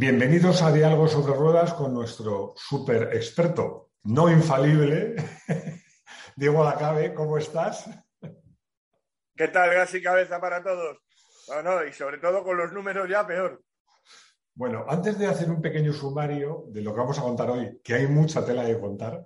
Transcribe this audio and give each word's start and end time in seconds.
Bienvenidos 0.00 0.62
a 0.62 0.70
Diálogo 0.70 1.08
sobre 1.08 1.34
Ruedas 1.34 1.74
con 1.74 1.92
nuestro 1.92 2.54
super 2.54 3.16
experto, 3.16 3.90
no 4.04 4.30
infalible, 4.30 5.16
Diego 6.36 6.62
Lacabe, 6.62 7.12
¿cómo 7.12 7.36
estás? 7.36 7.90
¿Qué 9.34 9.48
tal, 9.48 9.74
gas 9.74 9.92
y 9.96 10.00
cabeza 10.00 10.40
para 10.40 10.62
todos? 10.62 10.98
Bueno, 11.48 11.84
y 11.84 11.92
sobre 11.92 12.18
todo 12.18 12.44
con 12.44 12.56
los 12.56 12.72
números 12.72 13.08
ya 13.08 13.26
peor. 13.26 13.60
Bueno, 14.54 14.84
antes 14.88 15.18
de 15.18 15.26
hacer 15.26 15.50
un 15.50 15.60
pequeño 15.60 15.92
sumario 15.92 16.66
de 16.68 16.82
lo 16.82 16.92
que 16.92 17.00
vamos 17.00 17.18
a 17.18 17.22
contar 17.22 17.50
hoy, 17.50 17.80
que 17.82 17.94
hay 17.94 18.06
mucha 18.06 18.46
tela 18.46 18.62
de 18.62 18.78
contar, 18.78 19.24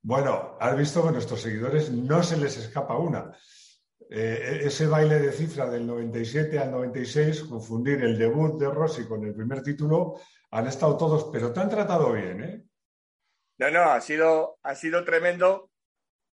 bueno, 0.00 0.56
has 0.58 0.74
visto 0.74 1.02
que 1.02 1.10
a 1.10 1.12
nuestros 1.12 1.42
seguidores 1.42 1.90
no 1.90 2.22
se 2.22 2.38
les 2.38 2.56
escapa 2.56 2.96
una. 2.96 3.30
Eh, 4.16 4.60
ese 4.66 4.86
baile 4.86 5.18
de 5.18 5.32
cifra 5.32 5.68
del 5.68 5.84
97 5.84 6.56
al 6.60 6.70
96, 6.70 7.42
confundir 7.50 8.00
el 8.04 8.16
debut 8.16 8.60
de 8.60 8.70
Rossi 8.70 9.08
con 9.08 9.24
el 9.24 9.34
primer 9.34 9.60
título, 9.60 10.20
han 10.52 10.68
estado 10.68 10.96
todos, 10.96 11.30
pero 11.32 11.52
te 11.52 11.58
han 11.58 11.68
tratado 11.68 12.12
bien, 12.12 12.44
¿eh? 12.44 12.62
No, 13.58 13.72
no, 13.72 13.82
ha 13.90 14.00
sido, 14.00 14.60
ha 14.62 14.76
sido 14.76 15.04
tremendo. 15.04 15.68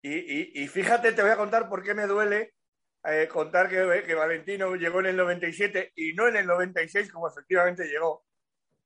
Y, 0.01 0.67
fíjate, 0.67 1.13
te 1.13 1.21
voy 1.21 1.31
a 1.31 1.37
contar 1.37 1.69
por 1.69 1.81
qué 1.81 1.93
me 1.93 2.05
duele 2.05 2.53
eh, 3.05 3.29
contar 3.31 3.69
que, 3.69 4.03
que, 4.05 4.13
Valentino 4.13 4.75
llegó 4.75 4.99
en 4.99 5.05
el 5.05 5.15
97 5.15 5.93
y 5.95 6.11
no 6.11 6.27
en 6.27 6.35
el 6.35 6.47
96, 6.47 7.09
como 7.13 7.29
efectivamente 7.29 7.87
llegó. 7.87 8.25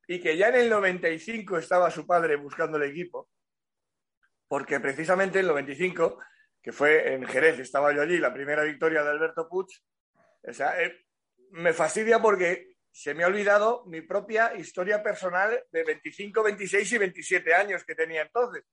Y 0.06 0.20
que 0.20 0.36
ya 0.36 0.50
en 0.50 0.56
el 0.56 0.70
95 0.70 1.58
estaba 1.58 1.90
su 1.90 2.06
padre 2.06 2.36
buscando 2.36 2.76
el 2.76 2.90
equipo. 2.90 3.28
Porque 4.46 4.78
precisamente 4.78 5.40
en 5.40 5.46
el 5.46 5.50
95 5.50 6.18
que 6.64 6.72
fue 6.72 7.12
en 7.12 7.26
Jerez, 7.26 7.58
estaba 7.58 7.94
yo 7.94 8.00
allí, 8.00 8.16
la 8.16 8.32
primera 8.32 8.64
victoria 8.64 9.02
de 9.04 9.10
Alberto 9.10 9.46
Puig. 9.50 9.66
O 10.42 10.52
sea, 10.52 10.82
eh, 10.82 11.04
me 11.50 11.74
fastidia 11.74 12.22
porque 12.22 12.78
se 12.90 13.12
me 13.12 13.22
ha 13.22 13.26
olvidado 13.26 13.84
mi 13.84 14.00
propia 14.00 14.54
historia 14.56 15.02
personal 15.02 15.62
de 15.70 15.84
25, 15.84 16.42
26 16.42 16.92
y 16.92 16.98
27 16.98 17.54
años 17.54 17.84
que 17.84 17.94
tenía 17.94 18.22
entonces. 18.22 18.64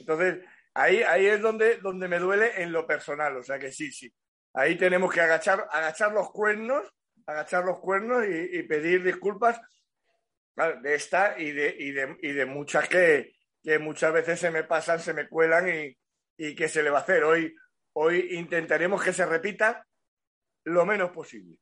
Entonces, 0.00 0.44
ahí, 0.74 1.04
ahí 1.04 1.26
es 1.26 1.40
donde, 1.40 1.76
donde 1.76 2.08
me 2.08 2.18
duele 2.18 2.60
en 2.60 2.72
lo 2.72 2.84
personal. 2.88 3.36
O 3.36 3.42
sea 3.44 3.56
que 3.56 3.70
sí, 3.70 3.92
sí. 3.92 4.12
Ahí 4.54 4.76
tenemos 4.76 5.14
que 5.14 5.20
agachar, 5.20 5.68
agachar 5.70 6.10
los 6.10 6.32
cuernos, 6.32 6.92
agachar 7.24 7.64
los 7.64 7.78
cuernos 7.78 8.24
y, 8.26 8.64
pedir 8.64 9.04
disculpas 9.04 9.60
de 10.82 10.94
esta 10.96 11.38
y 11.38 11.52
de, 11.52 11.76
y 11.78 11.92
de, 11.92 12.16
y 12.20 12.32
de 12.32 12.46
muchas 12.46 12.88
que, 12.88 13.36
que 13.62 13.78
muchas 13.78 14.12
veces 14.12 14.40
se 14.40 14.50
me 14.50 14.64
pasan, 14.64 14.98
se 14.98 15.14
me 15.14 15.28
cuelan 15.28 15.68
y, 15.68 15.96
y 16.38 16.54
qué 16.54 16.68
se 16.68 16.82
le 16.82 16.90
va 16.90 16.98
a 16.98 17.02
hacer. 17.02 17.24
Hoy, 17.24 17.54
hoy 17.94 18.28
intentaremos 18.38 19.02
que 19.02 19.12
se 19.12 19.26
repita 19.26 19.86
lo 20.64 20.86
menos 20.86 21.10
posible. 21.10 21.58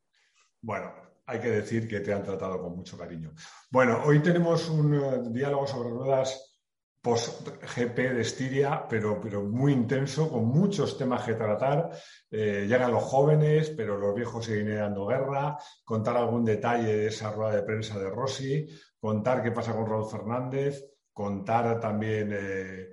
Bueno, 0.60 0.92
hay 1.26 1.40
que 1.40 1.50
decir 1.50 1.88
que 1.88 2.00
te 2.00 2.12
han 2.12 2.22
tratado 2.22 2.60
con 2.60 2.76
mucho 2.76 2.96
cariño. 2.96 3.32
Bueno, 3.70 4.02
hoy 4.04 4.20
tenemos 4.20 4.68
un 4.68 4.94
eh, 4.94 5.30
diálogo 5.30 5.66
sobre 5.66 5.90
ruedas 5.90 6.52
post-GP 7.00 7.96
de 7.96 8.20
Estiria, 8.20 8.84
pero, 8.88 9.20
pero 9.20 9.44
muy 9.44 9.72
intenso, 9.72 10.28
con 10.28 10.46
muchos 10.46 10.98
temas 10.98 11.24
que 11.24 11.34
tratar. 11.34 11.90
Eh, 12.28 12.66
llegan 12.68 12.90
los 12.90 13.04
jóvenes, 13.04 13.70
pero 13.70 13.96
los 13.96 14.12
viejos 14.12 14.44
siguen 14.44 14.74
dando 14.74 15.06
guerra, 15.06 15.56
contar 15.84 16.16
algún 16.16 16.44
detalle 16.44 16.96
de 16.96 17.06
esa 17.06 17.30
rueda 17.30 17.54
de 17.54 17.62
prensa 17.62 17.96
de 17.96 18.10
Rossi, 18.10 18.66
contar 18.98 19.40
qué 19.40 19.52
pasa 19.52 19.72
con 19.72 19.86
Raúl 19.86 20.10
Fernández, 20.10 20.82
contar 21.12 21.78
también 21.78 22.30
eh, 22.32 22.88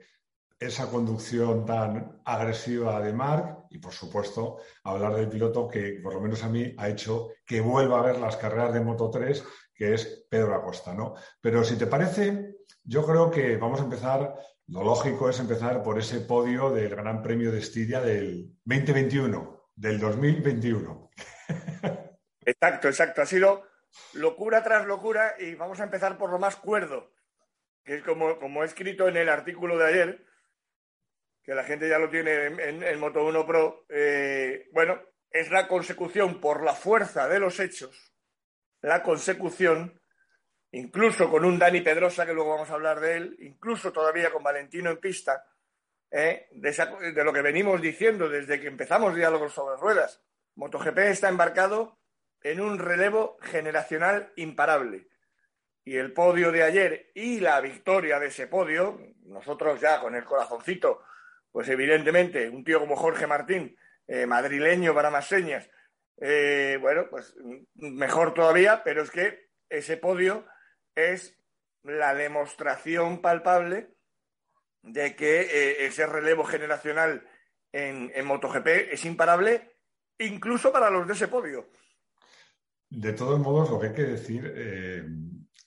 esa 0.66 0.90
conducción 0.90 1.66
tan 1.66 2.22
agresiva 2.26 3.02
de 3.02 3.14
Marc 3.14 3.66
y, 3.70 3.80
por 3.80 3.94
supuesto, 3.94 4.58
hablar 4.84 5.16
del 5.16 5.30
piloto 5.30 5.68
que, 5.68 6.00
por 6.02 6.14
lo 6.14 6.22
menos 6.22 6.44
a 6.44 6.50
mí, 6.50 6.74
ha 6.78 6.90
hecho 6.90 7.30
que 7.46 7.62
vuelva 7.62 8.00
a 8.00 8.04
ver 8.04 8.18
las 8.18 8.38
carreras 8.38 8.74
de 8.74 8.82
Moto 8.82 9.10
3, 9.10 9.44
que 9.74 9.94
es 9.94 10.26
Pedro 10.30 10.56
Acosta, 10.56 10.94
¿no? 10.94 11.16
Pero 11.42 11.64
si 11.64 11.78
te 11.78 11.88
parece, 11.88 12.58
yo 12.84 13.06
creo 13.06 13.32
que 13.32 13.58
vamos 13.58 13.82
a 13.82 13.86
empezar, 13.86 14.36
lo 14.68 14.84
lógico 14.84 15.30
es 15.30 15.40
empezar 15.40 15.84
por 15.84 16.00
ese 16.00 16.22
podio 16.22 16.70
del 16.72 16.96
Gran 16.96 17.22
Premio 17.22 17.52
de 17.52 17.60
Estiria 17.60 18.02
del 18.02 18.56
2021, 18.66 19.70
del 19.76 20.00
2021. 20.00 21.10
Exacto, 22.46 22.90
exacto. 22.90 23.22
Ha 23.22 23.26
sido 23.26 23.64
locura 24.14 24.64
tras 24.64 24.86
locura 24.86 25.36
y 25.40 25.56
vamos 25.56 25.80
a 25.80 25.86
empezar 25.86 26.18
por 26.18 26.30
lo 26.30 26.40
más 26.40 26.58
cuerdo, 26.58 27.14
que 27.86 27.96
es 27.96 28.04
como, 28.04 28.38
como 28.38 28.64
he 28.64 28.66
escrito 28.66 29.08
en 29.08 29.16
el 29.16 29.30
artículo 29.30 29.78
de 29.78 29.86
ayer, 29.86 30.26
que 31.44 31.54
la 31.54 31.64
gente 31.64 31.90
ya 31.90 32.00
lo 32.00 32.10
tiene 32.10 32.46
en, 32.46 33.00
Moto 33.00 33.26
1 33.26 33.46
Pro, 33.46 33.86
eh, 33.90 34.70
bueno, 34.72 35.02
es 35.30 35.52
la 35.52 35.68
consecución 35.68 36.40
por 36.40 36.64
la 36.64 36.74
fuerza 36.74 37.28
de 37.28 37.40
los 37.40 37.60
hechos, 37.60 38.14
la 38.82 39.04
consecución, 39.04 40.00
incluso 40.72 41.30
con 41.30 41.44
un 41.44 41.60
Dani 41.60 41.82
Pedrosa, 41.82 42.26
que 42.26 42.34
luego 42.34 42.52
vamos 42.52 42.70
a 42.70 42.76
hablar 42.76 43.02
de 43.02 43.18
él, 43.18 43.36
incluso 43.40 43.92
todavía 43.92 44.32
con 44.32 44.42
Valentino 44.42 44.90
en 44.90 44.98
pista, 44.98 45.46
eh, 46.10 46.48
de, 46.52 46.72
de, 47.14 47.24
lo 47.24 47.34
que 47.34 47.42
venimos 47.42 47.82
diciendo 47.82 48.30
desde 48.30 48.62
que 48.62 48.68
empezamos 48.68 49.16
diálogos 49.16 49.54
sobre 49.54 49.76
ruedas. 49.78 50.24
MotoGP 50.56 50.98
está 51.00 51.28
embarcado 51.28 52.00
en 52.42 52.62
un 52.62 52.80
relevo 52.80 53.38
generacional 53.42 54.32
imparable. 54.36 55.08
Y 55.84 55.98
el 55.98 56.14
podio 56.14 56.52
de 56.52 56.64
ayer 56.64 57.12
y 57.16 57.40
la 57.40 57.60
victoria 57.60 58.20
de 58.20 58.28
ese 58.28 58.48
podio, 58.48 59.00
nosotros 59.24 59.82
ya 59.82 60.00
con 60.00 60.16
el 60.16 60.24
corazoncito 60.24 61.02
pues 61.54 61.70
evidentemente 61.70 62.50
un 62.50 62.64
tío 62.64 62.80
como 62.80 62.98
Jorge 62.98 63.28
Martín, 63.28 63.78
eh, 64.08 64.26
madrileño 64.26 64.94
para 64.94 65.12
más 65.12 65.28
señas, 65.28 65.70
eh, 66.20 66.78
bueno, 66.82 67.06
pues 67.10 67.36
mejor 67.76 68.34
todavía, 68.34 68.84
pero 68.84 69.04
es 69.04 69.12
que 69.12 69.52
ese 69.70 69.96
podio 69.96 70.46
es 70.96 71.38
la 71.84 72.16
demostración 72.16 73.22
palpable 73.22 73.94
de 74.82 75.16
que 75.16 75.42
eh, 75.42 75.86
ese 75.86 76.08
relevo 76.08 76.44
generacional 76.44 77.26
en, 77.72 78.12
en, 78.16 78.26
MotoGP 78.26 78.68
es 78.92 79.06
imparable, 79.06 79.78
incluso 80.18 80.72
para 80.72 80.90
los 80.90 81.06
de 81.08 81.14
ese 81.14 81.28
podio. 81.28 81.70
De 82.90 83.14
todos 83.14 83.40
modos, 83.40 83.70
lo 83.70 83.80
que 83.80 83.88
hay 83.88 83.94
que 83.94 84.04
decir 84.04 84.46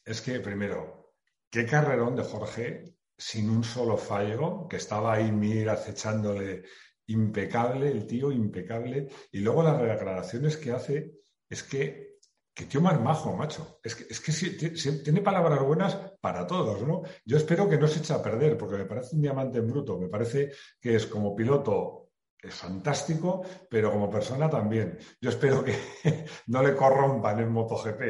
es 0.05 0.21
que, 0.21 0.39
primero, 0.41 1.13
qué 1.51 1.67
carrerón 1.67 2.15
de 2.15 2.23
Jorge 2.23 2.96
sin 3.17 3.51
un 3.51 3.65
solo 3.65 3.97
fallo, 3.97 4.67
que 4.69 4.77
estaba 4.77 5.15
ahí 5.15 5.33
Mir 5.33 5.71
acechándole 5.71 6.65
impecable, 7.07 7.91
el 7.91 8.07
tío 8.07 8.33
impecable. 8.33 9.09
Y 9.33 9.41
luego 9.41 9.63
las 9.63 9.81
declaraciones 9.81 10.57
que 10.57 10.73
hace, 10.73 11.13
es 11.49 11.63
que, 11.63 12.17
que 12.53 12.65
tío 12.65 12.81
más 12.81 13.01
majo, 13.01 13.37
macho. 13.37 13.81
Es 13.83 13.95
que, 13.95 14.07
es 14.11 14.21
que 14.21 14.93
tiene 15.05 15.21
palabras 15.21 15.61
buenas 15.61 15.95
para 16.21 16.47
todos, 16.47 16.83
¿no? 16.83 17.03
Yo 17.25 17.37
espero 17.37 17.69
que 17.69 17.79
no 17.79 17.87
se 17.87 18.01
eche 18.01 18.13
a 18.13 18.23
perder, 18.23 18.57
porque 18.57 18.77
me 18.77 18.87
parece 18.87 19.17
un 19.17 19.23
diamante 19.23 19.59
en 19.59 19.69
bruto. 19.69 19.99
Me 19.99 20.09
parece 20.09 20.53
que 20.81 20.97
es 20.97 21.07
como 21.07 21.35
piloto 21.35 22.07
es 22.47 22.55
fantástico, 22.55 23.45
pero 23.69 23.91
como 23.91 24.11
persona 24.11 24.49
también. 24.49 24.99
Yo 25.21 25.31
espero 25.31 25.65
que 25.65 25.75
no 26.47 26.63
le 26.63 26.75
corrompan 26.75 27.41
en 27.41 27.51
MotoGP. 27.51 28.03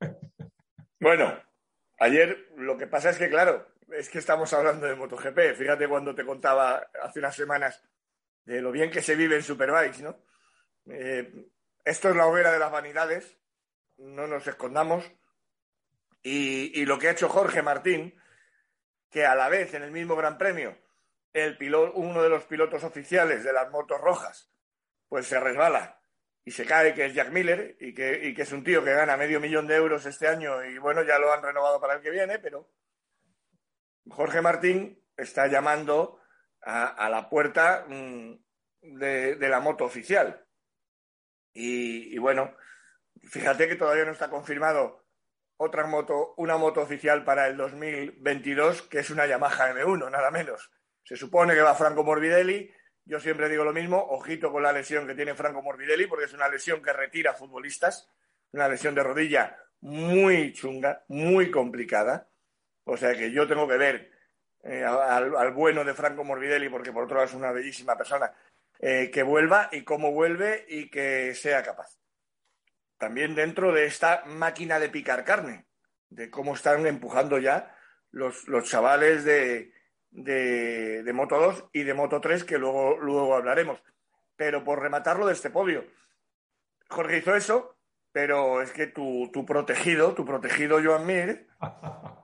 Bueno, 0.98 1.30
ayer 1.98 2.48
lo 2.56 2.78
que 2.78 2.86
pasa 2.86 3.10
es 3.10 3.18
que, 3.18 3.28
claro, 3.28 3.66
es 3.96 4.08
que 4.10 4.18
estamos 4.18 4.52
hablando 4.52 4.86
de 4.86 4.94
MotoGP. 4.94 5.54
Fíjate 5.56 5.88
cuando 5.88 6.14
te 6.14 6.24
contaba 6.24 6.88
hace 7.02 7.18
unas 7.18 7.34
semanas 7.34 7.82
de 8.44 8.60
lo 8.60 8.70
bien 8.70 8.90
que 8.90 9.02
se 9.02 9.16
vive 9.16 9.36
en 9.36 9.42
Superbikes, 9.42 10.02
¿no? 10.02 10.22
Eh, 10.90 11.48
esto 11.84 12.10
es 12.10 12.16
la 12.16 12.26
hoguera 12.26 12.52
de 12.52 12.58
las 12.58 12.70
vanidades, 12.70 13.38
no 13.96 14.26
nos 14.26 14.46
escondamos. 14.46 15.04
Y, 16.22 16.84
lo 16.86 16.98
que 16.98 17.08
ha 17.08 17.12
hecho 17.12 17.28
Jorge 17.28 17.62
Martín, 17.62 18.20
que 19.10 19.24
a 19.24 19.36
la 19.36 19.48
vez 19.48 19.74
en 19.74 19.84
el 19.84 19.92
mismo 19.92 20.16
Gran 20.16 20.38
Premio, 20.38 20.76
el 21.32 21.56
piloto, 21.56 21.92
uno 21.94 22.20
de 22.20 22.28
los 22.28 22.44
pilotos 22.44 22.82
oficiales 22.82 23.44
de 23.44 23.52
las 23.52 23.70
motos 23.70 24.00
rojas, 24.00 24.50
pues 25.08 25.28
se 25.28 25.38
resbala 25.38 26.00
y 26.44 26.50
se 26.50 26.66
cae, 26.66 26.94
que 26.94 27.06
es 27.06 27.14
Jack 27.14 27.30
Miller, 27.30 27.76
y 27.80 27.94
que, 27.94 28.26
y 28.26 28.34
que 28.34 28.42
es 28.42 28.52
un 28.52 28.64
tío 28.64 28.84
que 28.84 28.92
gana 28.92 29.16
medio 29.16 29.40
millón 29.40 29.68
de 29.68 29.76
euros 29.76 30.04
este 30.06 30.26
año, 30.26 30.64
y 30.64 30.78
bueno, 30.78 31.02
ya 31.02 31.18
lo 31.18 31.32
han 31.32 31.42
renovado 31.42 31.80
para 31.80 31.94
el 31.94 32.02
que 32.02 32.10
viene, 32.10 32.38
pero 32.40 32.68
Jorge 34.08 34.40
Martín 34.40 35.02
está 35.16 35.46
llamando 35.46 36.20
a, 36.62 37.08
la 37.08 37.28
puerta 37.28 37.86
mm, 37.88 38.34
de, 38.82 39.48
la 39.48 39.60
moto 39.60 39.84
oficial. 39.84 40.44
Y, 41.52 42.18
bueno, 42.18 42.54
fíjate 43.30 43.68
que 43.68 43.76
todavía 43.76 44.04
no 44.04 44.12
está 44.12 44.28
confirmado 44.28 45.06
otra 45.56 45.86
moto, 45.86 46.34
una 46.36 46.58
moto 46.58 46.82
oficial 46.82 47.24
para 47.24 47.46
el 47.46 47.56
2022, 47.56 48.82
que 48.82 48.98
es 48.98 49.10
una 49.10 49.26
Yamaha 49.26 49.72
M1, 49.72 50.10
nada 50.10 50.30
menos. 50.30 50.70
Se 51.02 51.16
supone 51.16 51.54
que 51.54 51.62
va 51.62 51.74
Franco 51.74 52.04
Morbidelli. 52.04 52.70
Yo 53.04 53.20
siempre 53.20 53.48
digo 53.48 53.64
lo 53.64 53.72
mismo, 53.72 54.04
ojito 54.10 54.52
con 54.52 54.64
la 54.64 54.72
lesión 54.72 55.06
que 55.06 55.14
tiene 55.14 55.34
Franco 55.34 55.62
Morbidelli, 55.62 56.06
porque 56.08 56.24
es 56.26 56.34
una 56.34 56.48
lesión 56.48 56.82
que 56.82 56.92
retira 56.92 57.32
futbolistas, 57.32 58.10
una 58.52 58.68
lesión 58.68 58.94
de 58.94 59.04
rodilla 59.04 59.56
muy 59.80 60.52
chunga, 60.52 61.04
muy 61.08 61.50
complicada. 61.50 62.28
O 62.88 62.96
sea 62.96 63.14
que 63.14 63.32
yo 63.32 63.46
tengo 63.48 63.66
que 63.66 63.76
ver 63.76 64.12
eh, 64.62 64.84
al, 64.84 65.52
bueno 65.52 65.84
de 65.84 65.92
Franco 65.92 66.22
Morbidelli, 66.22 66.68
porque 66.68 66.92
por 66.92 67.04
otro 67.04 67.16
lado 67.16 67.28
es 67.28 67.34
una 67.34 67.50
bellísima 67.50 67.96
persona, 67.96 68.32
eh, 68.78 69.10
que 69.12 69.24
vuelva 69.24 69.68
y 69.72 69.82
cómo 69.82 70.12
vuelve 70.12 70.64
y 70.68 70.88
que 70.88 71.34
sea 71.34 71.64
capaz. 71.64 71.98
También 72.96 73.34
dentro 73.34 73.72
de 73.72 73.86
esta 73.86 74.24
máquina 74.26 74.78
de 74.78 74.88
picar 74.88 75.24
carne, 75.24 75.66
de 76.10 76.30
cómo 76.30 76.54
están 76.54 76.86
empujando 76.86 77.38
ya 77.38 77.76
los, 78.12 78.46
los 78.46 78.64
chavales 78.70 79.24
de, 79.24 79.72
de, 80.10 81.12
Moto 81.12 81.38
2 81.38 81.64
y 81.72 81.82
de 81.82 81.94
Moto 81.94 82.20
3, 82.20 82.44
que 82.44 82.58
luego, 82.58 82.98
luego 82.98 83.34
hablaremos. 83.34 83.82
Pero 84.36 84.62
por 84.62 84.80
rematarlo 84.80 85.26
de 85.26 85.32
este 85.32 85.50
podio, 85.50 85.84
Jorge 86.88 87.18
hizo 87.18 87.34
eso, 87.34 87.76
pero 88.12 88.62
es 88.62 88.70
que 88.70 88.86
tu, 88.86 89.28
tu 89.32 89.44
protegido, 89.44 90.14
tu 90.14 90.24
protegido 90.24 90.80
Joan 90.82 91.04
Mir, 91.04 91.48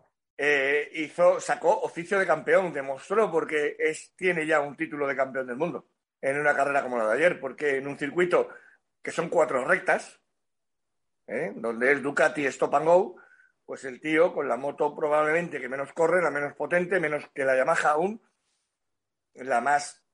eh, 0.44 0.90
hizo, 0.94 1.38
sacó 1.38 1.82
oficio 1.82 2.18
de 2.18 2.26
campeón, 2.26 2.72
demostró 2.72 3.30
porque 3.30 3.76
es, 3.78 4.12
tiene 4.16 4.44
ya 4.44 4.58
un 4.60 4.76
título 4.76 5.06
de 5.06 5.14
campeón 5.14 5.46
del 5.46 5.54
mundo 5.54 5.86
en 6.20 6.36
una 6.36 6.52
carrera 6.52 6.82
como 6.82 6.98
la 6.98 7.06
de 7.06 7.14
ayer, 7.14 7.38
porque 7.38 7.76
en 7.76 7.86
un 7.86 7.96
circuito 7.96 8.48
que 9.00 9.12
son 9.12 9.28
cuatro 9.28 9.64
rectas, 9.64 10.18
¿eh? 11.28 11.52
donde 11.54 11.92
es 11.92 12.02
Ducati 12.02 12.44
Stop 12.46 12.74
and 12.74 12.86
Go, 12.86 13.16
pues 13.64 13.84
el 13.84 14.00
tío 14.00 14.34
con 14.34 14.48
la 14.48 14.56
moto 14.56 14.96
probablemente 14.96 15.60
que 15.60 15.68
menos 15.68 15.92
corre, 15.92 16.20
la 16.20 16.32
menos 16.32 16.54
potente, 16.54 16.98
menos 16.98 17.24
que 17.32 17.44
la 17.44 17.54
Yamaha 17.56 17.90
aún, 17.90 18.20
la 19.34 19.60
más 19.60 20.04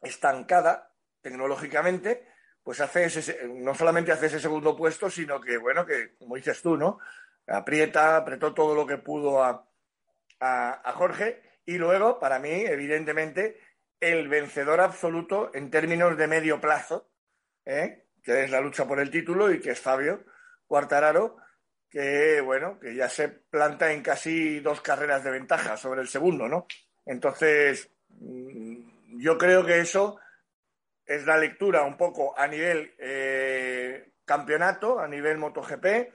estancada 0.00 0.94
tecnológicamente, 1.22 2.28
pues 2.62 2.80
hace 2.80 3.06
ese, 3.06 3.48
no 3.48 3.74
solamente 3.74 4.12
hace 4.12 4.26
ese 4.26 4.38
segundo 4.38 4.76
puesto, 4.76 5.10
sino 5.10 5.40
que, 5.40 5.58
bueno, 5.58 5.84
que 5.84 6.14
como 6.18 6.36
dices 6.36 6.62
tú, 6.62 6.76
¿no? 6.76 7.00
Aprieta, 7.48 8.16
apretó 8.16 8.54
todo 8.54 8.76
lo 8.76 8.86
que 8.86 8.98
pudo 8.98 9.42
a, 9.42 9.71
a, 10.42 10.92
Jorge 10.92 11.40
y 11.64 11.78
luego, 11.78 12.18
para 12.18 12.38
mí, 12.38 12.50
evidentemente, 12.50 13.60
el 14.00 14.28
vencedor 14.28 14.80
absoluto 14.80 15.50
en 15.54 15.70
términos 15.70 16.16
de 16.16 16.26
medio 16.26 16.60
plazo, 16.60 17.08
¿eh? 17.64 18.06
que 18.22 18.44
es 18.44 18.50
la 18.50 18.60
lucha 18.60 18.86
por 18.86 18.98
el 18.98 19.10
título 19.10 19.52
y 19.52 19.60
que 19.60 19.70
es 19.70 19.80
Fabio 19.80 20.24
Cuartararo, 20.66 21.36
que 21.88 22.40
bueno, 22.40 22.80
que 22.80 22.94
ya 22.94 23.08
se 23.08 23.28
planta 23.28 23.92
en 23.92 24.02
casi 24.02 24.60
dos 24.60 24.80
carreras 24.80 25.22
de 25.22 25.30
ventaja 25.30 25.76
sobre 25.76 26.00
el 26.00 26.08
segundo, 26.08 26.48
¿no? 26.48 26.66
Entonces, 27.06 27.90
mm, 28.08 29.20
yo 29.20 29.38
creo 29.38 29.64
que 29.64 29.80
eso 29.80 30.18
es 31.04 31.24
la 31.26 31.36
lectura 31.36 31.82
un 31.82 31.96
poco 31.96 32.36
a 32.36 32.48
nivel 32.48 32.94
eh, 32.98 34.14
campeonato, 34.24 34.98
a 34.98 35.06
nivel 35.06 35.38
MotoGP, 35.38 36.12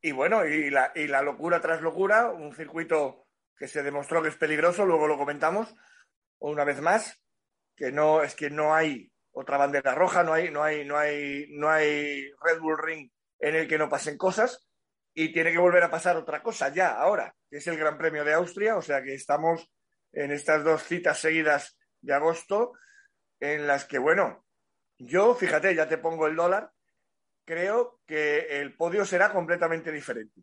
y 0.00 0.12
bueno, 0.12 0.44
y 0.44 0.70
la, 0.70 0.92
y 0.94 1.06
la 1.06 1.22
locura 1.22 1.60
tras 1.60 1.80
locura, 1.80 2.28
un 2.30 2.54
circuito 2.54 3.27
que 3.58 3.68
se 3.68 3.82
demostró 3.82 4.22
que 4.22 4.28
es 4.28 4.36
peligroso, 4.36 4.86
luego 4.86 5.06
lo 5.06 5.18
comentamos 5.18 5.74
una 6.38 6.64
vez 6.64 6.80
más, 6.80 7.20
que 7.76 7.92
no 7.92 8.22
es 8.22 8.34
que 8.34 8.50
no 8.50 8.74
hay 8.74 9.10
otra 9.32 9.56
bandera 9.56 9.94
roja, 9.94 10.22
no 10.22 10.32
hay, 10.32 10.50
no 10.50 10.62
hay, 10.62 10.84
no 10.84 10.96
hay, 10.96 11.46
no 11.50 11.68
hay 11.70 12.30
Red 12.40 12.60
Bull 12.60 12.78
Ring 12.78 13.10
en 13.40 13.54
el 13.54 13.68
que 13.68 13.78
no 13.78 13.88
pasen 13.88 14.16
cosas 14.16 14.68
y 15.14 15.32
tiene 15.32 15.52
que 15.52 15.58
volver 15.58 15.82
a 15.82 15.90
pasar 15.90 16.16
otra 16.16 16.42
cosa 16.42 16.68
ya, 16.68 16.90
ahora, 16.90 17.34
que 17.50 17.58
es 17.58 17.66
el 17.66 17.76
Gran 17.76 17.98
Premio 17.98 18.24
de 18.24 18.34
Austria, 18.34 18.76
o 18.76 18.82
sea 18.82 19.02
que 19.02 19.14
estamos 19.14 19.68
en 20.12 20.30
estas 20.30 20.64
dos 20.64 20.82
citas 20.82 21.18
seguidas 21.18 21.76
de 22.00 22.14
agosto, 22.14 22.72
en 23.40 23.66
las 23.66 23.84
que, 23.84 23.98
bueno, 23.98 24.44
yo, 24.98 25.34
fíjate, 25.34 25.74
ya 25.74 25.88
te 25.88 25.98
pongo 25.98 26.26
el 26.26 26.36
dólar, 26.36 26.72
creo 27.44 28.00
que 28.06 28.60
el 28.60 28.76
podio 28.76 29.04
será 29.04 29.32
completamente 29.32 29.92
diferente. 29.92 30.42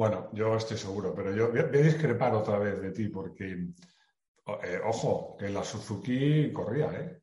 Bueno, 0.00 0.30
yo 0.32 0.56
estoy 0.56 0.78
seguro, 0.78 1.14
pero 1.14 1.30
yo 1.30 1.50
voy 1.50 1.58
a 1.60 1.64
discrepar 1.64 2.34
otra 2.34 2.58
vez 2.58 2.80
de 2.80 2.90
ti, 2.90 3.08
porque, 3.08 3.68
eh, 4.62 4.80
ojo, 4.82 5.36
que 5.38 5.50
la 5.50 5.62
Suzuki 5.62 6.50
corría, 6.54 6.90
¿eh? 6.98 7.22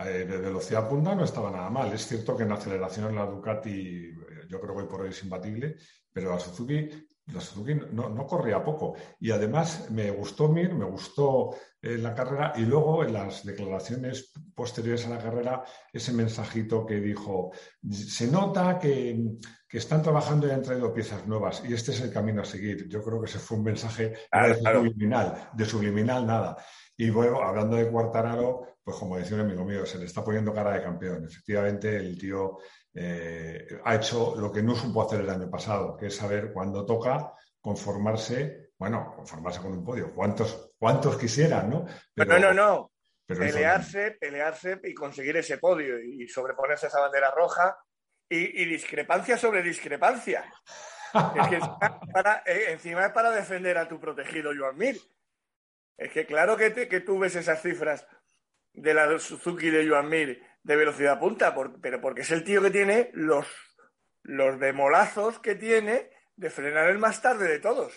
eh 0.00 0.26
de 0.26 0.36
velocidad 0.36 0.90
punta 0.90 1.14
no 1.14 1.24
estaba 1.24 1.50
nada 1.50 1.70
mal. 1.70 1.90
Es 1.94 2.06
cierto 2.06 2.36
que 2.36 2.42
en 2.42 2.52
aceleración 2.52 3.14
la 3.14 3.24
Ducati 3.24 4.12
yo 4.46 4.60
creo 4.60 4.74
que 4.74 4.82
hoy 4.82 4.88
por 4.88 5.00
hoy 5.00 5.08
es 5.08 5.22
imbatible, 5.22 5.76
pero 6.12 6.32
la 6.32 6.38
Suzuki, 6.38 6.86
la 7.32 7.40
Suzuki 7.40 7.74
no, 7.92 8.26
corría 8.26 8.62
poco. 8.62 8.94
Y 9.18 9.30
además 9.30 9.90
me 9.90 10.10
gustó 10.10 10.48
Mir, 10.48 10.74
me 10.74 10.84
gustó 10.84 11.56
eh, 11.82 11.98
la 11.98 12.14
carrera 12.14 12.52
y 12.56 12.60
luego 12.60 13.04
en 13.04 13.12
las 13.12 13.44
declaraciones 13.44 14.32
posteriores 14.54 15.06
a 15.06 15.10
la 15.10 15.18
carrera 15.18 15.64
ese 15.92 16.12
mensajito 16.12 16.86
que 16.86 17.00
dijo, 17.00 17.50
se 17.90 18.28
nota 18.30 18.78
que, 18.78 19.38
están 19.68 20.02
trabajando 20.02 20.48
y 20.48 20.52
han 20.52 20.62
traído 20.62 20.90
piezas 20.90 21.26
nuevas 21.26 21.62
y 21.68 21.74
este 21.74 21.90
es 21.90 22.00
el 22.00 22.10
camino 22.10 22.40
a 22.40 22.46
seguir. 22.46 22.88
Yo 22.88 23.02
creo 23.02 23.20
que 23.20 23.26
ese 23.26 23.38
fue 23.38 23.58
un 23.58 23.64
mensaje 23.64 24.14
subliminal, 24.62 25.50
de 25.52 25.64
subliminal 25.66 26.26
nada. 26.26 26.56
Y 26.96 27.08
luego, 27.08 27.42
hablando 27.42 27.76
de 27.76 27.90
Cuartararo, 27.90 28.75
pues 28.86 28.98
como 28.98 29.18
decía 29.18 29.34
un 29.34 29.40
amigo 29.40 29.64
mío, 29.64 29.84
se 29.84 29.98
le 29.98 30.04
está 30.04 30.22
poniendo 30.22 30.54
cara 30.54 30.74
de 30.74 30.80
campeón. 30.80 31.24
Efectivamente, 31.24 31.96
el 31.96 32.16
tío 32.16 32.58
eh, 32.94 33.66
ha 33.84 33.96
hecho 33.96 34.36
lo 34.36 34.52
que 34.52 34.62
no 34.62 34.76
supo 34.76 35.02
hacer 35.02 35.22
el 35.22 35.30
año 35.30 35.50
pasado, 35.50 35.96
que 35.96 36.06
es 36.06 36.14
saber 36.14 36.52
cuándo 36.52 36.86
toca 36.86 37.32
conformarse, 37.60 38.70
bueno, 38.78 39.12
conformarse 39.16 39.58
con 39.58 39.72
un 39.72 39.82
podio. 39.82 40.14
¿Cuántos, 40.14 40.70
cuántos 40.78 41.18
quisieran, 41.18 41.68
no? 41.68 41.84
Pero, 42.14 42.38
no, 42.38 42.54
no, 42.54 42.54
no. 42.54 42.92
pelearse, 43.26 44.12
pelearse 44.20 44.80
y 44.84 44.94
conseguir 44.94 45.36
ese 45.36 45.58
podio 45.58 46.00
y 46.00 46.28
sobreponerse 46.28 46.86
a 46.86 46.88
esa 46.88 47.00
bandera 47.00 47.32
roja 47.32 47.76
y, 48.28 48.64
discrepancia 48.66 49.36
sobre 49.36 49.64
discrepancia. 49.64 50.44
es 51.34 51.48
que 51.48 51.58
para, 52.12 52.44
eh, 52.46 52.66
encima 52.70 53.06
es 53.06 53.12
para 53.12 53.32
defender 53.32 53.78
a 53.78 53.88
tu 53.88 53.98
protegido 53.98 54.52
Joan 54.56 54.78
Mir. 54.78 54.96
Es 55.98 56.12
que 56.12 56.24
claro 56.24 56.56
que, 56.56 56.86
que 56.86 57.00
tú 57.00 57.18
ves 57.18 57.34
esas 57.34 57.60
cifras 57.60 58.06
de 58.76 58.94
la 58.94 59.18
Suzuki 59.18 59.70
de 59.70 59.88
Joan 59.88 60.08
Mir 60.08 60.42
de 60.62 60.76
velocidad 60.76 61.18
punta, 61.18 61.54
pero 61.80 62.00
porque 62.00 62.22
es 62.22 62.30
el 62.30 62.44
tío 62.44 62.60
que 62.62 62.70
tiene 62.70 63.10
los, 63.14 63.46
los 64.22 64.58
demolazos 64.58 65.38
que 65.38 65.54
tiene 65.54 66.10
de 66.36 66.50
frenar 66.50 66.88
el 66.88 66.98
más 66.98 67.22
tarde 67.22 67.48
de 67.48 67.58
todos. 67.58 67.92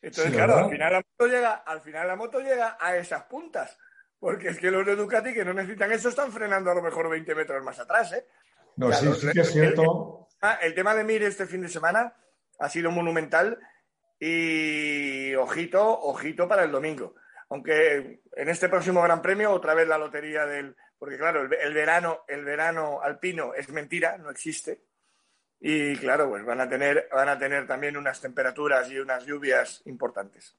Entonces, 0.00 0.32
claro, 0.32 0.56
al 0.56 0.70
final, 0.70 0.92
la 0.92 0.98
moto 0.98 1.26
llega, 1.32 1.52
al 1.52 1.80
final 1.80 2.08
la 2.08 2.16
moto 2.16 2.40
llega 2.40 2.76
a 2.80 2.96
esas 2.96 3.24
puntas. 3.24 3.78
Porque 4.18 4.48
es 4.48 4.58
que 4.58 4.70
los 4.70 4.86
de 4.86 4.96
Ducati 4.96 5.34
que 5.34 5.44
no 5.44 5.52
necesitan 5.52 5.92
eso 5.92 6.08
están 6.08 6.32
frenando 6.32 6.70
a 6.70 6.74
lo 6.74 6.82
mejor 6.82 7.08
20 7.08 7.34
metros 7.34 7.64
más 7.64 7.78
atrás, 7.78 8.12
¿eh? 8.12 8.26
No, 8.76 8.92
sí, 8.92 9.12
sí 9.14 9.28
que 9.32 9.40
es 9.40 9.52
cierto. 9.52 10.28
El, 10.60 10.74
tema 10.74 10.94
de 10.94 11.04
Mir 11.04 11.22
este 11.24 11.46
fin 11.46 11.62
de 11.62 11.68
semana 11.68 12.14
ha 12.58 12.68
sido 12.68 12.90
monumental 12.90 13.58
y 14.18 15.34
ojito, 15.34 16.00
ojito 16.02 16.48
para 16.48 16.64
el 16.64 16.72
domingo. 16.72 17.14
Aunque 17.52 18.22
en 18.34 18.48
este 18.48 18.70
próximo 18.70 19.02
Gran 19.02 19.20
Premio 19.20 19.52
otra 19.52 19.74
vez 19.74 19.86
la 19.86 19.98
lotería 19.98 20.46
del, 20.46 20.74
porque 20.98 21.18
claro, 21.18 21.42
el, 21.42 21.74
verano, 21.74 22.20
el 22.26 22.44
verano 22.46 23.02
alpino 23.02 23.52
es 23.52 23.68
mentira, 23.68 24.16
no 24.16 24.30
existe. 24.30 24.84
Y 25.60 25.94
claro, 25.96 26.30
pues 26.30 26.44
van 26.46 26.62
a 26.62 26.68
tener, 26.68 27.08
van 27.12 27.28
a 27.28 27.38
tener 27.38 27.66
también 27.66 27.98
unas 27.98 28.22
temperaturas 28.22 28.90
y 28.90 28.98
unas 28.98 29.26
lluvias 29.26 29.82
importantes. 29.84 30.56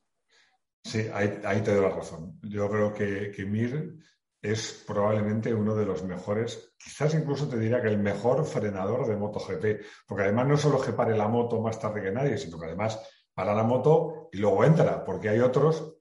Sí, 0.84 1.10
ahí, 1.12 1.62
te 1.64 1.74
doy 1.74 1.82
la 1.82 1.96
razón. 1.96 2.40
Yo 2.44 2.70
creo 2.70 2.94
que, 2.94 3.32
que, 3.32 3.44
Mir 3.44 3.96
es 4.40 4.84
probablemente 4.86 5.52
uno 5.52 5.74
de 5.76 5.86
los 5.86 6.04
mejores, 6.04 6.76
quizás 6.78 7.16
incluso 7.16 7.50
te 7.50 7.58
diría 7.58 7.82
que 7.82 7.88
el 7.88 7.98
mejor 7.98 8.46
frenador 8.46 9.08
de 9.08 9.16
MotoGP, 9.16 9.84
porque 10.06 10.26
además 10.26 10.48
no 10.48 10.58
solo 10.58 10.80
que 10.80 10.94
pare 10.94 11.18
la 11.18 11.28
moto 11.28 11.60
más 11.60 11.80
tarde 11.80 12.04
que 12.04 12.12
nadie, 12.12 12.38
sino 12.38 12.60
que 12.60 12.68
además 12.68 13.00
para 13.34 13.56
la 13.56 13.64
moto 13.64 14.30
y 14.32 14.38
luego 14.38 14.64
entra, 14.64 15.04
porque 15.04 15.30
hay 15.30 15.40
otros, 15.40 15.93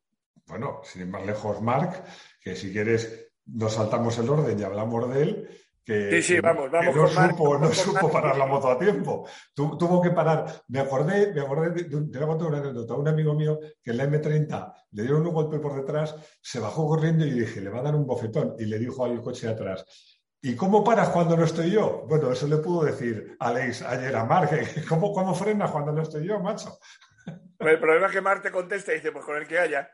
bueno, 0.46 0.80
sin 0.84 1.02
ir 1.02 1.08
más 1.08 1.24
lejos, 1.24 1.60
Mark, 1.62 2.04
que 2.40 2.56
si 2.56 2.72
quieres 2.72 3.30
nos 3.46 3.74
saltamos 3.74 4.16
el 4.18 4.28
orden 4.28 4.58
y 4.58 4.62
hablamos 4.62 5.12
de 5.12 5.22
él, 5.22 5.48
que, 5.84 6.40
vamos, 6.40 6.70
vamos 6.70 6.94
no, 6.94 7.08
supo, 7.08 7.58
no 7.58 7.72
supo 7.72 8.08
parar 8.08 8.36
la 8.36 8.46
moto 8.46 8.70
a 8.70 8.78
tiempo. 8.78 9.28
tuvo 9.52 10.00
que 10.00 10.10
parar. 10.10 10.62
Me 10.68 10.78
acordé, 10.78 11.32
me 11.34 11.40
acordé 11.40 11.70
de, 11.70 11.84
de, 11.88 12.00
de 12.02 12.24
una 12.24 12.58
anécdota. 12.58 12.94
Un 12.94 13.08
amigo 13.08 13.34
mío 13.34 13.58
que 13.82 13.90
en 13.90 13.96
la 13.96 14.06
M30 14.06 14.74
le 14.92 15.02
dieron 15.02 15.26
un 15.26 15.34
golpe 15.34 15.58
por 15.58 15.74
detrás, 15.74 16.14
se 16.40 16.60
bajó 16.60 16.86
corriendo 16.86 17.26
y 17.26 17.32
dije, 17.32 17.60
le 17.60 17.70
va 17.70 17.80
a 17.80 17.82
dar 17.82 17.96
un 17.96 18.06
bofetón. 18.06 18.54
Y 18.60 18.66
le 18.66 18.78
dijo 18.78 19.04
al 19.04 19.20
coche 19.20 19.48
de 19.48 19.54
atrás, 19.54 19.84
¿Y 20.44 20.56
cómo 20.56 20.82
paras 20.82 21.10
cuando 21.10 21.36
no 21.36 21.44
estoy 21.44 21.70
yo? 21.70 22.04
Bueno, 22.08 22.32
eso 22.32 22.48
le 22.48 22.56
pudo 22.56 22.84
decir 22.84 23.36
Alex 23.38 23.82
ayer 23.82 24.14
a 24.16 24.24
Mark. 24.24 24.50
¿Cómo, 24.88 25.12
¿Cómo 25.12 25.34
frenas 25.36 25.70
cuando 25.70 25.92
no 25.92 26.02
estoy 26.02 26.26
yo, 26.26 26.40
macho? 26.40 26.78
El 27.60 27.78
problema 27.78 28.06
es 28.06 28.12
que 28.12 28.20
Mark 28.20 28.42
te 28.42 28.50
contesta 28.50 28.92
y 28.92 28.96
dice, 28.96 29.12
pues 29.12 29.24
con 29.24 29.36
el 29.36 29.46
que 29.46 29.60
haya. 29.60 29.88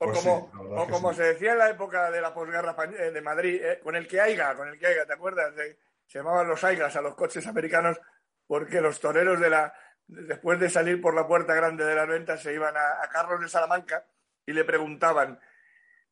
O 0.00 0.06
pues 0.06 0.18
como, 0.18 0.50
o 0.54 0.86
como 0.86 1.12
se 1.12 1.24
decía 1.24 1.52
en 1.52 1.58
la 1.58 1.70
época 1.70 2.10
de 2.10 2.20
la 2.20 2.32
posguerra 2.32 2.76
eh, 2.84 3.10
de 3.10 3.20
Madrid, 3.20 3.60
eh, 3.62 3.80
con 3.82 3.96
el 3.96 4.06
que 4.06 4.20
haya, 4.20 4.54
con 4.54 4.68
el 4.68 4.78
que 4.78 4.86
haya, 4.86 5.04
¿te 5.04 5.14
acuerdas? 5.14 5.52
se 5.54 6.18
llamaban 6.18 6.48
los 6.48 6.62
aigas 6.62 6.94
a 6.94 7.02
los 7.02 7.14
coches 7.14 7.46
americanos 7.46 8.00
porque 8.46 8.80
los 8.80 9.00
toreros 9.00 9.40
de 9.40 9.50
la, 9.50 9.74
después 10.06 10.58
de 10.60 10.70
salir 10.70 11.00
por 11.00 11.14
la 11.14 11.26
puerta 11.26 11.54
grande 11.54 11.84
de 11.84 11.94
las 11.94 12.08
ventas 12.08 12.42
se 12.42 12.54
iban 12.54 12.74
a, 12.76 13.08
Carlos 13.10 13.40
de 13.40 13.48
Salamanca 13.48 14.06
y 14.46 14.52
le 14.52 14.64
preguntaban, 14.64 15.38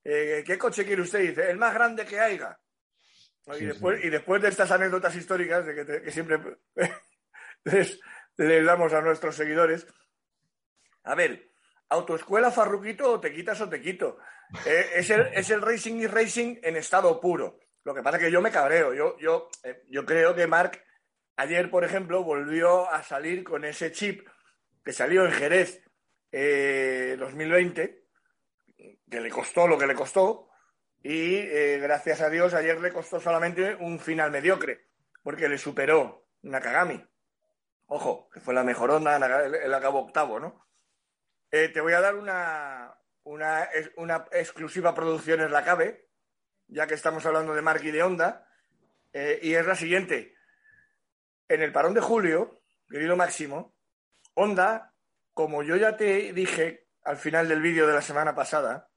eh, 0.04 0.42
¿qué 0.44 0.58
coche 0.58 0.84
quiere 0.84 1.02
usted? 1.02 1.20
Y 1.20 1.28
dice, 1.28 1.50
el 1.50 1.56
más 1.56 1.72
grande 1.72 2.04
que 2.04 2.20
haya. 2.20 2.58
y, 3.58 3.64
después, 3.64 4.04
y 4.04 4.10
después 4.10 4.42
de 4.42 4.48
estas 4.48 4.70
anécdotas 4.70 5.14
históricas 5.14 5.64
de 5.64 6.02
que, 6.02 6.10
siempre 6.10 6.40
les, 7.64 8.00
les 8.36 8.64
damos 8.66 8.92
a 8.92 9.00
nuestros 9.00 9.36
seguidores, 9.36 9.86
a 11.04 11.14
ver, 11.14 11.50
autoescuela 11.88 12.50
Farruquito 12.50 13.12
o 13.12 13.20
te 13.20 13.32
quitas 13.32 13.60
o 13.60 13.68
te 13.68 13.80
quito. 13.80 14.18
Eh, 14.64 14.90
es, 14.96 15.10
el, 15.10 15.28
es, 15.32 15.50
el, 15.50 15.62
racing 15.62 15.94
y 15.96 16.06
racing 16.06 16.56
en 16.62 16.76
estado 16.76 17.20
puro. 17.20 17.58
Lo 17.84 17.94
que 17.94 18.02
pasa 18.02 18.16
es 18.16 18.24
que 18.24 18.30
yo 18.30 18.40
me 18.40 18.50
cabreo. 18.50 18.94
Yo, 18.94 19.16
yo, 19.18 19.48
eh, 19.62 19.82
yo 19.88 20.04
creo 20.04 20.34
que 20.34 20.46
Mark 20.46 20.82
ayer, 21.36 21.70
por 21.70 21.84
ejemplo, 21.84 22.24
volvió 22.24 22.90
a 22.90 23.02
salir 23.02 23.44
con 23.44 23.64
ese 23.64 23.92
chip 23.92 24.26
que 24.84 24.92
salió 24.92 25.24
en 25.24 25.32
Jerez 25.32 25.82
2020, 26.32 28.04
eh, 28.78 28.98
que 29.10 29.20
le 29.20 29.30
costó 29.30 29.66
lo 29.66 29.78
que 29.78 29.86
le 29.86 29.94
costó, 29.94 30.48
y 31.02 31.36
eh, 31.36 31.78
gracias 31.80 32.20
a 32.20 32.30
Dios 32.30 32.52
ayer 32.54 32.80
le 32.80 32.92
costó 32.92 33.20
solamente 33.20 33.74
un 33.76 33.98
final 33.98 34.30
mediocre, 34.30 34.86
porque 35.22 35.48
le 35.48 35.58
superó 35.58 36.26
Nakagami. 36.42 37.04
Ojo, 37.86 38.28
que 38.32 38.40
fue 38.40 38.54
la 38.54 38.64
mejor 38.64 38.90
onda, 38.90 39.16
él 39.46 39.74
acabó 39.74 40.00
octavo, 40.00 40.40
¿no? 40.40 40.65
Eh, 41.50 41.68
te 41.68 41.80
voy 41.80 41.92
a 41.92 42.00
dar 42.00 42.16
una, 42.16 42.94
una, 43.24 43.68
una 43.96 44.24
exclusiva 44.32 44.94
producción 44.94 45.40
en 45.40 45.52
la 45.52 45.64
CABE, 45.64 46.08
ya 46.68 46.86
que 46.86 46.94
estamos 46.94 47.24
hablando 47.26 47.54
de 47.54 47.62
Mark 47.62 47.82
y 47.84 47.90
de 47.90 48.02
Honda, 48.02 48.48
y 49.14 49.54
es 49.54 49.66
la 49.66 49.74
siguiente. 49.74 50.36
En 51.48 51.62
el 51.62 51.72
parón 51.72 51.94
de 51.94 52.02
julio, 52.02 52.60
querido 52.88 53.16
Máximo, 53.16 53.74
Honda, 54.34 54.92
como 55.32 55.62
yo 55.62 55.76
ya 55.76 55.96
te 55.96 56.32
dije 56.32 56.88
al 57.04 57.18
final 57.18 57.48
del 57.48 57.60
vídeo 57.60 57.86
de 57.86 57.94
la 57.94 58.02
semana 58.02 58.34
pasada, 58.34 58.90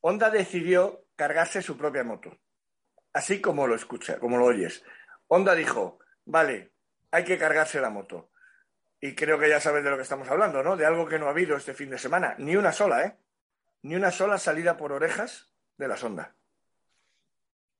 Honda 0.00 0.28
decidió 0.28 1.06
cargarse 1.16 1.62
su 1.62 1.78
propia 1.78 2.04
moto. 2.04 2.36
Así 3.12 3.40
como 3.40 3.66
lo 3.66 3.74
escucha, 3.74 4.18
como 4.18 4.38
lo 4.38 4.46
oyes. 4.46 4.84
Honda 5.28 5.54
dijo, 5.54 6.00
vale, 6.24 6.74
hay 7.10 7.24
que 7.24 7.38
cargarse 7.38 7.80
la 7.80 7.90
moto. 7.90 8.31
Y 9.04 9.16
creo 9.16 9.36
que 9.36 9.48
ya 9.48 9.60
sabes 9.60 9.82
de 9.82 9.90
lo 9.90 9.96
que 9.96 10.04
estamos 10.04 10.28
hablando, 10.30 10.62
¿no? 10.62 10.76
De 10.76 10.86
algo 10.86 11.08
que 11.08 11.18
no 11.18 11.26
ha 11.26 11.30
habido 11.30 11.56
este 11.56 11.74
fin 11.74 11.90
de 11.90 11.98
semana. 11.98 12.36
Ni 12.38 12.54
una 12.54 12.70
sola, 12.70 13.04
¿eh? 13.04 13.18
Ni 13.82 13.96
una 13.96 14.12
sola 14.12 14.38
salida 14.38 14.76
por 14.76 14.92
orejas 14.92 15.52
de 15.76 15.88
la 15.88 15.96
sonda. 15.96 16.36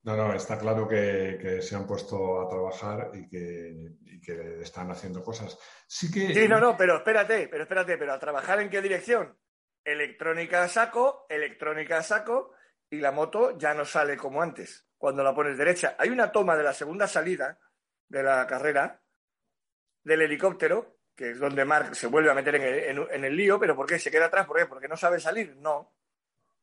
No, 0.03 0.17
no, 0.17 0.35
está 0.35 0.59
claro 0.59 0.89
que, 0.89 1.63
se 1.63 1.77
han 1.77 1.87
puesto 1.87 2.41
a 2.41 2.49
trabajar 2.49 3.13
y 3.15 3.29
que, 3.29 4.61
están 4.61 4.91
haciendo 4.91 5.23
cosas. 5.23 5.57
Sí 5.87 6.11
que. 6.11 6.35
Sí, 6.35 6.49
no, 6.49 6.59
no, 6.59 6.77
pero 6.77 6.97
espérate, 6.97 7.47
pero 7.47 7.63
espérate, 7.63 7.97
pero 7.97 8.15
a 8.15 8.19
trabajar 8.19 8.61
en 8.61 8.69
qué 8.69 8.83
dirección? 8.83 9.39
Electrónica 9.85 10.65
a 10.65 10.69
saco, 10.69 11.27
electrónica 11.29 11.99
a 11.99 12.03
saco, 12.03 12.53
y 12.91 12.97
la 12.97 13.13
moto 13.13 13.57
ya 13.57 13.75
no 13.75 13.85
sale 13.85 14.17
como 14.17 14.43
antes, 14.43 14.89
cuando 14.99 15.23
la 15.23 15.37
pones 15.37 15.57
derecha. 15.57 15.95
Hay 16.01 16.09
una 16.09 16.33
toma 16.33 16.57
de 16.57 16.65
la 16.65 16.73
segunda 16.73 17.07
salida 17.07 17.61
de 18.09 18.25
la 18.25 18.45
carrera 18.49 19.01
del 20.03 20.23
helicóptero, 20.23 20.99
que 21.15 21.31
es 21.31 21.39
donde 21.39 21.65
Mark 21.65 21.95
se 21.95 22.07
vuelve 22.07 22.31
a 22.31 22.35
meter 22.35 22.55
en 22.57 23.25
el, 23.25 23.37
lío, 23.37 23.59
pero 23.61 23.77
¿por 23.77 23.87
qué 23.87 23.99
se 23.99 24.11
queda 24.11 24.27
atrás? 24.27 24.47
¿Por 24.47 24.59
qué? 24.59 24.67
¿Porque 24.67 24.89
no 24.89 24.97
sabe 24.97 25.21
salir? 25.21 25.57
No, 25.57 25.95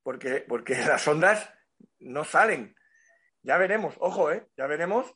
porque, 0.04 0.46
porque 0.48 0.76
las 0.86 1.08
ondas 1.08 1.54
no 2.00 2.24
salen 2.24 2.76
ya 3.42 3.58
veremos, 3.58 3.96
ojo, 4.00 4.32
¿eh? 4.32 4.48
Ya 4.58 4.68
veremos. 4.68 5.16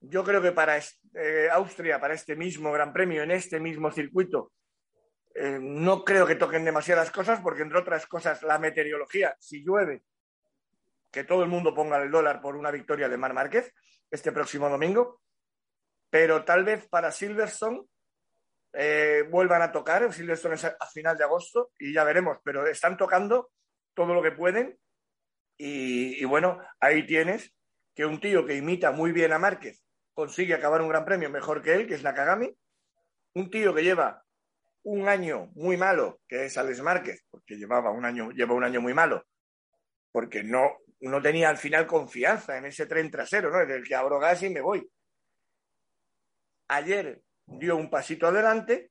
Yo 0.00 0.24
creo 0.24 0.40
que 0.40 0.52
para 0.52 0.78
eh, 0.78 1.48
Austria, 1.52 2.00
para 2.00 2.14
este 2.14 2.36
mismo 2.36 2.72
Gran 2.72 2.92
Premio, 2.92 3.22
en 3.22 3.32
este 3.32 3.60
mismo 3.60 3.90
circuito, 3.90 4.52
eh, 5.34 5.58
no 5.60 6.04
creo 6.04 6.26
que 6.26 6.36
toquen 6.36 6.64
demasiadas 6.64 7.10
cosas, 7.10 7.40
porque 7.40 7.62
entre 7.62 7.78
otras 7.78 8.06
cosas, 8.06 8.42
la 8.42 8.58
meteorología, 8.58 9.36
si 9.38 9.62
llueve, 9.62 10.04
que 11.10 11.24
todo 11.24 11.42
el 11.42 11.48
mundo 11.48 11.74
ponga 11.74 12.00
el 12.02 12.10
dólar 12.10 12.40
por 12.40 12.56
una 12.56 12.70
victoria 12.70 13.08
de 13.08 13.16
Mar 13.16 13.34
Márquez 13.34 13.72
este 14.10 14.32
próximo 14.32 14.68
domingo. 14.68 15.20
Pero 16.08 16.44
tal 16.44 16.64
vez 16.64 16.88
para 16.88 17.12
Silverstone 17.12 17.82
eh, 18.72 19.24
vuelvan 19.30 19.62
a 19.62 19.72
tocar. 19.72 20.12
Silverstone 20.12 20.54
es 20.54 20.64
a 20.64 20.86
final 20.92 21.16
de 21.16 21.24
agosto 21.24 21.72
y 21.78 21.92
ya 21.92 22.04
veremos, 22.04 22.38
pero 22.44 22.66
están 22.66 22.96
tocando 22.96 23.50
todo 23.94 24.14
lo 24.14 24.22
que 24.22 24.32
pueden 24.32 24.78
y, 25.62 26.24
bueno, 26.24 26.58
ahí 26.80 27.06
tienes 27.06 27.54
que 27.94 28.06
un 28.06 28.18
tío 28.18 28.46
que 28.46 28.56
imita 28.56 28.92
muy 28.92 29.12
bien 29.12 29.30
a 29.34 29.38
Márquez 29.38 29.84
consigue 30.14 30.54
acabar 30.54 30.80
un 30.80 30.88
gran 30.88 31.04
premio 31.04 31.28
mejor 31.28 31.62
que 31.62 31.74
él, 31.74 31.86
que 31.86 31.94
es 31.94 32.02
Nakagami. 32.02 32.50
Un 33.34 33.50
tío 33.50 33.74
que 33.74 33.82
lleva 33.82 34.24
un 34.84 35.06
año 35.06 35.50
muy 35.54 35.76
malo, 35.76 36.20
que 36.26 36.46
es 36.46 36.56
Alex 36.56 36.80
Márquez, 36.80 37.26
porque 37.30 37.56
llevaba 37.56 37.90
un 37.90 38.06
año, 38.06 38.30
lleva 38.30 38.54
un 38.54 38.64
año 38.64 38.80
muy 38.80 38.94
malo, 38.94 39.26
porque 40.10 40.42
no, 40.42 40.78
no 41.00 41.20
tenía 41.20 41.50
al 41.50 41.58
final 41.58 41.86
confianza 41.86 42.56
en 42.56 42.64
ese 42.64 42.86
tren 42.86 43.10
trasero, 43.10 43.50
¿no? 43.50 43.60
En 43.60 43.70
el 43.70 43.84
que 43.86 43.94
abro 43.94 44.18
gas 44.18 44.42
y 44.42 44.48
me 44.48 44.62
voy. 44.62 44.90
Ayer 46.68 47.20
dio 47.58 47.76
un 47.76 47.90
pasito 47.90 48.26
adelante, 48.26 48.90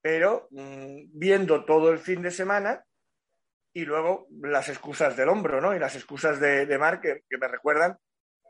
pero 0.00 0.48
mm, 0.50 1.04
viendo 1.12 1.64
todo 1.64 1.92
el 1.92 1.98
fin 1.98 2.22
de 2.22 2.30
semana, 2.30 2.84
y 3.74 3.84
luego 3.84 4.26
las 4.42 4.68
excusas 4.68 5.16
del 5.16 5.28
hombro, 5.28 5.60
¿no? 5.60 5.74
Y 5.74 5.78
las 5.78 5.96
excusas 5.96 6.40
de, 6.40 6.66
de 6.66 7.00
que, 7.00 7.38
me 7.38 7.48
recuerdan 7.48 7.96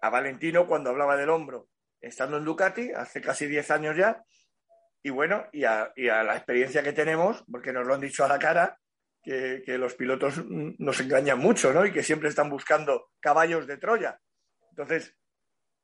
a 0.01 0.11
Valentino 0.11 0.67
cuando 0.67 0.91
hablaba 0.91 1.17
del 1.17 1.31
hombro, 1.31 1.69
estando 2.01 2.39
en 2.39 2.45
Ducati, 2.45 2.91
hace 2.93 3.21
casi 3.21 3.47
10 3.47 3.71
años 3.71 3.97
ya, 3.97 4.25
y 5.05 5.11
bueno, 5.11 5.47
y 5.53 5.65
a, 5.65 5.93
la 5.97 6.37
experiencia 6.37 6.83
que 6.83 6.93
tenemos, 6.93 7.45
porque 7.51 7.73
nos 7.73 7.87
lo 7.87 7.95
han 7.95 8.01
dicho 8.01 8.25
a 8.25 8.29
la 8.29 8.39
cara, 8.39 8.79
que, 9.23 9.63
los 9.79 9.95
pilotos 9.95 10.45
nos 10.47 11.01
engañan 11.01 11.39
mucho, 11.39 11.73
¿no? 11.73 11.87
Y 11.87 11.93
que 11.93 12.03
siempre 12.03 12.29
están 12.29 12.51
buscando 12.51 13.11
caballos 13.21 13.67
de 13.67 13.77
Troya. 13.77 14.19
Entonces, 14.71 15.17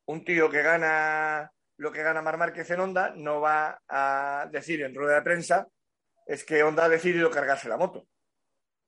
un 0.05 0.25
tío 0.25 0.49
que 0.49 0.61
gana 0.61 1.51
lo 1.79 1.93
que 1.93 2.03
gana 2.03 2.21
Mar 2.21 2.37
Márquez 2.37 2.69
en 2.71 2.81
Honda 2.81 3.13
no 3.15 3.39
va 3.39 3.81
a 3.87 4.47
decir 4.51 4.81
en 4.81 4.93
rueda 4.93 5.15
de 5.15 5.21
prensa 5.21 5.65
es 6.25 6.43
que 6.43 6.61
Honda 6.61 6.85
ha 6.85 6.89
decidido 6.89 7.31
cargarse 7.31 7.69
la 7.69 7.77
moto. 7.77 8.05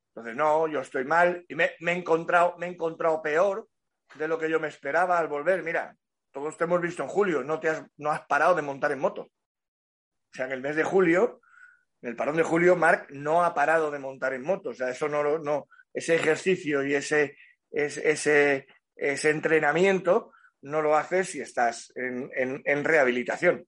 Entonces, 0.10 0.36
no, 0.36 0.68
yo 0.68 0.82
estoy 0.82 1.06
mal 1.06 1.46
y 1.48 1.56
me, 1.56 1.72
he 1.80 1.92
encontrado, 1.92 2.56
me 2.58 2.68
he 2.68 2.70
encontrado 2.70 3.22
peor 3.22 3.68
de 4.16 4.28
lo 4.28 4.38
que 4.38 4.50
yo 4.50 4.60
me 4.60 4.68
esperaba 4.68 5.18
al 5.18 5.30
volver. 5.30 5.64
Mira, 5.64 5.96
todos 6.34 6.58
te 6.58 6.66
hemos 6.66 6.82
visto 6.82 7.02
en 7.02 7.08
julio, 7.08 7.44
no, 7.44 7.62
te 7.62 7.70
has, 7.70 7.84
no 7.96 8.12
has 8.12 8.26
parado 8.28 8.56
de 8.56 8.62
montar 8.62 8.92
en 8.92 9.00
moto. 9.00 9.22
O 9.22 10.34
sea, 10.34 10.48
en 10.48 10.52
el 10.52 10.62
mes 10.62 10.76
de 10.76 10.84
julio, 10.84 11.40
en 12.02 12.10
el 12.10 12.18
parón 12.18 12.36
de 12.36 12.44
julio, 12.44 12.76
Marc 12.76 13.10
no 13.12 13.46
ha 13.46 13.54
parado 13.54 13.90
de 13.90 14.00
montar 14.00 14.34
en 14.34 14.44
moto. 14.44 14.72
O 14.72 14.74
sea, 14.74 14.90
eso 14.90 15.08
no, 15.08 15.40
no 15.40 15.70
ese 15.94 16.16
ejercicio 16.16 16.84
y 16.84 16.94
ese, 16.94 17.38
ese, 17.72 18.68
ese 18.98 19.30
entrenamiento 19.30 20.34
no 20.62 20.82
lo 20.82 20.96
haces 20.96 21.30
si 21.30 21.42
estás 21.42 21.92
en, 21.96 22.30
en, 22.36 22.84
rehabilitación. 22.84 23.68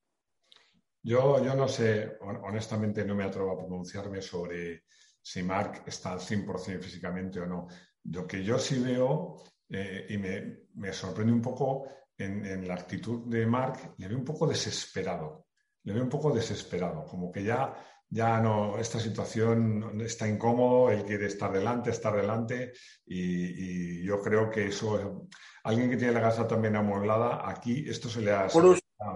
Yo, 1.02 1.44
yo 1.44 1.56
no 1.56 1.68
sé, 1.68 2.18
honestamente 2.22 3.04
no 3.04 3.16
me 3.16 3.26
atrevo 3.26 3.52
a 3.52 3.58
pronunciarme 3.58 4.22
sobre 4.22 4.84
si 5.22 5.42
Mark 5.44 5.84
está 5.86 6.14
al 6.14 6.20
100% 6.20 6.82
físicamente 6.82 7.40
o 7.40 7.46
no. 7.46 7.68
Lo 8.06 8.28
que 8.28 8.44
yo 8.44 8.60
sí 8.60 8.80
veo, 8.80 9.42
eh, 9.70 10.06
y 10.10 10.18
me, 10.18 10.94
sorprende 10.94 11.32
un 11.32 11.42
poco 11.42 11.88
en, 12.18 12.68
la 12.68 12.76
actitud 12.76 13.28
de 13.28 13.46
Mark, 13.46 13.96
le 13.98 14.08
veo 14.08 14.18
un 14.18 14.26
poco 14.26 14.46
desesperado. 14.46 15.48
Le 15.84 15.94
veo 15.94 16.04
un 16.04 16.10
poco 16.10 16.32
desesperado, 16.32 17.06
como 17.06 17.32
que 17.32 17.44
ya, 17.44 17.74
ya 18.14 18.40
no, 18.40 18.78
esta 18.78 19.00
situación 19.00 20.00
está 20.02 20.28
incómodo, 20.28 20.92
él 20.92 21.04
quiere 21.04 21.26
estar 21.26 21.52
delante, 21.52 21.90
estar 21.90 22.16
delante, 22.16 22.74
y, 23.08 24.04
yo 24.04 24.22
creo 24.22 24.52
que 24.52 24.68
eso, 24.68 25.28
alguien 25.64 25.90
que 25.90 25.98
tiene 25.98 26.14
la 26.14 26.22
casa 26.22 26.48
también 26.48 26.76
amueblada, 26.76 27.50
aquí 27.50 27.86
esto 27.90 28.10
se 28.10 28.22
le 28.22 28.32
ha... 28.32 28.48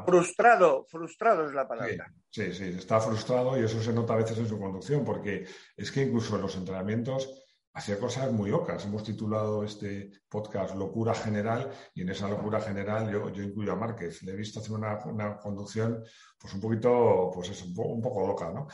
Frustrado, 0.06 0.84
frustrado 0.90 1.46
es 1.46 1.54
la 1.54 1.68
palabra. 1.68 2.12
Sí, 2.30 2.52
sí, 2.52 2.76
está 2.78 3.00
frustrado 3.00 3.58
y 3.58 3.64
eso 3.64 3.82
se 3.82 3.94
nota 3.94 4.14
a 4.14 4.18
veces 4.18 4.38
en 4.40 4.48
su 4.48 4.60
conducción, 4.60 5.06
porque 5.06 5.46
es 5.78 5.92
que 5.92 6.02
incluso 6.02 6.36
en 6.36 6.42
los 6.42 6.56
entrenamientos 6.56 7.47
hacía 7.78 8.00
cosas 8.00 8.32
muy 8.32 8.50
locas. 8.50 8.84
Hemos 8.86 9.04
titulado 9.04 9.64
este 9.64 10.10
podcast 10.28 10.76
Locura 10.76 11.14
General 11.14 11.70
y 11.94 12.02
en 12.02 12.10
esa 12.10 12.28
locura 12.28 12.60
general 12.60 13.12
yo, 13.12 13.30
yo 13.30 13.44
incluyo 13.44 13.72
a 13.72 13.76
Márquez. 13.76 14.24
Le 14.24 14.32
he 14.32 14.36
visto 14.36 14.60
hacer 14.60 14.72
una, 14.74 15.38
conducción 15.38 16.04
pues 16.40 16.56
un 16.56 16.60
poquito, 16.60 17.30
pues 17.32 17.50
es 17.50 17.62
un, 17.62 17.76
poco, 17.76 18.26
loca, 18.26 18.52
¿no? 18.52 18.66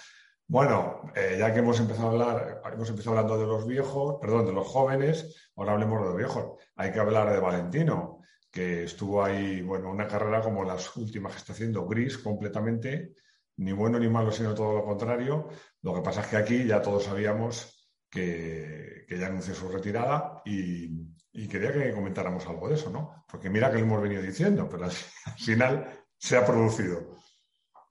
Bueno, 0.48 1.02
eh, 1.16 1.36
ya 1.38 1.52
que 1.54 1.60
hemos 1.60 1.80
empezado 1.82 2.08
a 2.08 2.12
hablar, 2.12 2.62
hemos 2.74 2.90
empezado 2.90 3.18
hablando 3.18 3.38
de 3.38 3.46
los 3.46 3.68
viejos, 3.68 4.20
perdón, 4.22 4.46
de 4.46 4.54
los 4.54 4.68
jóvenes, 4.68 5.52
ahora 5.58 5.74
hablemos 5.74 6.00
de 6.00 6.06
los 6.06 6.16
viejos. 6.16 6.64
Hay 6.78 6.94
que 6.94 7.00
hablar 7.00 7.30
de 7.30 7.40
Valentino 7.40 8.22
que 8.50 8.84
estuvo 8.84 9.22
ahí, 9.22 9.62
bueno, 9.64 9.90
una 9.90 10.08
carrera 10.08 10.42
como 10.42 10.64
las 10.64 10.96
últimas 10.96 11.34
que 11.34 11.40
está 11.40 11.52
haciendo, 11.52 11.86
gris 11.86 12.18
completamente, 12.20 13.16
ni 13.58 13.74
bueno 13.74 14.00
ni 14.00 14.08
malo, 14.08 14.32
sino 14.32 14.54
todo 14.54 14.76
lo 14.76 14.86
contrario. 14.86 15.50
Lo 15.82 15.94
que 15.94 16.02
pasa 16.02 16.22
es 16.22 16.28
que 16.28 16.38
aquí 16.38 16.66
ya 16.66 16.82
todos 16.82 17.04
sabíamos 17.04 17.84
que, 18.14 18.83
ya 19.10 19.28
anunció 19.28 19.54
su 19.54 19.70
retirada 19.70 20.42
y, 20.46 21.14
quería 21.50 21.74
que 21.74 21.94
comentáramos 21.94 22.46
algo 22.48 22.70
de 22.70 22.76
eso, 22.76 22.90
¿no? 22.90 23.26
Porque 23.30 23.50
mira 23.50 23.72
que 23.72 23.78
lo 23.78 23.84
hemos 23.84 24.02
venido 24.02 24.22
diciendo, 24.22 24.68
pero 24.70 24.86
al, 24.86 24.92
final 25.38 26.06
se 26.18 26.38
ha 26.38 26.46
producido. 26.46 27.18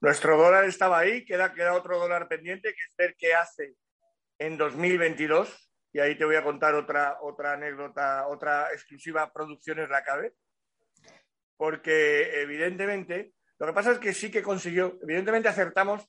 Nuestro 0.01 0.37
dólar 0.37 0.65
estaba 0.65 0.99
ahí, 0.99 1.23
queda, 1.25 1.53
queda 1.53 1.73
otro 1.73 1.97
dólar 1.97 2.27
pendiente, 2.27 2.73
que 2.73 2.81
es 2.89 2.95
ver 2.97 3.15
qué 3.17 3.33
hace 3.33 3.75
en 4.37 4.57
2022. 4.57 5.71
Y 5.93 5.99
ahí 5.99 6.17
te 6.17 6.25
voy 6.25 6.35
a 6.35 6.43
contar 6.43 6.73
otra, 6.75 7.19
otra 7.21 7.53
anécdota, 7.53 8.27
otra 8.27 8.69
exclusiva 8.73 9.31
Producciones 9.31 9.89
La 9.89 10.03
Cabe 10.03 10.33
porque 11.63 12.41
evidentemente, 12.41 13.33
lo 13.57 13.67
que 13.67 13.73
pasa 13.73 13.93
es 13.93 13.99
que 13.99 14.13
sí 14.13 14.29
que 14.29 14.43
consiguió, 14.43 14.99
evidentemente 15.01 15.47
acertamos 15.47 16.05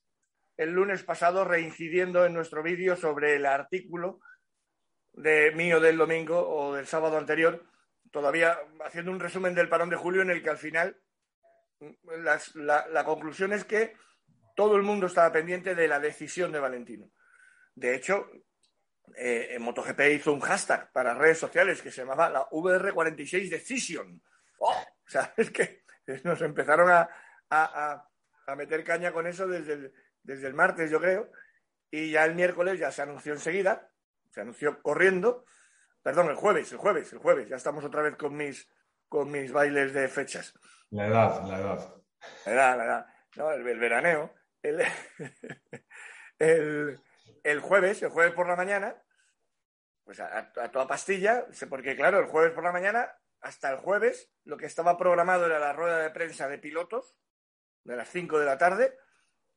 el 0.56 0.70
lunes 0.70 1.04
pasado 1.04 1.44
reincidiendo 1.44 2.24
en 2.24 2.34
nuestro 2.34 2.62
vídeo 2.62 2.96
sobre 2.96 3.36
el 3.36 3.46
artículo 3.46 4.18
de 5.14 5.52
mío 5.52 5.80
del 5.80 5.96
domingo 5.96 6.48
o 6.48 6.74
del 6.74 6.86
sábado 6.86 7.16
anterior, 7.16 7.64
todavía 8.10 8.58
haciendo 8.84 9.10
un 9.10 9.20
resumen 9.20 9.54
del 9.54 9.68
parón 9.68 9.90
de 9.90 9.96
julio 9.96 10.22
en 10.22 10.30
el 10.30 10.42
que 10.42 10.50
al 10.50 10.58
final 10.58 10.96
la, 12.14 13.04
conclusión 13.04 13.52
es 13.52 13.64
que 13.64 13.96
todo 14.54 14.76
el 14.76 14.82
mundo 14.82 15.06
estaba 15.06 15.32
pendiente 15.32 15.74
de 15.74 15.88
la 15.88 16.00
decisión 16.00 16.52
de 16.52 16.60
Valentino. 16.60 17.10
De 17.74 17.94
hecho, 17.94 18.30
eh, 19.16 19.56
MotoGP 19.58 20.00
hizo 20.14 20.32
un 20.32 20.40
hashtag 20.40 20.90
para 20.92 21.14
redes 21.14 21.38
sociales 21.38 21.82
que 21.82 21.90
se 21.90 22.02
llamaba 22.02 22.30
la 22.30 22.48
VR46 22.50 23.50
Decision. 23.50 24.22
¡Oh! 24.58 24.72
O 24.72 25.10
sea, 25.10 25.34
es 25.36 25.50
que 25.50 25.82
nos 26.22 26.40
empezaron 26.42 26.90
a, 26.90 27.08
a, 27.50 28.54
meter 28.56 28.84
caña 28.84 29.12
con 29.12 29.26
eso 29.26 29.46
desde 29.46 29.72
el, 29.72 29.92
desde 30.22 30.46
el 30.46 30.54
martes, 30.54 30.90
yo 30.90 31.00
creo, 31.00 31.30
y 31.90 32.10
ya 32.10 32.24
el 32.24 32.34
miércoles 32.34 32.78
ya 32.78 32.90
se 32.90 33.02
anunció 33.02 33.32
enseguida, 33.32 33.90
se 34.34 34.40
anunció 34.40 34.82
corriendo, 34.82 35.44
perdón, 36.02 36.28
el 36.28 36.34
jueves, 36.34 36.72
el 36.72 36.78
jueves, 36.78 37.12
el 37.12 37.20
jueves, 37.20 37.48
ya 37.48 37.54
estamos 37.54 37.84
otra 37.84 38.02
vez 38.02 38.16
con 38.16 38.36
mis, 38.36 38.68
con 39.08 39.30
mis 39.30 39.52
bailes 39.52 39.92
de 39.92 40.08
fechas. 40.08 40.52
La 40.90 41.06
edad, 41.06 41.46
la 41.46 41.60
edad. 41.60 41.94
La 42.46 42.52
edad, 42.52 42.76
la 42.76 42.84
edad. 42.84 43.06
No, 43.36 43.52
el, 43.52 43.62
veraneo. 43.78 44.34
El, 46.40 46.98
el, 47.44 47.60
jueves, 47.60 48.02
el 48.02 48.08
jueves 48.08 48.34
por 48.34 48.48
la 48.48 48.56
mañana, 48.56 49.00
pues 50.02 50.18
a, 50.18 50.50
toda 50.72 50.88
pastilla, 50.88 51.46
porque 51.70 51.94
claro, 51.94 52.18
el 52.18 52.26
jueves 52.26 52.52
por 52.52 52.64
la 52.64 52.72
mañana, 52.72 53.16
hasta 53.40 53.70
el 53.70 53.76
jueves, 53.76 54.32
lo 54.42 54.56
que 54.56 54.66
estaba 54.66 54.98
programado 54.98 55.46
era 55.46 55.60
la 55.60 55.72
rueda 55.72 56.00
de 56.00 56.10
prensa 56.10 56.48
de 56.48 56.58
pilotos 56.58 57.16
de 57.84 57.94
las 57.94 58.08
5 58.08 58.40
de 58.40 58.46
la 58.46 58.58
tarde, 58.58 58.98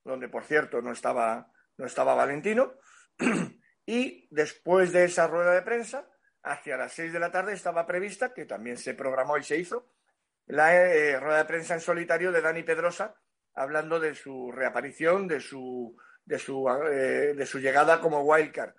donde 0.04 0.30
por 0.30 0.44
cierto 0.44 0.84
no 0.84 0.92
estaba, 0.92 1.52
no 1.78 1.88
estaba 1.88 2.14
Valentino, 2.14 2.76
y 3.88 4.28
después 4.32 4.92
de 4.92 5.06
esa 5.06 5.28
rueda 5.28 5.54
de 5.54 5.62
prensa, 5.62 6.08
hacia 6.44 6.76
las 6.76 6.92
6 6.92 7.14
de 7.14 7.20
la 7.20 7.32
tarde 7.32 7.54
estaba 7.54 7.88
prevista, 7.88 8.34
que 8.34 8.46
también 8.46 8.78
se 8.78 8.94
programó 8.94 9.38
y 9.38 9.44
se 9.44 9.58
hizo, 9.58 9.90
la 10.46 10.76
eh, 10.76 11.18
rueda 11.20 11.40
de 11.40 11.46
prensa 11.46 11.74
en 11.74 11.80
solitario 11.80 12.34
de 12.34 12.42
Dani 12.42 12.64
Pedrosa, 12.64 13.16
hablando 13.54 14.00
de 14.00 14.14
su 14.14 14.52
reaparición, 14.52 15.26
de 15.28 15.40
su, 15.40 15.98
de 16.26 16.38
su, 16.38 16.68
eh, 16.70 17.34
de 17.34 17.46
su 17.46 17.60
llegada 17.60 18.02
como 18.02 18.22
wildcard 18.22 18.76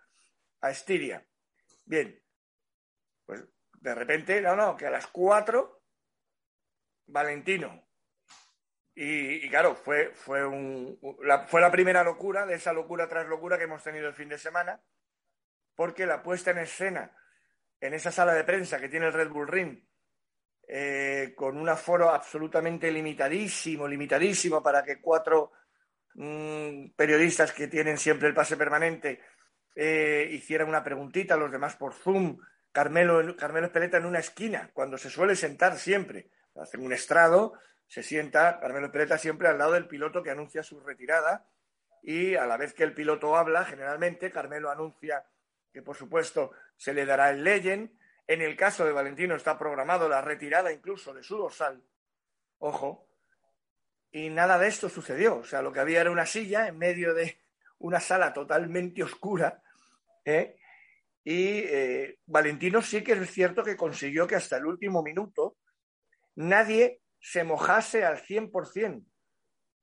a 0.60 0.70
Estiria. 0.70 1.26
Bien, 1.86 2.22
pues 3.24 3.44
de 3.80 3.94
repente, 3.94 4.42
no, 4.42 4.56
no, 4.56 4.76
que 4.76 4.86
a 4.86 4.90
las 4.90 5.06
4, 5.06 5.82
Valentino. 7.06 7.88
Y, 8.94 9.48
claro, 9.48 9.74
fue, 9.74 10.10
fue, 10.12 10.44
un, 10.44 10.98
la, 11.22 11.46
fue 11.46 11.62
la 11.62 11.70
primera 11.70 12.04
locura 12.04 12.44
de 12.44 12.56
esa 12.56 12.72
locura 12.72 13.08
tras 13.08 13.26
locura 13.26 13.56
que 13.56 13.64
hemos 13.64 13.82
tenido 13.82 14.08
el 14.08 14.14
fin 14.14 14.28
de 14.28 14.38
semana, 14.38 14.82
porque 15.78 16.06
la 16.06 16.24
puesta 16.24 16.50
en 16.50 16.58
escena 16.58 17.12
en 17.80 17.94
esa 17.94 18.10
sala 18.10 18.34
de 18.34 18.42
prensa 18.42 18.80
que 18.80 18.88
tiene 18.88 19.06
el 19.06 19.12
Red 19.12 19.28
Bull 19.28 19.46
Ring 19.46 19.78
eh, 20.66 21.34
con 21.36 21.56
un 21.56 21.68
aforo 21.68 22.10
absolutamente 22.10 22.90
limitadísimo, 22.90 23.86
limitadísimo 23.86 24.60
para 24.60 24.82
que 24.82 25.00
cuatro 25.00 25.52
mm, 26.14 26.88
periodistas 26.96 27.52
que 27.52 27.68
tienen 27.68 27.96
siempre 27.96 28.26
el 28.26 28.34
pase 28.34 28.56
permanente 28.56 29.20
eh, 29.76 30.28
hicieran 30.32 30.68
una 30.68 30.82
preguntita, 30.82 31.36
los 31.36 31.52
demás 31.52 31.76
por 31.76 31.94
Zoom, 31.94 32.40
Carmelo, 32.72 33.36
Carmelo 33.36 33.66
Espeleta 33.66 33.98
en 33.98 34.06
una 34.06 34.18
esquina, 34.18 34.72
cuando 34.74 34.98
se 34.98 35.10
suele 35.10 35.36
sentar 35.36 35.76
siempre, 35.76 36.28
hacen 36.56 36.84
un 36.84 36.92
estrado, 36.92 37.52
se 37.86 38.02
sienta 38.02 38.58
Carmelo 38.58 38.86
Espeleta 38.86 39.16
siempre 39.16 39.46
al 39.46 39.58
lado 39.58 39.74
del 39.74 39.86
piloto 39.86 40.24
que 40.24 40.32
anuncia 40.32 40.64
su 40.64 40.80
retirada 40.80 41.46
y 42.02 42.34
a 42.34 42.46
la 42.46 42.56
vez 42.56 42.74
que 42.74 42.82
el 42.82 42.94
piloto 42.94 43.36
habla, 43.36 43.64
generalmente 43.64 44.32
Carmelo 44.32 44.72
anuncia 44.72 45.24
que 45.78 45.82
por 45.84 45.96
supuesto 45.96 46.50
se 46.76 46.92
le 46.92 47.06
dará 47.06 47.30
el 47.30 47.44
Legend, 47.44 47.96
en 48.26 48.42
el 48.42 48.56
caso 48.56 48.84
de 48.84 48.90
Valentino 48.90 49.36
está 49.36 49.56
programado 49.56 50.08
la 50.08 50.20
retirada 50.20 50.72
incluso 50.72 51.14
de 51.14 51.22
su 51.22 51.36
dorsal. 51.36 51.80
Ojo. 52.58 53.08
Y 54.10 54.28
nada 54.28 54.58
de 54.58 54.66
esto 54.66 54.88
sucedió. 54.88 55.36
O 55.36 55.44
sea, 55.44 55.62
lo 55.62 55.70
que 55.70 55.78
había 55.78 56.00
era 56.00 56.10
una 56.10 56.26
silla 56.26 56.66
en 56.66 56.78
medio 56.78 57.14
de 57.14 57.38
una 57.78 58.00
sala 58.00 58.32
totalmente 58.32 59.04
oscura. 59.04 59.62
¿eh? 60.24 60.56
Y 61.22 61.58
eh, 61.58 62.18
Valentino 62.26 62.82
sí 62.82 63.04
que 63.04 63.12
es 63.12 63.30
cierto 63.30 63.62
que 63.62 63.76
consiguió 63.76 64.26
que 64.26 64.34
hasta 64.34 64.56
el 64.56 64.66
último 64.66 65.04
minuto 65.04 65.58
nadie 66.34 67.02
se 67.20 67.44
mojase 67.44 68.04
al 68.04 68.20
100% 68.20 69.04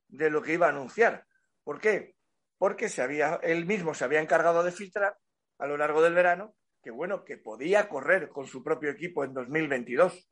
de 0.10 0.29
lo 0.29 0.41
que 0.41 0.55
iba 0.55 0.65
a 0.65 0.71
anunciar. 0.71 1.25
¿Por 1.63 1.79
qué? 1.79 2.17
Porque 2.58 2.89
se 2.89 3.01
había, 3.01 3.39
él 3.43 3.65
mismo 3.65 3.93
se 3.93 4.03
había 4.03 4.19
encargado 4.19 4.62
de 4.62 4.73
filtrar 4.73 5.17
a 5.58 5.68
lo 5.68 5.78
largo 5.78 6.02
del 6.02 6.13
verano 6.13 6.56
que 6.86 6.91
bueno, 6.91 7.26
que 7.26 7.39
podía 7.39 7.89
correr 7.89 8.30
con 8.30 8.46
su 8.46 8.63
propio 8.63 8.91
equipo 8.91 9.24
en 9.24 9.34
2022. 9.34 10.30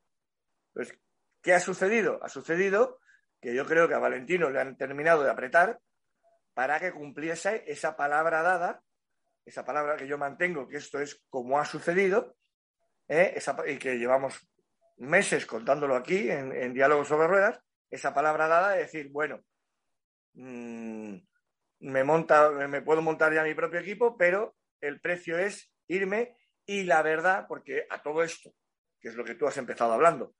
Pues, 0.72 0.96
¿qué 1.42 1.52
ha 1.52 1.58
sucedido? 1.58 2.22
Ha 2.22 2.28
sucedido 2.28 3.00
que 3.40 3.56
yo 3.56 3.66
creo 3.66 3.88
que 3.88 3.94
a 3.94 3.98
Valentino 3.98 4.48
le 4.50 4.60
han 4.60 4.76
terminado 4.76 5.24
de 5.24 5.32
apretar 5.32 5.80
para 6.54 6.78
que 6.78 6.92
cumpliese 6.92 7.64
esa 7.66 7.96
palabra 7.96 8.42
dada, 8.42 8.84
esa 9.44 9.64
palabra 9.64 9.96
que 9.96 10.06
yo 10.06 10.16
mantengo, 10.16 10.68
que 10.68 10.76
esto 10.76 11.00
es 11.00 11.20
como 11.28 11.58
ha 11.58 11.64
sucedido, 11.64 12.36
¿eh? 13.08 13.36
y 13.66 13.76
que 13.76 13.98
llevamos 13.98 14.48
meses 14.98 15.46
contándolo 15.46 15.96
aquí 15.96 16.30
en, 16.30 16.52
en 16.52 16.72
Diálogos 16.72 17.08
sobre 17.08 17.26
Ruedas, 17.26 17.60
esa 17.90 18.14
palabra 18.14 18.46
dada 18.46 18.70
de 18.70 18.78
decir, 18.78 19.08
bueno, 19.10 19.40
mm, 20.34 21.16
me, 21.80 22.04
monta, 22.04 22.48
me 22.50 22.80
puedo 22.82 23.02
montar 23.02 23.34
ya 23.34 23.42
mi 23.42 23.54
propio 23.54 23.80
equipo, 23.80 24.16
pero 24.16 24.54
el 24.86 25.00
precio 25.00 25.38
es 25.38 25.72
irme 25.88 26.36
y 26.66 26.84
la 26.84 27.02
verdad, 27.02 27.46
porque 27.48 27.86
a 27.90 28.02
todo 28.02 28.22
esto, 28.22 28.54
que 29.00 29.08
es 29.08 29.14
lo 29.14 29.24
que 29.24 29.34
tú 29.34 29.46
has 29.46 29.56
empezado 29.56 29.92
hablando, 29.92 30.34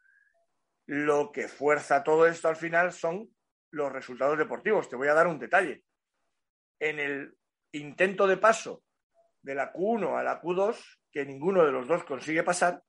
lo 0.86 1.32
que 1.32 1.48
fuerza 1.48 2.04
todo 2.04 2.26
esto 2.26 2.48
al 2.48 2.56
final 2.56 2.92
son 2.92 3.28
los 3.70 3.92
resultados 3.92 4.38
deportivos. 4.38 4.88
Te 4.88 4.96
voy 4.96 5.08
a 5.08 5.14
dar 5.14 5.26
un 5.26 5.38
detalle. 5.38 5.84
En 6.78 6.98
el 6.98 7.36
intento 7.72 8.26
de 8.26 8.36
paso 8.36 8.84
de 9.42 9.54
la 9.54 9.72
Q1 9.72 10.18
a 10.18 10.22
la 10.22 10.40
Q2, 10.40 10.98
que 11.10 11.24
ninguno 11.24 11.64
de 11.64 11.72
los 11.72 11.86
dos 11.86 12.04
consigue 12.04 12.42
pasar, 12.42 12.82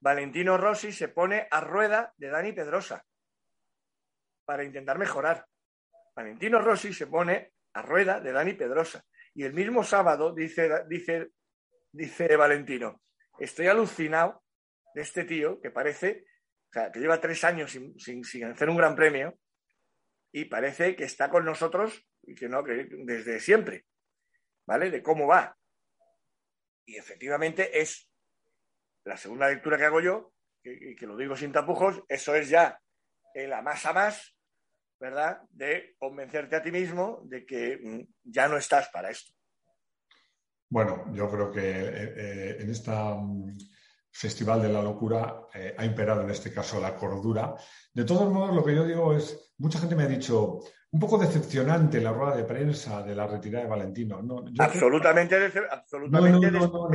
Valentino 0.00 0.56
Rossi 0.56 0.92
se 0.92 1.08
pone 1.08 1.46
a 1.50 1.60
rueda 1.60 2.14
de 2.16 2.28
Dani 2.28 2.52
Pedrosa 2.52 3.04
para 4.44 4.64
intentar 4.64 4.98
mejorar. 4.98 5.46
Valentino 6.14 6.60
Rossi 6.60 6.92
se 6.92 7.06
pone 7.06 7.52
a 7.74 7.82
rueda 7.82 8.20
de 8.20 8.32
Dani 8.32 8.54
Pedrosa. 8.54 9.04
Y 9.34 9.44
el 9.44 9.52
mismo 9.52 9.84
sábado 9.84 10.34
dice, 10.34 10.68
dice 10.88 11.30
dice 11.92 12.36
Valentino, 12.36 13.02
estoy 13.38 13.66
alucinado 13.66 14.42
de 14.94 15.02
este 15.02 15.24
tío 15.24 15.60
que 15.60 15.70
parece, 15.70 16.24
o 16.70 16.72
sea, 16.72 16.90
que 16.90 17.00
lleva 17.00 17.20
tres 17.20 17.44
años 17.44 17.72
sin, 17.72 18.44
hacer 18.44 18.68
un 18.68 18.76
gran 18.76 18.94
premio 18.94 19.38
y 20.32 20.44
parece 20.44 20.94
que 20.96 21.04
está 21.04 21.30
con 21.30 21.44
nosotros 21.44 22.06
y 22.22 22.34
que 22.34 22.48
no, 22.48 22.62
desde 22.62 23.40
siempre, 23.40 23.86
¿vale? 24.66 24.90
De 24.90 25.02
cómo 25.02 25.26
va. 25.26 25.56
Y 26.86 26.96
efectivamente 26.96 27.80
es 27.80 28.08
la 29.04 29.16
segunda 29.16 29.48
lectura 29.48 29.76
que 29.76 29.84
hago 29.84 30.00
yo, 30.00 30.32
y 30.62 30.94
que, 30.94 31.06
lo 31.06 31.16
digo 31.16 31.36
sin 31.36 31.52
tapujos, 31.52 32.02
eso 32.08 32.34
es 32.34 32.48
ya 32.50 32.80
la 33.34 33.62
más 33.62 33.86
a 33.86 33.92
más, 33.92 34.36
¿verdad? 35.00 35.40
De 35.50 35.96
convencerte 35.98 36.56
a 36.56 36.62
ti 36.62 36.70
mismo 36.70 37.22
de 37.24 37.46
que 37.46 37.78
mm, 37.82 38.30
ya 38.30 38.46
no 38.48 38.58
estás 38.58 38.88
para 38.88 39.10
esto. 39.10 39.32
Bueno, 40.68 41.12
yo 41.12 41.28
creo 41.28 41.50
que 41.50 41.60
eh, 41.60 42.14
eh, 42.16 42.56
en 42.60 42.70
este 42.70 42.92
Festival 44.12 44.60
de 44.62 44.68
la 44.68 44.82
Locura 44.82 45.46
eh, 45.54 45.74
ha 45.76 45.84
imperado 45.84 46.22
en 46.22 46.30
este 46.30 46.52
caso 46.52 46.80
la 46.80 46.94
cordura. 46.94 47.54
De 47.92 48.04
todos 48.04 48.30
modos, 48.30 48.54
lo 48.54 48.64
que 48.64 48.74
yo 48.74 48.84
digo 48.84 49.12
es, 49.14 49.54
mucha 49.58 49.78
gente 49.78 49.96
me 49.96 50.02
ha 50.02 50.08
dicho, 50.08 50.60
un 50.90 51.00
poco 51.00 51.16
decepcionante 51.16 52.00
la 52.00 52.12
rueda 52.12 52.36
de 52.36 52.44
prensa 52.44 53.02
de 53.02 53.14
la 53.14 53.26
retirada 53.26 53.64
de 53.64 53.70
Valentino. 53.70 54.20
No, 54.22 54.44
absolutamente, 54.58 55.36
absolutamente 55.70 56.50
no, 56.50 56.88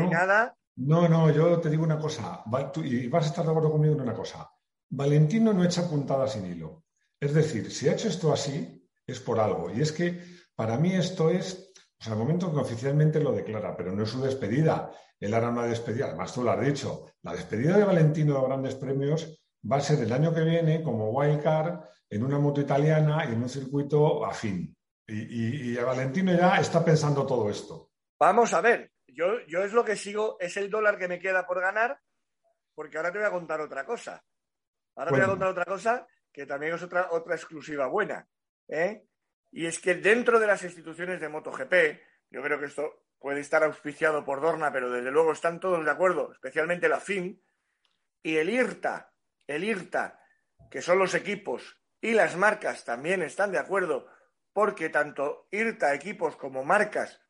no, 0.77 1.07
no, 1.07 1.31
yo 1.31 1.59
te 1.61 1.69
digo 1.69 1.83
una 1.83 1.97
cosa, 1.97 2.43
y 2.83 3.07
vas 3.07 3.25
a 3.25 3.29
estar 3.29 3.45
de 3.45 3.51
acuerdo 3.51 3.71
conmigo 3.71 3.95
en 3.95 4.01
una 4.01 4.13
cosa. 4.13 4.49
Valentino 4.89 5.53
no 5.53 5.63
echa 5.63 5.89
puntada 5.89 6.27
sin 6.27 6.45
hilo. 6.45 6.84
Es 7.25 7.33
decir, 7.33 7.71
si 7.71 7.89
ha 7.89 7.93
hecho 7.93 8.07
esto 8.07 8.31
así, 8.31 8.87
es 9.07 9.19
por 9.19 9.39
algo. 9.39 9.71
Y 9.71 9.81
es 9.81 9.91
que 9.91 10.21
para 10.55 10.77
mí 10.77 10.93
esto 10.93 11.31
es 11.31 11.73
o 11.99 12.03
sea, 12.03 12.13
al 12.13 12.19
momento 12.19 12.53
que 12.53 12.59
oficialmente 12.59 13.19
lo 13.19 13.31
declara, 13.31 13.75
pero 13.75 13.91
no 13.91 14.03
es 14.03 14.09
su 14.11 14.21
despedida. 14.21 14.91
Él 15.19 15.33
hará 15.33 15.49
una 15.49 15.65
despedida, 15.65 16.05
además 16.05 16.31
tú 16.31 16.43
lo 16.43 16.51
has 16.51 16.61
dicho, 16.61 17.07
la 17.23 17.33
despedida 17.33 17.77
de 17.77 17.83
Valentino 17.83 18.35
de 18.35 18.47
Grandes 18.47 18.75
Premios 18.75 19.41
va 19.69 19.77
a 19.77 19.81
ser 19.81 20.03
el 20.03 20.13
año 20.13 20.31
que 20.35 20.41
viene 20.41 20.83
como 20.83 21.09
wildcard 21.09 21.79
en 22.11 22.23
una 22.23 22.37
moto 22.37 22.61
italiana 22.61 23.25
y 23.25 23.33
en 23.33 23.41
un 23.41 23.49
circuito 23.49 24.23
afín. 24.23 24.77
Y, 25.07 25.71
y, 25.71 25.75
Valentino 25.77 26.31
ya 26.31 26.57
está 26.57 26.85
pensando 26.85 27.25
todo 27.25 27.49
esto. 27.49 27.89
Vamos 28.19 28.53
a 28.53 28.61
ver, 28.61 28.91
yo, 29.07 29.39
yo 29.47 29.63
es 29.63 29.73
lo 29.73 29.83
que 29.83 29.95
sigo, 29.95 30.37
es 30.39 30.57
el 30.57 30.69
dólar 30.69 30.99
que 30.99 31.07
me 31.07 31.19
queda 31.19 31.47
por 31.47 31.59
ganar, 31.59 31.99
porque 32.75 32.97
ahora 32.97 33.11
te 33.11 33.17
voy 33.17 33.27
a 33.27 33.31
contar 33.31 33.61
otra 33.61 33.83
cosa. 33.83 34.23
Ahora 34.95 35.09
te 35.09 35.17
voy 35.17 35.25
a 35.25 35.29
contar 35.29 35.47
otra 35.49 35.65
cosa 35.65 36.07
que 36.35 36.45
también 36.45 36.73
es 36.73 36.83
otra, 36.83 37.07
otra 37.11 37.33
exclusiva 37.33 37.87
buena. 37.87 38.27
¿eh? 38.67 39.07
Y 39.53 39.67
es 39.67 39.79
que 39.79 39.95
dentro 39.95 40.37
de 40.37 40.47
las 40.47 40.63
instituciones 40.63 41.21
de 41.21 41.29
MotoGP, 41.29 41.73
yo 42.29 42.41
creo 42.43 42.59
que 42.59 42.65
esto 42.65 43.05
puede 43.17 43.39
estar 43.39 43.63
auspiciado 43.63 44.25
por 44.25 44.41
Dorna, 44.41 44.69
pero 44.73 44.91
desde 44.91 45.11
luego 45.11 45.31
están 45.31 45.61
todos 45.61 45.85
de 45.85 45.91
acuerdo, 45.91 46.33
especialmente 46.33 46.89
la 46.89 46.99
FIM 46.99 47.39
y 48.21 48.35
el 48.35 48.49
IRTA. 48.49 49.13
El 49.47 49.63
IRTA 49.63 50.19
que 50.69 50.81
son 50.81 50.99
los 50.99 51.13
equipos 51.13 51.79
y 52.01 52.11
las 52.11 52.35
marcas 52.35 52.83
también 52.83 53.21
están 53.21 53.53
de 53.53 53.59
acuerdo, 53.59 54.09
porque 54.51 54.89
tanto 54.89 55.47
IRTA, 55.51 55.93
equipos 55.93 56.35
como 56.35 56.65
marcas, 56.65 57.21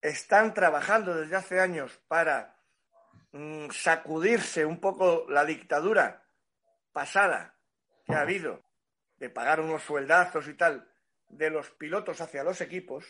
están 0.00 0.54
trabajando 0.54 1.14
desde 1.14 1.36
hace 1.36 1.60
años 1.60 2.00
para 2.08 2.56
mm, 3.32 3.68
sacudirse 3.70 4.64
un 4.64 4.80
poco 4.80 5.26
la 5.28 5.44
dictadura 5.44 6.26
pasada 6.90 7.58
que 8.12 8.18
ha 8.18 8.22
habido 8.22 8.64
de 9.16 9.30
pagar 9.30 9.60
unos 9.60 9.82
sueldazos 9.82 10.48
y 10.48 10.54
tal 10.54 10.88
de 11.28 11.50
los 11.50 11.70
pilotos 11.70 12.20
hacia 12.20 12.44
los 12.44 12.60
equipos, 12.60 13.06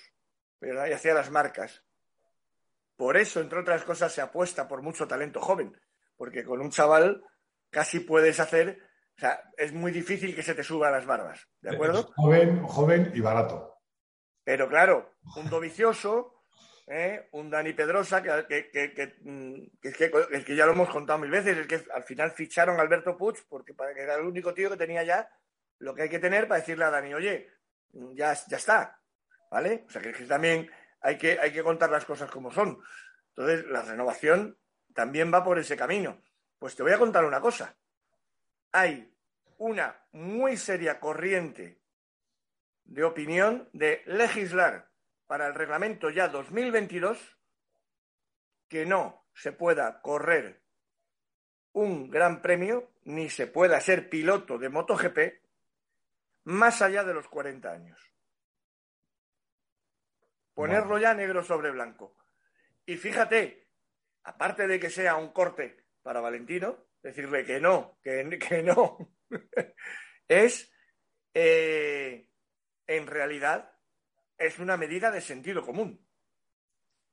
pero 0.58 0.86
y 0.86 0.92
hacia 0.92 1.14
las 1.14 1.30
marcas. 1.30 1.84
Por 2.96 3.16
eso, 3.16 3.40
entre 3.40 3.60
otras 3.60 3.82
cosas, 3.84 4.12
se 4.12 4.20
apuesta 4.20 4.68
por 4.68 4.82
mucho 4.82 5.08
talento 5.08 5.40
joven, 5.40 5.76
porque 6.16 6.44
con 6.44 6.60
un 6.60 6.70
chaval 6.70 7.24
casi 7.70 8.00
puedes 8.00 8.38
hacer, 8.38 8.78
o 9.16 9.20
sea, 9.20 9.42
es 9.56 9.72
muy 9.72 9.90
difícil 9.90 10.36
que 10.36 10.42
se 10.42 10.54
te 10.54 10.62
suba 10.62 10.90
las 10.90 11.06
barbas, 11.06 11.48
¿de 11.60 11.74
acuerdo? 11.74 12.12
joven, 12.14 12.62
joven 12.62 13.10
y 13.14 13.20
barato. 13.20 13.78
Pero 14.44 14.68
claro, 14.68 15.14
un 15.36 15.48
dovicioso, 15.48 16.41
¿eh? 16.86 17.28
un 17.32 17.50
Dani 17.50 17.72
Pedrosa, 17.72 18.22
que, 18.22 18.68
que, 18.70 18.92
que, 18.92 19.14
mm, 19.22 19.78
que, 19.80 20.44
que 20.44 20.56
ya 20.56 20.66
lo 20.66 20.72
hemos 20.72 20.90
contado 20.90 21.18
mil 21.18 21.30
veces, 21.30 21.58
es 21.58 21.66
que 21.66 21.92
al 21.92 22.02
final 22.04 22.32
ficharon 22.32 22.78
a 22.78 22.82
Alberto 22.82 23.16
Puig 23.16 23.36
porque 23.48 23.74
era 23.96 24.16
el 24.16 24.22
único 24.22 24.52
tío 24.54 24.70
que 24.70 24.76
tenía 24.76 25.02
ya 25.02 25.28
lo 25.78 25.94
que 25.94 26.02
hay 26.02 26.08
que 26.08 26.20
tener 26.20 26.46
para 26.46 26.60
decirle 26.60 26.84
a 26.84 26.90
Dani, 26.90 27.12
oye, 27.12 27.50
ya, 28.14 28.32
ya 28.46 28.56
está, 28.56 29.00
¿vale? 29.50 29.84
O 29.88 29.90
sea, 29.90 30.00
que, 30.00 30.12
también 30.12 30.70
hay 31.00 31.18
que, 31.18 31.38
hay 31.40 31.52
que 31.52 31.62
contar 31.62 31.90
las 31.90 32.04
cosas 32.04 32.30
como 32.30 32.52
son. 32.52 32.80
Entonces, 33.30 33.66
la 33.66 33.82
renovación 33.82 34.56
también 34.94 35.32
va 35.34 35.42
por 35.42 35.58
ese 35.58 35.76
camino. 35.76 36.22
Pues 36.58 36.76
te 36.76 36.84
voy 36.84 36.92
a 36.92 36.98
contar 36.98 37.24
una 37.24 37.40
cosa. 37.40 37.76
Hay 38.70 39.12
una 39.58 40.06
muy 40.12 40.56
seria 40.56 41.00
corriente 41.00 41.80
de 42.84 43.04
opinión 43.04 43.68
de 43.72 44.02
legislar 44.06 44.91
para 45.32 45.46
el 45.46 45.54
reglamento 45.54 46.10
ya 46.10 46.28
2022 46.28 47.38
que 48.68 48.84
no 48.84 49.30
se 49.32 49.52
pueda 49.52 50.02
correr 50.02 50.62
un 51.72 52.10
gran 52.10 52.42
premio 52.42 52.92
ni 53.04 53.30
se 53.30 53.46
pueda 53.46 53.80
ser 53.80 54.10
piloto 54.10 54.58
de 54.58 54.68
MotoGP 54.68 55.18
más 56.44 56.82
allá 56.82 57.02
de 57.02 57.14
los 57.14 57.28
40 57.28 57.72
años. 57.72 57.98
Ponerlo 60.52 60.98
ya 60.98 61.14
negro 61.14 61.42
sobre 61.42 61.70
blanco. 61.70 62.14
Y 62.84 62.98
fíjate, 62.98 63.70
aparte 64.24 64.66
de 64.66 64.78
que 64.78 64.90
sea 64.90 65.16
un 65.16 65.32
corte 65.32 65.86
para 66.02 66.20
Valentino, 66.20 66.88
decirle 67.02 67.46
que 67.46 67.58
no, 67.58 67.98
que, 68.02 68.38
que 68.38 68.62
no, 68.62 68.98
es, 70.28 70.70
eh, 71.32 72.28
en 72.86 73.06
realidad, 73.06 73.71
es 74.42 74.58
una 74.58 74.76
medida 74.76 75.10
de 75.10 75.20
sentido 75.20 75.64
común. 75.64 76.04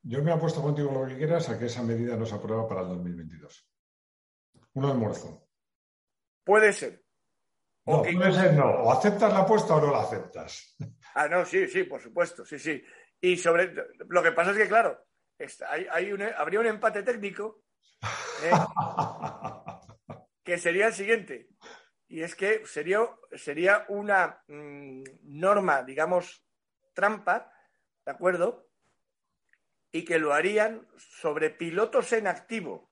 Yo 0.01 0.23
me 0.23 0.31
apuesto 0.31 0.61
contigo 0.61 0.91
lo 0.91 1.07
que 1.07 1.17
quieras 1.17 1.49
a 1.49 1.59
que 1.59 1.65
esa 1.65 1.83
medida 1.83 2.15
no 2.15 2.25
se 2.25 2.35
aprueba 2.35 2.67
para 2.67 2.81
el 2.81 2.87
2022. 2.89 3.69
Un 4.73 4.85
almuerzo. 4.85 5.47
Puede 6.43 6.71
ser. 6.73 7.03
No, 7.85 8.03
puede 8.03 8.33
ser 8.33 8.53
no. 8.53 8.65
O 8.65 8.91
aceptas 8.91 9.33
la 9.33 9.39
apuesta 9.39 9.75
o 9.75 9.81
no 9.81 9.91
la 9.91 10.01
aceptas. 10.01 10.75
Ah, 11.15 11.27
no, 11.27 11.43
sí, 11.43 11.67
sí, 11.67 11.83
por 11.83 11.99
supuesto, 11.99 12.45
sí, 12.45 12.59
sí. 12.59 12.81
Y 13.19 13.35
sobre 13.35 13.73
lo 14.07 14.23
que 14.23 14.31
pasa 14.31 14.51
es 14.51 14.57
que, 14.57 14.67
claro, 14.67 15.05
hay, 15.67 16.11
habría 16.37 16.59
un 16.59 16.67
empate 16.67 17.01
técnico 17.01 17.63
¿eh? 18.43 18.51
que 20.43 20.57
sería 20.59 20.87
el 20.87 20.93
siguiente. 20.93 21.49
Y 22.07 22.21
es 22.21 22.35
que 22.35 22.65
sería, 22.65 22.99
sería 23.35 23.85
una 23.89 24.41
mm, 24.47 25.03
norma, 25.23 25.83
digamos, 25.83 26.45
trampa, 26.99 27.53
¿de 28.05 28.11
acuerdo? 28.11 28.67
Y 29.93 30.03
que 30.03 30.19
lo 30.19 30.33
harían 30.33 30.85
sobre 30.97 31.49
pilotos 31.49 32.11
en 32.11 32.27
activo 32.27 32.91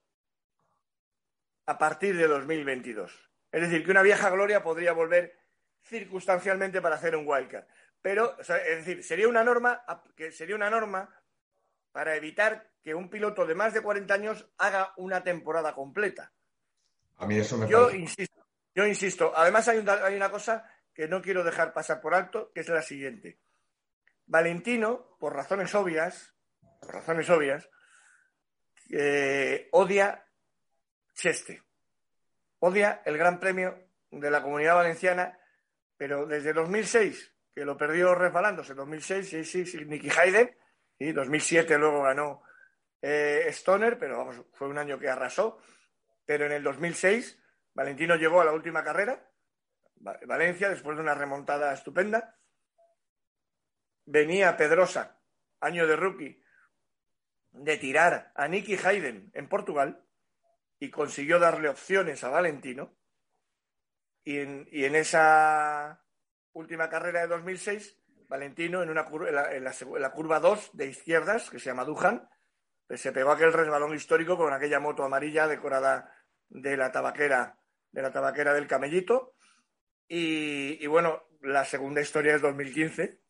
a 1.66 1.78
partir 1.78 2.16
de 2.16 2.26
2022. 2.26 3.30
Es 3.52 3.62
decir, 3.62 3.84
que 3.84 3.92
una 3.92 4.02
vieja 4.02 4.30
gloria 4.30 4.64
podría 4.64 4.94
volver 4.94 5.38
circunstancialmente 5.84 6.82
para 6.82 6.96
hacer 6.96 7.18
un 7.18 7.28
wildcard. 7.28 7.66
Pero, 8.02 8.40
es 8.40 8.48
decir, 8.48 9.04
sería 9.04 9.28
una 9.28 9.44
norma 9.44 9.84
que 10.16 10.32
sería 10.32 10.56
una 10.56 10.70
norma 10.70 11.14
para 11.92 12.16
evitar 12.16 12.72
que 12.82 12.96
un 12.96 13.10
piloto 13.10 13.46
de 13.46 13.56
más 13.56 13.74
de 13.74 13.82
40 13.82 14.14
años 14.14 14.48
haga 14.58 14.94
una 14.96 15.22
temporada 15.22 15.76
completa. 15.76 16.32
A 17.18 17.26
mí 17.26 17.38
eso 17.38 17.58
me 17.58 17.68
yo 17.68 17.88
parece... 17.88 17.98
insisto, 17.98 18.46
yo 18.74 18.86
insisto. 18.86 19.34
Además 19.36 19.68
hay, 19.68 19.86
hay 19.86 20.16
una 20.16 20.32
cosa 20.32 20.72
que 20.94 21.08
no 21.08 21.22
quiero 21.22 21.44
dejar 21.44 21.74
pasar 21.74 22.00
por 22.00 22.16
alto, 22.16 22.52
que 22.54 22.62
es 22.62 22.70
la 22.70 22.82
siguiente. 22.82 23.40
Valentino, 24.28 25.18
por 25.20 25.34
razones 25.34 25.74
obvias, 25.76 26.34
por 26.82 26.94
razones 26.94 27.30
obvias, 27.30 27.70
eh, 28.92 29.68
odia 29.72 30.26
Cheste. 31.14 31.64
Odia 32.60 33.02
el 33.06 33.18
Gran 33.18 33.40
Premio 33.40 33.90
de 34.12 34.32
la 34.32 34.42
Comunidad 34.42 34.76
Valenciana, 34.76 35.38
pero 35.98 36.26
desde 36.26 36.54
2006, 36.54 37.34
que 37.54 37.66
lo 37.66 37.78
perdió 37.78 38.14
resbalándose, 38.14 38.74
2006, 38.74 39.30
sí, 39.30 39.44
sí, 39.44 39.66
sí, 39.66 39.86
Nicky 39.86 40.10
Hayden, 40.10 40.56
y 41.00 41.12
2007 41.12 41.78
luego 41.78 42.04
ganó 42.04 42.44
eh, 43.02 43.46
Stoner, 43.50 43.98
pero 43.98 44.20
vamos, 44.20 44.46
fue 44.54 44.68
un 44.68 44.78
año 44.78 45.00
que 45.00 45.10
arrasó, 45.10 45.60
pero 46.26 46.46
en 46.46 46.52
el 46.52 46.64
2006 46.64 47.40
Valentino 47.74 48.16
llegó 48.16 48.42
a 48.42 48.46
la 48.46 48.54
última 48.54 48.84
carrera, 48.84 49.24
Valencia, 50.00 50.70
después 50.70 50.98
de 50.98 51.04
una 51.04 51.14
remontada 51.16 51.74
estupenda, 51.74 52.37
venía 54.08 54.58
Pedrosa, 54.58 55.20
año 55.60 55.86
de 55.86 55.96
rookie, 55.96 56.42
de 57.52 57.78
tirar 57.78 58.32
a 58.36 58.48
Nicky 58.48 58.78
Hayden 58.84 59.30
en 59.34 59.48
Portugal, 59.48 60.04
y 60.80 60.90
consiguió 60.90 61.40
darle 61.40 61.70
opciones 61.70 62.24
a 62.24 62.30
Valentino. 62.30 62.96
Y 64.24 64.40
en, 64.40 64.96
esa 64.96 66.04
última 66.54 66.90
carrera 66.90 67.22
de 67.22 67.28
2006, 67.28 67.98
Valentino 68.28 68.84
en, 68.84 68.90
una 68.90 69.08
en, 69.52 69.64
la, 69.64 70.12
curva 70.12 70.40
2 70.40 70.72
de 70.74 70.88
izquierdas, 70.88 71.50
que 71.50 71.60
se 71.60 71.68
llama 71.68 71.86
Dujan, 71.86 72.30
pues 72.88 73.02
se 73.02 73.12
pegó 73.12 73.32
aquel 73.32 73.54
resbalón 73.54 73.96
histórico 73.96 74.38
con 74.38 74.54
aquella 74.54 74.80
moto 74.80 75.04
amarilla 75.04 75.48
decorada 75.48 76.14
de 76.50 76.78
la 76.78 76.92
tabaquera, 76.92 77.60
de 77.92 78.02
la 78.02 78.12
tabaquera 78.12 78.54
del 78.54 78.68
camellito. 78.68 79.36
Y, 80.08 80.84
y 80.84 80.88
bueno, 80.88 81.24
la 81.42 81.66
segunda 81.66 82.02
historia 82.02 82.36
es 82.36 82.42
2015, 82.42 83.22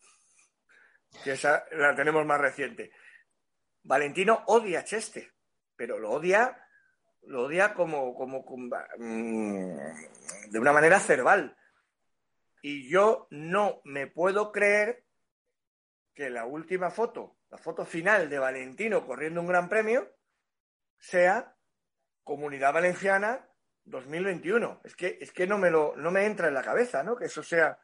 que 1.24 1.34
esa 1.34 1.66
la 1.72 1.96
tenemos 1.96 2.26
más 2.26 2.40
reciente. 2.40 2.92
Valentino 3.84 4.44
odia 4.48 4.80
a 4.80 4.84
Cheste, 4.84 5.32
pero 5.76 5.98
lo 5.98 6.12
odia 6.12 6.68
lo 7.28 7.44
odia 7.44 7.74
como, 7.74 8.16
como, 8.16 8.44
mm, 8.98 9.78
de 10.50 10.60
una 10.60 10.74
manera 10.74 11.00
cerval. 11.00 11.56
Y 12.62 12.90
yo 12.90 13.28
no 13.32 13.82
me 13.84 14.08
puedo 14.08 14.52
creer 14.52 15.04
que 16.14 16.30
la 16.30 16.46
última 16.46 16.90
foto, 16.90 17.38
la 17.50 17.58
foto 17.58 17.86
final 17.86 18.30
de 18.30 18.40
Valentino 18.40 19.06
corriendo 19.06 19.42
un 19.42 19.48
gran 19.48 19.70
premio, 19.70 20.10
sea 20.98 21.56
Comunidad 22.24 22.74
Valenciana 22.74 23.48
2021. 23.86 24.82
Es 24.84 24.96
que, 24.96 25.18
es 25.22 25.32
que 25.32 25.48
no, 25.48 25.58
me 25.58 25.70
lo, 25.70 25.96
no 25.96 26.12
me 26.12 26.26
entra 26.26 26.48
en 26.48 26.54
la 26.54 26.64
cabeza, 26.64 27.04
¿no? 27.04 27.16
Que 27.16 27.26
eso 27.26 27.44
sea, 27.44 27.80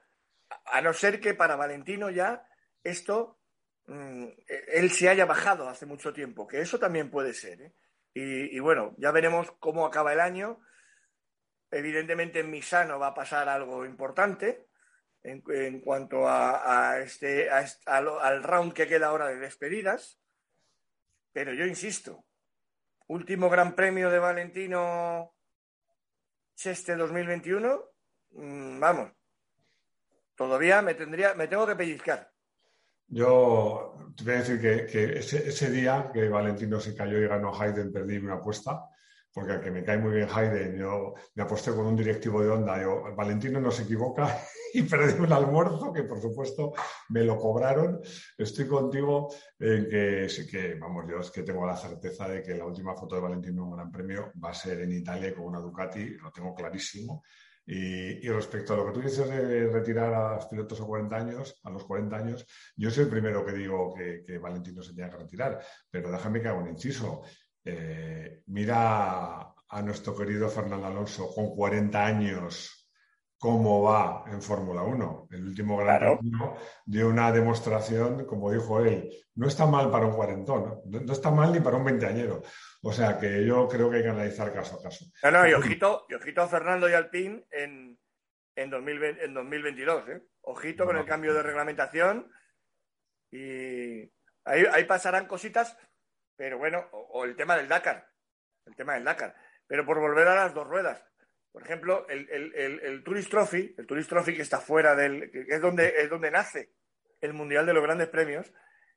a 0.65 0.81
no 0.81 0.93
ser 0.93 1.19
que 1.19 1.33
para 1.33 1.55
Valentino 1.55 2.09
ya 2.09 2.45
esto, 2.83 3.39
mm, 3.87 4.27
él 4.67 4.91
se 4.91 5.09
haya 5.09 5.25
bajado 5.25 5.69
hace 5.69 5.85
mucho 5.85 6.13
tiempo, 6.13 6.47
que 6.47 6.61
eso 6.61 6.79
también 6.79 7.09
puede 7.09 7.33
ser, 7.33 7.61
¿eh? 7.61 7.73
Y, 8.15 8.59
bueno, 8.59 8.93
ya 8.97 9.11
veremos 9.11 9.51
cómo 9.59 9.85
acaba 9.85 10.13
el 10.13 10.19
año. 10.19 10.61
Evidentemente 11.71 12.41
en 12.41 12.51
Misano 12.51 12.99
va 12.99 13.07
a 13.07 13.13
pasar 13.15 13.49
algo 13.49 13.85
importante 13.85 14.67
en, 15.23 15.81
cuanto 15.81 16.27
a, 16.27 16.99
este, 16.99 17.49
al, 17.49 18.43
round 18.43 18.73
que 18.73 18.87
queda 18.87 19.07
ahora 19.07 19.27
de 19.27 19.37
despedidas. 19.37 20.19
Pero 21.31 21.53
yo 21.53 21.65
insisto, 21.65 22.23
último 23.07 23.49
gran 23.49 23.73
premio 23.73 24.11
de 24.11 24.19
Valentino 24.19 25.33
Cheste 26.53 26.95
2021, 26.95 27.83
mm, 28.29 28.79
vamos, 28.79 29.11
todavía 30.35 30.83
me 30.83 30.93
tendría, 30.93 31.33
me 31.33 31.47
tengo 31.47 31.65
que 31.65 31.75
pellizcar. 31.75 32.32
Yo 33.07 33.93
te 34.15 34.23
voy 34.23 34.33
a 34.33 34.37
decir 34.37 34.59
que, 34.61 35.17
ese, 35.19 35.71
día 35.71 36.09
que 36.13 36.29
Valentino 36.29 36.79
se 36.79 36.95
cayó 36.95 37.19
y 37.19 37.27
ganó 37.27 37.53
Hayden, 37.53 37.91
perdí 37.91 38.17
una 38.17 38.35
apuesta, 38.35 38.89
porque 39.31 39.59
que 39.59 39.71
me 39.71 39.83
cae 39.83 39.97
muy 39.97 40.13
bien 40.13 40.27
Hayden, 40.31 40.77
yo 40.77 41.13
me 41.35 41.43
aposté 41.43 41.71
con 41.71 41.87
un 41.87 41.95
directivo 41.95 42.41
de 42.41 42.49
Honda, 42.49 42.81
yo, 42.81 43.15
Valentino 43.15 43.59
no 43.59 43.71
se 43.71 43.83
equivoca 43.83 44.39
y 44.73 44.83
perdí 44.83 45.19
un 45.21 45.33
almuerzo 45.33 45.91
que 45.91 46.03
por 46.03 46.21
supuesto 46.21 46.73
me 47.09 47.23
lo 47.23 47.37
cobraron. 47.37 48.01
Estoy 48.37 48.67
contigo 48.67 49.33
en 49.59 49.89
que, 49.89 50.27
que, 50.49 50.75
vamos, 50.75 51.05
yo 51.09 51.19
es 51.19 51.31
que 51.31 51.43
tengo 51.43 51.65
la 51.65 51.75
certeza 51.75 52.27
de 52.27 52.41
que 52.41 52.55
la 52.55 52.65
última 52.65 52.95
foto 52.95 53.15
de 53.15 53.21
Valentino 53.21 53.63
en 53.63 53.69
un 53.69 53.75
Gran 53.75 53.91
Premio 53.91 54.31
va 54.43 54.51
a 54.51 54.55
ser 54.55 54.81
en 54.81 54.91
Italia 54.91 55.33
con 55.33 55.45
una 55.45 55.59
Ducati, 55.59 56.09
lo 56.17 56.31
tengo 56.31 56.53
clarísimo. 56.53 57.23
Y, 57.65 58.27
respecto 58.27 58.73
a 58.73 58.77
lo 58.77 58.85
que 58.87 58.91
tú 58.91 59.01
dices 59.01 59.27
de 59.27 59.67
retirar 59.69 60.13
a 60.13 60.35
los 60.35 60.47
pilotos 60.47 60.81
a 60.81 60.85
40 60.85 61.15
años, 61.15 61.59
a 61.63 61.69
los 61.69 61.85
40 61.85 62.15
años, 62.15 62.45
yo 62.75 62.91
soy 62.91 63.05
el 63.05 63.09
primero 63.09 63.45
que 63.45 63.53
digo 63.53 63.93
que, 63.93 64.37
Valentino 64.37 64.81
se 64.81 64.93
tenía 64.93 65.09
que 65.09 65.17
retirar, 65.17 65.63
pero 65.89 66.11
déjame 66.11 66.41
que 66.41 66.49
haga 66.49 66.59
un 66.59 66.69
inciso. 66.69 67.21
Eh, 67.63 68.41
mira 68.47 69.53
a 69.69 69.81
nuestro 69.81 70.15
querido 70.15 70.49
Fernando 70.49 70.87
Alonso 70.87 71.33
con 71.33 71.55
40 71.55 72.05
años 72.05 72.82
cómo 73.43 73.83
va 73.83 74.23
en 74.31 74.41
Fórmula 74.41 74.83
1. 74.83 75.27
El 75.31 75.47
último 75.47 75.75
Gran 75.75 76.17
Premio 76.17 76.55
dio 76.85 77.09
una 77.09 77.29
demostración, 77.29 78.25
como 78.25 78.49
dijo 78.49 78.79
él, 78.79 79.09
no 79.35 79.49
está 79.49 79.65
mal 79.65 79.91
para 79.91 80.05
un 80.05 80.15
cuarentón, 80.15 80.79
no, 80.85 81.11
está 81.11 81.29
mal 81.29 81.51
ni 81.51 81.59
para 81.59 81.75
un 81.75 81.83
veinteañero. 81.83 82.41
O 82.81 82.93
sea 82.93 83.19
que 83.19 83.45
yo 83.45 83.67
creo 83.67 83.89
que 83.89 83.97
hay 83.97 84.03
que 84.03 84.07
analizar 84.07 84.53
caso 84.53 84.79
a 84.79 84.83
caso. 84.83 85.03
No, 85.23 85.31
no, 85.31 85.45
y 85.45 85.51
ojito, 85.51 86.05
a 86.37 86.47
Fernando 86.47 86.87
y 86.87 86.93
Alpín 86.93 87.45
en, 87.51 87.99
en, 88.55 88.69
2022. 88.69 90.07
¿eh? 90.07 90.23
Ojito 90.43 90.85
con 90.85 90.95
el 90.95 91.05
cambio 91.05 91.33
de 91.33 91.43
reglamentación 91.43 92.31
y 93.29 94.09
ahí, 94.45 94.85
pasarán 94.87 95.27
cositas, 95.27 95.77
pero 96.37 96.59
bueno, 96.59 96.87
o 96.93 97.25
el 97.25 97.35
tema 97.35 97.57
del 97.57 97.67
Dakar, 97.67 98.07
el 98.65 98.73
tema 98.73 98.93
del 98.93 99.03
Dakar. 99.03 99.35
Pero 99.67 99.85
por 99.85 99.99
volver 99.99 100.29
a 100.29 100.35
las 100.35 100.53
dos 100.53 100.65
ruedas, 100.65 101.03
por 101.53 101.61
ejemplo, 101.61 102.07
el, 102.09 102.27
el, 102.31 102.79
el, 102.81 103.03
Tourist 103.03 103.29
Trophy, 103.29 103.75
el 103.77 103.85
Tourist 103.85 104.09
Trophy 104.09 104.35
que 104.35 104.41
está 104.41 104.59
fuera 104.59 104.95
del. 104.95 105.29
que 105.29 105.45
es 105.47 105.61
donde, 105.61 105.93
es 105.99 106.09
donde 106.09 106.31
nace 106.31 106.71
el 107.21 107.33
Mundial 107.33 107.67
de 107.67 107.75
los 107.75 107.83
Grandes 107.83 108.09
Premios, 108.09 108.51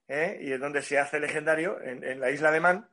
¿eh? 0.09 0.39
y 0.41 0.51
es 0.51 0.59
donde 0.59 0.81
se 0.81 0.99
hace 0.99 1.21
legendario, 1.21 1.79
en, 1.83 2.19
la 2.19 2.31
isla 2.31 2.51
de 2.51 2.61
Man. 2.61 2.89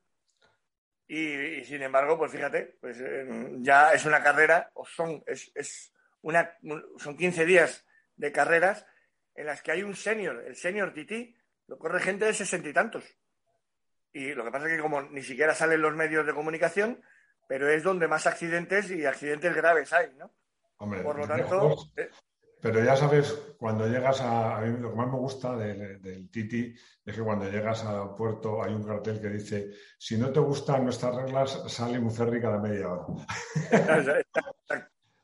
Y, 1.08 1.64
sin 1.64 1.82
embargo, 1.82 2.18
pues 2.18 2.34
fíjate, 2.34 2.76
pues 2.82 3.00
eh, 3.00 3.26
ya 3.60 3.94
es 3.94 4.06
una 4.06 4.22
carrera, 4.22 4.70
o 4.74 4.86
son, 4.86 5.24
es, 5.26 5.50
es 5.56 5.94
una, 6.22 6.58
son 6.98 7.16
15 7.16 7.46
días 7.46 7.86
de 8.18 8.34
carreras 8.34 8.86
en 9.34 9.46
las 9.46 9.62
que 9.62 9.72
hay 9.72 9.84
un 9.84 9.96
senior, 9.96 10.44
el 10.46 10.58
senior 10.58 10.94
TT, 10.94 11.36
lo 11.68 11.78
corre 11.78 12.02
gente 12.02 12.26
de 12.26 12.34
sesenta 12.34 12.68
y 12.68 12.74
tantos. 12.74 13.06
Y 14.12 14.34
lo 14.34 14.44
que 14.44 14.52
pasa 14.52 14.68
es 14.68 14.76
que 14.76 14.82
como 14.82 15.02
ni 15.04 15.24
siquiera 15.24 15.56
salen 15.56 15.82
los 15.82 15.96
medios 15.96 16.26
de 16.26 16.34
comunicación, 16.34 17.02
pero 17.48 17.70
es 17.70 17.84
donde 17.84 18.08
más 18.08 18.28
accidentes 18.28 18.90
y 18.92 19.06
accidentes 19.06 19.56
graves 19.56 19.94
hay, 19.94 20.14
¿no? 20.18 20.32
Hombre, 20.78 21.02
Por 21.02 21.18
lo 21.18 21.28
tanto. 21.28 21.76
Eh, 21.96 22.10
pero 22.64 22.82
ya 22.82 22.96
sabes, 22.96 23.34
cuando 23.58 23.88
llegas 23.88 24.22
a. 24.22 24.58
A 24.58 24.62
mí 24.62 24.80
lo 24.80 24.92
que 24.92 24.96
más 24.96 25.08
me 25.08 25.18
gusta 25.18 25.54
del, 25.58 26.30
Titi 26.32 26.74
es 27.06 27.16
que 27.16 27.22
cuando 27.22 27.50
llegas 27.50 27.84
al 27.84 28.16
puerto 28.16 28.64
hay 28.64 28.74
un 28.74 28.84
cartel 28.84 29.20
que 29.20 29.28
dice: 29.28 29.72
si 29.98 30.18
no 30.18 30.32
te 30.32 30.40
gustan 30.40 30.86
nuestras 30.86 31.14
reglas, 31.14 31.62
sale 31.68 32.00
un 32.00 32.10
ferry 32.10 32.40
cada 32.40 32.60
media 32.60 32.90
hora. 32.90 33.06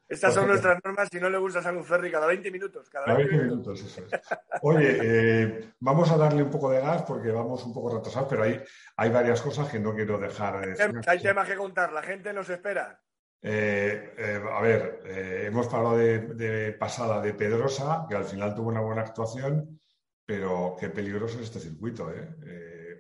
Estas 0.10 0.34
son 0.34 0.48
nuestras 0.48 0.84
normas. 0.84 1.08
Si 1.12 1.19
no 1.19 1.30
le 1.30 1.38
gusta 1.38 1.72
un 1.72 1.86
ferry 1.86 2.12
cada 2.12 2.26
20 2.26 2.50
minutos. 2.50 2.89
Cada 2.89 3.13
20, 3.13 3.38
minutos. 3.38 3.80
eso 3.80 4.02
es. 4.02 4.22
Oye, 4.63 4.98
eh, 5.02 5.74
vamos 5.80 6.10
a 6.10 6.17
darle 6.17 6.41
un 6.41 6.50
poco 6.50 6.72
de 6.72 6.82
gas 6.82 7.04
porque 7.04 7.30
vamos 7.32 7.63
un 7.63 7.74
poco 7.74 7.95
retrasados, 7.95 8.28
pero 8.28 8.43
hay, 8.43 8.60
hay 8.98 9.10
varias 9.12 9.39
cosas 9.39 9.69
que 9.69 9.80
no 9.80 9.93
quiero 9.93 10.17
dejar. 10.17 10.65
De 10.65 11.02
hay 11.06 11.22
temas 11.22 11.48
que 11.48 11.56
contar. 11.56 11.93
La 11.93 12.02
gente 12.02 12.34
nos 12.34 12.50
espera. 12.50 13.00
Eh, 13.41 14.15
eh, 14.17 14.41
a 14.52 14.62
ver, 14.62 15.02
hemos 15.06 15.72
hablado 15.72 15.98
de, 15.98 16.76
pasada 16.80 17.22
de 17.22 17.36
Pedrosa, 17.36 18.08
que 18.10 18.15
al 18.15 18.26
final 18.26 18.56
tuvo 18.56 18.69
una 18.69 18.82
buena 18.82 19.04
actuación, 19.04 19.80
pero 20.26 20.76
qué 20.80 20.89
peligroso 20.89 21.38
es 21.38 21.45
este 21.45 21.60
circuito. 21.60 22.12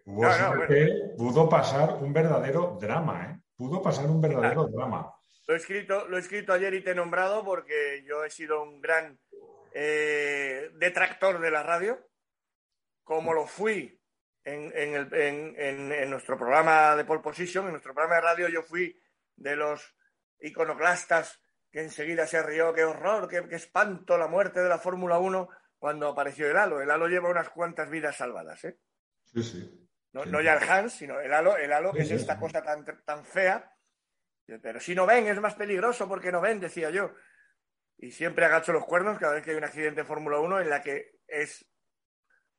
pudo 0.05 1.49
pasar 1.49 1.95
un 2.01 2.13
verdadero 2.13 2.77
drama. 2.79 3.41
Pudo 3.59 3.81
pasar 3.81 4.05
un 4.05 4.21
verdadero 4.21 4.67
drama. 4.67 5.13
Lo 5.45 5.53
he 5.53 5.57
escrito, 5.57 6.07
lo 6.07 6.15
he 6.15 6.21
escrito 6.21 6.53
ayer 6.53 6.73
y 6.75 6.81
te 6.81 6.91
he 6.91 6.95
nombrado 6.95 7.43
porque 7.43 8.05
yo 8.07 8.23
he 8.23 8.29
sido 8.29 8.63
un 8.63 8.79
gran 8.79 9.19
eh, 9.73 10.71
detractor 10.75 11.41
de 11.41 11.51
la 11.51 11.61
radio, 11.61 12.07
como 13.03 13.33
lo 13.33 13.45
fui 13.45 13.99
en, 14.45 16.09
nuestro 16.09 16.37
programa 16.37 16.95
de 16.95 17.03
Pole 17.03 17.19
Position, 17.19 17.65
en 17.65 17.71
nuestro 17.71 17.93
programa 17.93 18.15
de 18.15 18.21
radio 18.21 18.47
yo 18.47 18.63
fui 18.63 18.97
de 19.35 19.57
los 19.57 19.93
iconoclastas 20.39 21.41
que 21.69 21.81
enseguida 21.81 22.25
se 22.27 22.41
rió, 22.41 22.73
qué 22.73 22.85
horror, 22.85 23.27
qué, 23.27 23.43
espanto 23.53 24.17
la 24.17 24.27
muerte 24.27 24.61
de 24.61 24.69
la 24.69 24.79
Fórmula 24.79 25.19
1 25.19 25.49
cuando 25.77 26.07
apareció 26.07 26.49
el 26.49 26.55
halo. 26.55 26.79
El 26.79 26.91
halo 26.91 27.09
lleva 27.09 27.29
unas 27.29 27.49
cuantas 27.49 27.89
vidas 27.89 28.15
salvadas, 28.15 28.63
¿eh? 28.63 28.79
Sí, 29.25 29.43
sí. 29.43 29.88
No, 30.13 30.41
ya 30.41 30.55
el 30.55 30.69
Hans, 30.69 30.93
sino 30.93 31.19
el 31.19 31.31
halo, 31.33 31.55
el 31.55 31.71
halo 31.71 31.93
que 31.93 32.01
es 32.01 32.11
esta 32.11 32.39
cosa 32.39 32.63
tan, 32.63 32.83
tan 33.05 33.23
fea 33.23 33.71
pero 34.57 34.79
si 34.79 34.95
no 34.95 35.05
ven, 35.05 35.27
es 35.27 35.39
más 35.39 35.53
peligroso 35.53 36.07
porque 36.07 36.31
no 36.31 36.41
ven, 36.41 36.59
decía 36.59 36.89
yo. 36.89 37.13
Y 37.97 38.11
siempre 38.11 38.45
agacho 38.45 38.73
los 38.73 38.85
cuernos 38.85 39.19
cada 39.19 39.33
vez 39.35 39.43
que 39.43 39.51
hay 39.51 39.57
un 39.57 39.63
accidente 39.63 40.01
en 40.01 40.07
Fórmula 40.07 40.39
1 40.39 40.61
en 40.61 40.69
la 40.69 40.81
que 40.81 41.19
es 41.27 41.65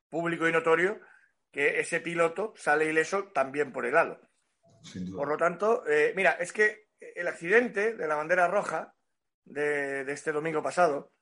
público 0.09 0.47
y 0.47 0.53
notorio 0.53 1.01
que 1.51 1.81
ese 1.81 2.01
piloto 2.01 2.53
sale 2.57 2.85
ileso 2.87 3.25
también 3.33 3.73
por 3.73 3.87
el 3.87 3.97
halo. 3.97 4.21
Por 5.15 5.29
lo 5.29 5.37
tanto, 5.37 5.87
eh, 5.87 6.13
mira, 6.15 6.33
es 6.33 6.53
que 6.53 6.91
el 7.01 7.27
accidente 7.27 7.95
de 7.95 8.07
la 8.07 8.15
bandera 8.15 8.47
roja 8.47 8.95
de, 9.45 10.11
este 10.13 10.33
domingo 10.33 10.63
pasado 10.63 11.13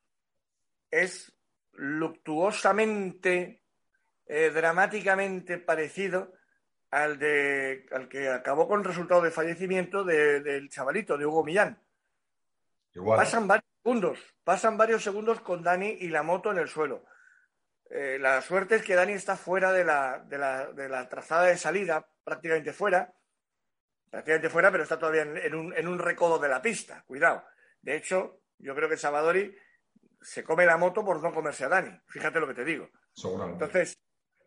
es 0.90 1.32
luctuosamente, 1.72 3.57
eh, 4.28 4.50
dramáticamente 4.50 5.56
parecido 5.58 6.34
al, 6.90 7.18
de, 7.18 7.86
al 7.92 8.08
que 8.08 8.28
acabó 8.28 8.68
con 8.68 8.84
resultado 8.84 9.22
de 9.22 9.30
fallecimiento 9.30 10.04
del 10.04 10.68
chavalito, 10.68 11.16
de 11.16 11.26
Hugo 11.26 11.44
Millán. 11.44 11.82
Pasan 13.04 13.48
varios 13.48 13.70
segundos, 13.82 14.18
pasan 14.44 14.76
varios 14.76 15.02
segundos 15.02 15.40
con 15.40 15.62
Dani 15.62 15.96
y 16.00 16.08
la 16.08 16.22
moto 16.22 16.50
en 16.50 16.58
el 16.58 16.68
suelo. 16.68 17.04
Eh, 17.90 18.18
la 18.20 18.42
suerte 18.42 18.76
es 18.76 18.82
que 18.82 18.94
Dani 18.94 19.12
está 19.12 19.36
fuera 19.36 19.72
de 19.72 19.84
la, 19.84 20.18
de, 20.18 20.36
la, 20.36 20.72
de 20.72 20.88
la, 20.88 21.08
trazada 21.08 21.44
de 21.44 21.56
salida, 21.56 22.06
prácticamente 22.22 22.74
fuera, 22.74 23.14
prácticamente 24.10 24.50
fuera, 24.50 24.70
pero 24.70 24.82
está 24.82 24.98
todavía 24.98 25.22
en, 25.22 25.54
un, 25.54 25.74
en, 25.74 25.88
un, 25.88 25.98
recodo 25.98 26.38
de 26.38 26.48
la 26.48 26.60
pista. 26.60 27.02
Cuidado. 27.06 27.44
De 27.80 27.96
hecho, 27.96 28.42
yo 28.58 28.74
creo 28.74 28.90
que 28.90 28.98
Salvadori 28.98 29.56
se 30.20 30.44
come 30.44 30.66
la 30.66 30.76
moto 30.76 31.02
por 31.02 31.22
no 31.22 31.32
comerse 31.32 31.64
a 31.64 31.68
Dani. 31.68 31.98
Fíjate 32.08 32.40
lo 32.40 32.48
que 32.48 32.54
te 32.54 32.64
digo. 32.64 32.90
Entonces, 33.24 33.96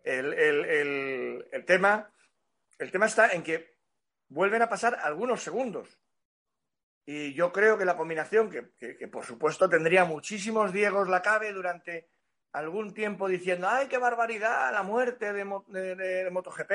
el, 0.04 0.34
el, 0.34 1.48
el 1.52 1.66
tema 1.66 2.12
el 2.82 2.92
tema 2.92 3.06
está 3.06 3.30
en 3.30 3.44
que 3.44 3.78
vuelven 4.30 4.64
a 4.64 4.70
pasar 4.70 4.98
algunos 5.04 5.44
segundos. 5.44 5.88
Y 7.06 7.34
yo 7.34 7.52
creo 7.52 7.78
que 7.78 7.86
la 7.86 7.96
combinación, 7.96 8.50
que, 8.50 9.08
por 9.08 9.24
supuesto 9.24 9.70
tendría 9.70 10.04
muchísimos 10.04 10.74
Diegos 10.74 11.08
la 11.08 11.22
cabe 11.22 11.54
durante 11.54 12.10
algún 12.54 12.94
tiempo 12.94 13.28
diciendo, 13.28 13.68
¡ay, 13.70 13.88
qué 13.88 14.00
barbaridad! 14.00 14.72
La 14.74 14.82
muerte 14.82 15.32
de, 15.32 16.30
MotoGP 16.32 16.72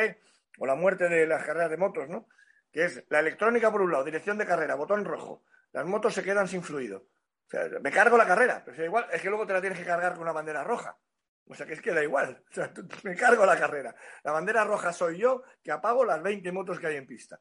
o 0.59 0.67
la 0.67 0.77
muerte 0.77 1.09
de 1.09 1.27
las 1.27 1.45
carreras 1.45 1.71
de 1.71 1.77
motos, 1.77 2.09
¿no? 2.09 2.29
Que 2.71 2.85
es 2.85 3.05
la 3.09 3.19
electrónica 3.19 3.73
por 3.73 3.83
un 3.83 3.91
lado, 3.91 4.05
dirección 4.05 4.39
de 4.39 4.47
carrera, 4.47 4.77
botón 4.77 5.05
rojo. 5.05 5.43
Las 5.73 5.87
motos 5.87 6.15
se 6.15 6.23
quedan 6.23 6.47
sin 6.47 6.63
fluido. 6.63 6.99
O 7.47 7.51
sea, 7.51 7.69
me 7.81 7.91
cargo 7.91 8.17
la 8.17 8.29
carrera, 8.29 8.63
pero 8.65 8.77
es 8.77 8.85
igual, 8.85 9.09
es 9.13 9.21
que 9.21 9.29
luego 9.29 9.45
te 9.45 9.53
la 9.53 9.61
tienes 9.61 9.79
que 9.79 9.85
cargar 9.85 10.13
con 10.13 10.23
una 10.23 10.33
bandera 10.33 10.63
roja. 10.63 10.97
O 11.49 11.55
sea 11.55 11.67
que 11.67 11.75
es 11.75 11.81
que 11.81 11.93
da 11.93 12.03
igual. 12.03 12.43
O 12.51 12.55
sea, 12.55 12.73
me 13.05 13.15
cargo 13.15 13.47
la 13.47 13.59
carrera. 13.59 13.95
La 14.25 14.33
bandera 14.33 14.65
roja 14.65 14.93
soy 14.93 15.19
yo 15.19 15.43
que 15.63 15.71
apago 15.71 16.05
las 16.05 16.23
20 16.23 16.51
motos 16.53 16.81
que 16.81 16.89
hay 16.89 16.97
en 16.97 17.07
pista. 17.07 17.41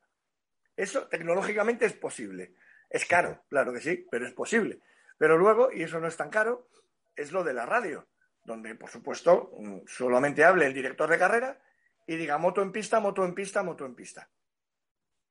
Eso 0.75 1.07
tecnológicamente 1.07 1.85
es 1.85 1.93
posible. 1.93 2.53
Es 2.89 3.05
caro, 3.05 3.43
claro 3.49 3.73
que 3.73 3.81
sí, 3.81 4.07
pero 4.11 4.27
es 4.27 4.33
posible. 4.33 4.79
Pero 5.17 5.37
luego, 5.37 5.71
y 5.71 5.83
eso 5.83 5.99
no 5.99 6.07
es 6.07 6.17
tan 6.17 6.29
caro, 6.29 6.69
es 7.15 7.31
lo 7.31 7.43
de 7.43 7.53
la 7.53 7.65
radio, 7.65 8.07
donde, 8.43 8.75
por 8.75 8.89
supuesto, 8.89 9.51
mm, 9.57 9.79
solamente 9.87 10.43
hable 10.43 10.65
el 10.65 10.73
director 10.73 11.09
de 11.09 11.17
carrera 11.17 11.59
y 12.05 12.15
diga 12.15 12.37
moto 12.37 12.61
en 12.61 12.71
pista, 12.71 12.99
moto 12.99 13.25
en 13.25 13.33
pista, 13.33 13.63
moto 13.63 13.85
en 13.85 13.95
pista. 13.95 14.29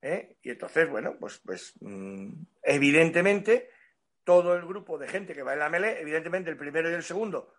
¿Eh? 0.00 0.36
Y 0.42 0.50
entonces, 0.50 0.88
bueno, 0.88 1.16
pues, 1.18 1.40
pues 1.44 1.74
mm, 1.80 2.32
evidentemente, 2.62 3.70
todo 4.24 4.54
el 4.54 4.66
grupo 4.66 4.98
de 4.98 5.08
gente 5.08 5.34
que 5.34 5.42
va 5.42 5.52
en 5.52 5.60
la 5.60 5.68
mele, 5.68 6.00
evidentemente 6.00 6.50
el 6.50 6.56
primero 6.56 6.90
y 6.90 6.94
el 6.94 7.02
segundo 7.02 7.54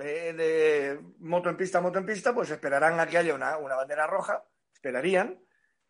eh, 0.00 0.32
de 0.32 1.00
moto 1.18 1.48
en 1.48 1.56
pista, 1.56 1.80
moto 1.80 1.98
en 1.98 2.06
pista, 2.06 2.34
pues 2.34 2.50
esperarán 2.50 3.00
a 3.00 3.06
que 3.06 3.18
haya 3.18 3.34
una, 3.34 3.56
bandera 3.56 4.06
roja, 4.06 4.44
esperarían, 4.72 5.40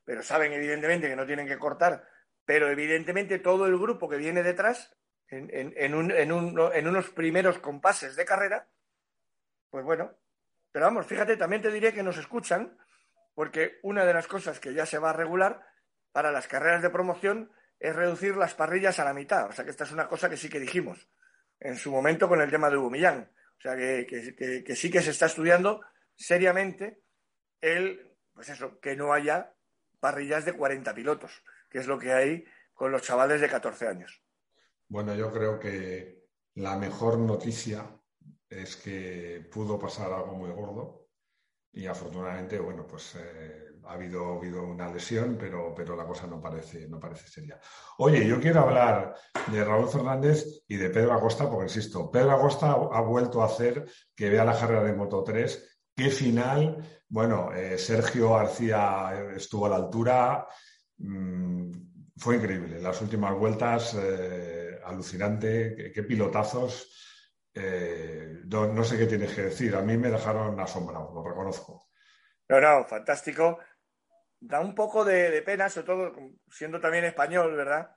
pero 0.05 0.23
saben 0.23 0.53
evidentemente 0.53 1.09
que 1.09 1.17
no 1.17 1.27
tienen 1.27 1.47
que 1.47 1.59
cortar, 1.59 2.09
pero 2.45 2.69
evidentemente 2.71 3.39
todo 3.39 3.67
el 3.67 3.79
grupo 3.79 4.09
que 4.09 4.17
viene 4.17 4.43
detrás, 4.43 4.97
en, 5.29 5.95
unos 5.95 7.11
primeros 7.11 7.59
compases 7.59 8.15
de 8.15 8.25
carrera, 8.25 8.69
pues 9.71 9.85
bueno, 9.85 10.17
pero 10.71 10.87
vamos, 10.87 11.07
fíjate, 11.07 11.37
también 11.37 11.63
te 11.63 11.73
diré 11.73 11.93
que 11.93 12.05
nos 12.05 12.17
escuchan, 12.17 12.79
porque 13.35 13.79
una 13.83 14.05
de 14.05 14.15
las 14.15 14.29
cosas 14.29 14.61
que 14.61 14.73
ya 14.73 14.87
se 14.87 14.99
va 14.99 15.11
a 15.11 15.15
regular 15.15 15.67
para 16.13 16.31
las 16.31 16.47
carreras 16.47 16.81
de 16.81 16.91
promoción 16.91 17.51
es 17.79 17.95
reducir 17.95 18.37
las 18.37 18.55
parrillas 18.55 18.99
a 18.99 19.05
la 19.05 19.13
mitad. 19.13 19.49
O 19.49 19.53
sea 19.53 19.65
que 19.65 19.71
esta 19.71 19.85
es 19.85 19.93
una 19.93 20.09
cosa 20.09 20.31
que 20.31 20.37
sí 20.37 20.49
que 20.49 20.61
dijimos 20.61 21.09
en 21.61 21.77
su 21.77 21.91
momento 21.91 22.29
con 22.29 22.41
el 22.41 22.51
tema 22.51 22.71
de 22.71 22.77
Hugo 22.77 22.91
Millán. 22.91 23.31
O 23.59 23.61
sea, 23.61 23.77
que, 23.77 24.07
sí 24.77 24.91
que 24.91 25.03
se 25.03 25.11
está 25.11 25.27
estudiando 25.27 25.81
seriamente 26.15 27.03
el, 27.61 28.17
pues 28.33 28.49
eso, 28.49 28.79
que 28.81 28.97
no 28.97 29.13
haya 29.13 29.55
parrillas 29.99 30.45
de 30.45 30.53
40 30.53 30.95
pilotos, 30.95 31.43
que 31.71 31.79
es 31.79 31.87
lo 31.87 31.99
que 31.99 32.13
hay 32.13 32.45
con 32.75 32.93
los 32.93 33.03
chavales 33.03 33.41
de 33.41 33.49
14 33.49 33.89
años. 33.89 34.23
Bueno, 34.89 35.15
yo 35.15 35.33
creo 35.33 35.59
que 35.59 36.27
la 36.55 36.77
mejor 36.77 37.19
noticia 37.19 37.91
es 38.49 38.77
que 38.77 39.49
pudo 39.51 39.79
pasar 39.79 40.13
algo 40.13 40.35
muy 40.35 40.51
gordo 40.51 41.09
y 41.73 41.87
afortunadamente, 41.87 42.59
bueno, 42.59 42.87
pues 42.87 43.17
eh, 43.17 43.73
ha 43.87 43.93
habido, 43.93 44.39
habido 44.39 44.65
una 44.65 44.93
lesión, 44.93 45.37
pero, 45.39 45.75
la 45.97 46.05
cosa 46.05 46.27
no 46.27 46.41
parece, 46.41 46.89
no 46.89 46.99
parece 46.99 47.29
seria. 47.29 47.61
Oye, 47.99 48.27
yo 48.27 48.41
quiero 48.41 48.61
hablar 48.61 49.15
de 49.51 49.65
Raúl 49.65 49.89
Fernández 49.89 50.45
y 50.67 50.77
de 50.77 50.91
Pedro 50.91 51.13
Acosta, 51.13 51.49
porque 51.49 51.65
insisto, 51.65 52.11
Pedro 52.11 52.33
Acosta 52.33 52.73
ha 52.73 53.01
vuelto 53.01 53.43
a 53.43 53.47
hacer 53.47 53.87
que 54.15 54.29
vea 54.29 54.45
la 54.45 54.59
carrera 54.59 54.83
de 54.83 54.93
Moto 54.93 55.23
3. 55.23 55.81
Qué 55.95 56.11
final. 56.11 57.03
Bueno, 57.09 57.53
eh, 57.53 57.79
Sergio 57.79 58.35
García 58.35 59.33
estuvo 59.37 59.67
a 59.67 59.71
la 59.71 59.77
altura. 59.77 60.47
Mm, 60.99 61.71
fue 62.17 62.37
increíble. 62.37 62.81
Las 62.81 63.01
últimas 63.01 63.35
vueltas, 63.35 63.95
eh, 63.95 64.81
alucinante. 64.85 65.93
Qué, 65.95 66.03
pilotazos. 66.03 66.93
Eh, 67.55 68.41
no, 68.47 68.85
sé 68.85 68.99
qué 68.99 69.07
tienes 69.07 69.33
que 69.33 69.43
decir. 69.43 69.77
A 69.77 69.83
mí 69.83 69.97
me 69.97 70.11
dejaron 70.11 70.59
asombrado, 70.61 71.13
lo 71.15 71.23
reconozco. 71.23 71.87
No, 72.49 72.61
no, 72.61 72.85
fantástico 72.85 73.59
da 74.41 74.61
un 74.61 74.75
poco 74.75 75.05
de, 75.05 75.43
pena, 75.43 75.69
sobre 75.69 75.87
todo 75.87 76.17
siendo 76.51 76.81
también 76.81 77.05
español, 77.05 77.57
¿verdad? 77.57 77.97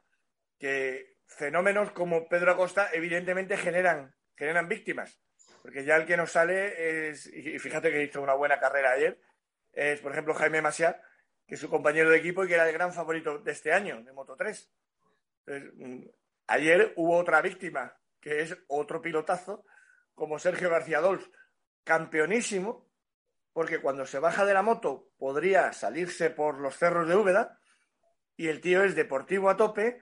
Que 0.58 1.18
fenómenos 1.26 1.92
como 1.92 2.28
Pedro 2.28 2.52
Acosta 2.52 2.90
evidentemente 2.94 3.58
generan, 3.58 4.16
generan 4.36 4.68
víctimas. 4.68 5.20
Porque 5.62 5.84
ya 5.84 5.98
el 5.98 6.06
que 6.06 6.18
nos 6.18 6.32
sale 6.32 7.10
es, 7.10 7.28
y 7.28 7.60
fíjate 7.60 7.92
que 7.92 8.04
hizo 8.04 8.22
una 8.22 8.34
buena 8.34 8.60
carrera 8.60 8.92
ayer, 8.92 9.20
es 9.74 10.00
por 10.00 10.12
ejemplo 10.12 10.34
Jaime 10.34 10.62
Masia, 10.62 11.02
que 11.46 11.56
es 11.56 11.62
su 11.62 11.70
compañero 11.70 12.10
de 12.10 12.18
equipo 12.18 12.44
y 12.44 12.48
que 12.48 12.54
era 12.54 12.68
el 12.68 12.74
gran 12.74 12.94
favorito 12.94 13.40
de 13.40 13.52
este 13.52 13.74
año, 13.74 14.02
de 14.04 14.14
Moto 14.14 14.36
3. 14.36 14.72
Mm, 15.48 16.04
ayer 16.48 16.94
hubo 16.96 17.18
otra 17.18 17.42
víctima, 17.42 17.98
que 18.22 18.42
es 18.42 18.58
otro 18.68 19.02
pilotazo, 19.02 19.66
como 20.14 20.40
Sergio 20.40 20.70
García 20.70 21.00
Dols, 21.00 21.30
campeonísimo, 21.84 22.89
porque 23.54 23.80
cuando 23.80 24.06
se 24.06 24.20
baja 24.20 24.46
de 24.46 24.54
la 24.54 24.62
moto 24.62 25.10
podría 25.18 25.74
salirse 25.74 26.30
por 26.30 26.60
los 26.60 26.78
cerros 26.78 27.08
de 27.08 27.16
Úbeda 27.16 27.60
y 28.36 28.48
el 28.48 28.62
tío 28.62 28.84
es 28.84 28.96
deportivo 28.96 29.50
a 29.50 29.58
tope, 29.58 30.02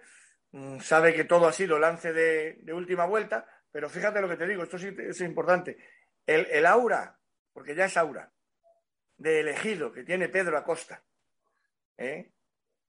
mm, 0.51 0.79
sabe 0.79 1.13
que 1.13 1.23
todo 1.23 1.47
ha 1.47 1.53
sido 1.53 1.79
lance 1.79 2.13
de, 2.13 2.61
última 2.73 3.05
vuelta, 3.05 3.47
pero 3.71 3.89
fíjate 3.89 4.21
lo 4.21 4.29
que 4.29 4.37
te 4.37 4.47
digo, 4.47 4.63
esto 4.63 4.77
sí 4.77 4.95
es 4.97 5.21
importante. 5.21 5.77
El, 6.25 6.65
aura, 6.65 7.17
porque 7.53 7.73
ya 7.73 7.85
es 7.85 7.97
aura, 7.97 8.31
de 9.17 9.39
elegido 9.39 9.91
que 9.91 10.03
tiene 10.03 10.29
Pedro 10.29 10.57
Acosta, 10.57 11.03
¿eh? 11.97 12.31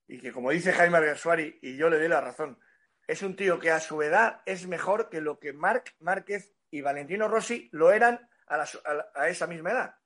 y 0.07 0.21
que 0.21 0.33
como 0.33 0.51
dice 0.51 0.73
Jaime 0.73 0.99
Arguersuari, 0.99 1.59
y 1.63 1.77
yo 1.77 1.89
le 1.89 1.99
doy 1.99 2.09
la 2.09 2.21
razón, 2.21 2.59
es 3.07 3.23
un 3.23 3.37
tío 3.37 3.59
que 3.59 3.71
a 3.71 3.81
su 3.81 4.03
edad 4.03 4.43
es 4.45 4.67
mejor 4.67 5.09
que 5.09 5.21
lo 5.21 5.39
que 5.39 5.55
Marc 5.55 5.95
Márquez 6.01 6.53
y 6.71 6.83
Valentino 6.83 7.29
Rossi 7.29 7.71
lo 7.73 7.93
eran 7.93 8.29
a 8.49 9.29
esa 9.29 9.47
misma 9.47 9.71
edad 9.71 9.98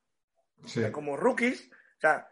como 0.91 1.17
rookies, 1.17 1.69
o 1.97 1.99
sea, 1.99 2.27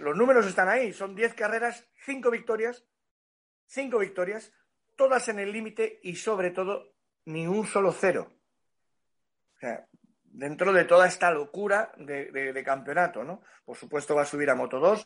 los 0.00 0.16
números 0.16 0.46
están 0.46 0.68
ahí, 0.68 0.92
son 0.92 1.14
10 1.14 1.34
carreras, 1.34 1.86
5 2.04 2.30
victorias, 2.30 2.84
5 3.66 3.98
victorias, 3.98 4.52
todas 4.96 5.28
en 5.28 5.38
el 5.38 5.52
límite 5.52 6.00
y 6.02 6.16
sobre 6.16 6.50
todo 6.50 6.94
ni 7.24 7.46
un 7.46 7.66
solo 7.66 7.92
cero. 7.92 8.32
O 9.54 9.58
sea, 9.60 9.86
dentro 10.24 10.72
de 10.72 10.84
toda 10.84 11.06
esta 11.06 11.30
locura 11.30 11.92
de, 11.96 12.62
campeonato, 12.64 13.24
¿no? 13.24 13.42
Por 13.64 13.76
supuesto 13.76 14.14
va 14.14 14.22
a 14.22 14.26
subir 14.26 14.50
a 14.50 14.54
Moto 14.54 14.78
2, 14.80 15.04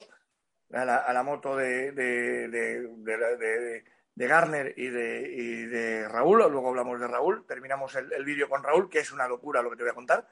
a 0.72 0.84
la, 0.84 1.22
moto 1.22 1.56
de, 1.56 1.92
de, 1.92 3.84
Garner 4.14 4.72
y, 4.76 4.88
de, 4.88 6.08
Raúl, 6.08 6.38
luego 6.38 6.70
hablamos 6.70 7.00
de 7.00 7.08
Raúl, 7.08 7.44
terminamos 7.46 7.94
el, 7.96 8.12
el 8.12 8.24
vídeo 8.24 8.48
con 8.48 8.62
Raúl, 8.62 8.88
que 8.88 9.00
es 9.00 9.12
una 9.12 9.28
locura 9.28 9.62
lo 9.62 9.70
que 9.70 9.76
te 9.76 9.82
voy 9.82 9.90
a 9.90 9.94
contar, 9.94 10.26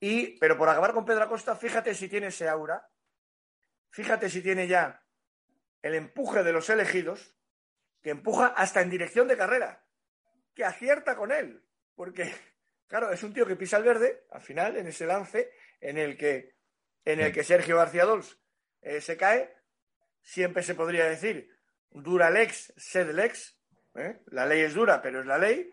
y, 0.00 0.38
pero 0.38 0.56
por 0.56 0.68
acabar 0.68 0.94
con 0.94 1.04
Pedro 1.04 1.24
Acosta, 1.24 1.54
fíjate 1.54 1.94
si 1.94 2.08
tiene 2.08 2.28
ese 2.28 2.48
aura, 2.48 2.88
fíjate 3.90 4.30
si 4.30 4.42
tiene 4.42 4.66
ya 4.66 5.04
el 5.82 5.94
empuje 5.94 6.42
de 6.42 6.52
los 6.52 6.70
elegidos, 6.70 7.36
que 8.02 8.10
empuja 8.10 8.46
hasta 8.46 8.80
en 8.80 8.88
dirección 8.88 9.28
de 9.28 9.36
carrera, 9.36 9.84
que 10.54 10.64
acierta 10.64 11.16
con 11.16 11.32
él, 11.32 11.62
porque, 11.94 12.32
claro, 12.86 13.12
es 13.12 13.22
un 13.22 13.34
tío 13.34 13.46
que 13.46 13.56
pisa 13.56 13.76
el 13.76 13.84
verde, 13.84 14.24
al 14.30 14.40
final, 14.40 14.78
en 14.78 14.86
ese 14.86 15.06
lance, 15.06 15.52
en 15.80 15.98
el 15.98 16.16
que, 16.16 16.56
en 17.04 17.20
el 17.20 17.30
que 17.32 17.44
Sergio 17.44 17.76
García 17.76 18.06
Dols 18.06 18.40
eh, 18.80 19.02
se 19.02 19.18
cae, 19.18 19.54
siempre 20.22 20.62
se 20.62 20.74
podría 20.74 21.04
decir, 21.04 21.54
dura 21.90 22.30
lex, 22.30 22.72
sed 22.76 23.10
lex, 23.10 23.58
¿eh? 23.96 24.22
la 24.26 24.46
ley 24.46 24.62
es 24.62 24.72
dura, 24.72 25.02
pero 25.02 25.20
es 25.20 25.26
la 25.26 25.36
ley, 25.36 25.70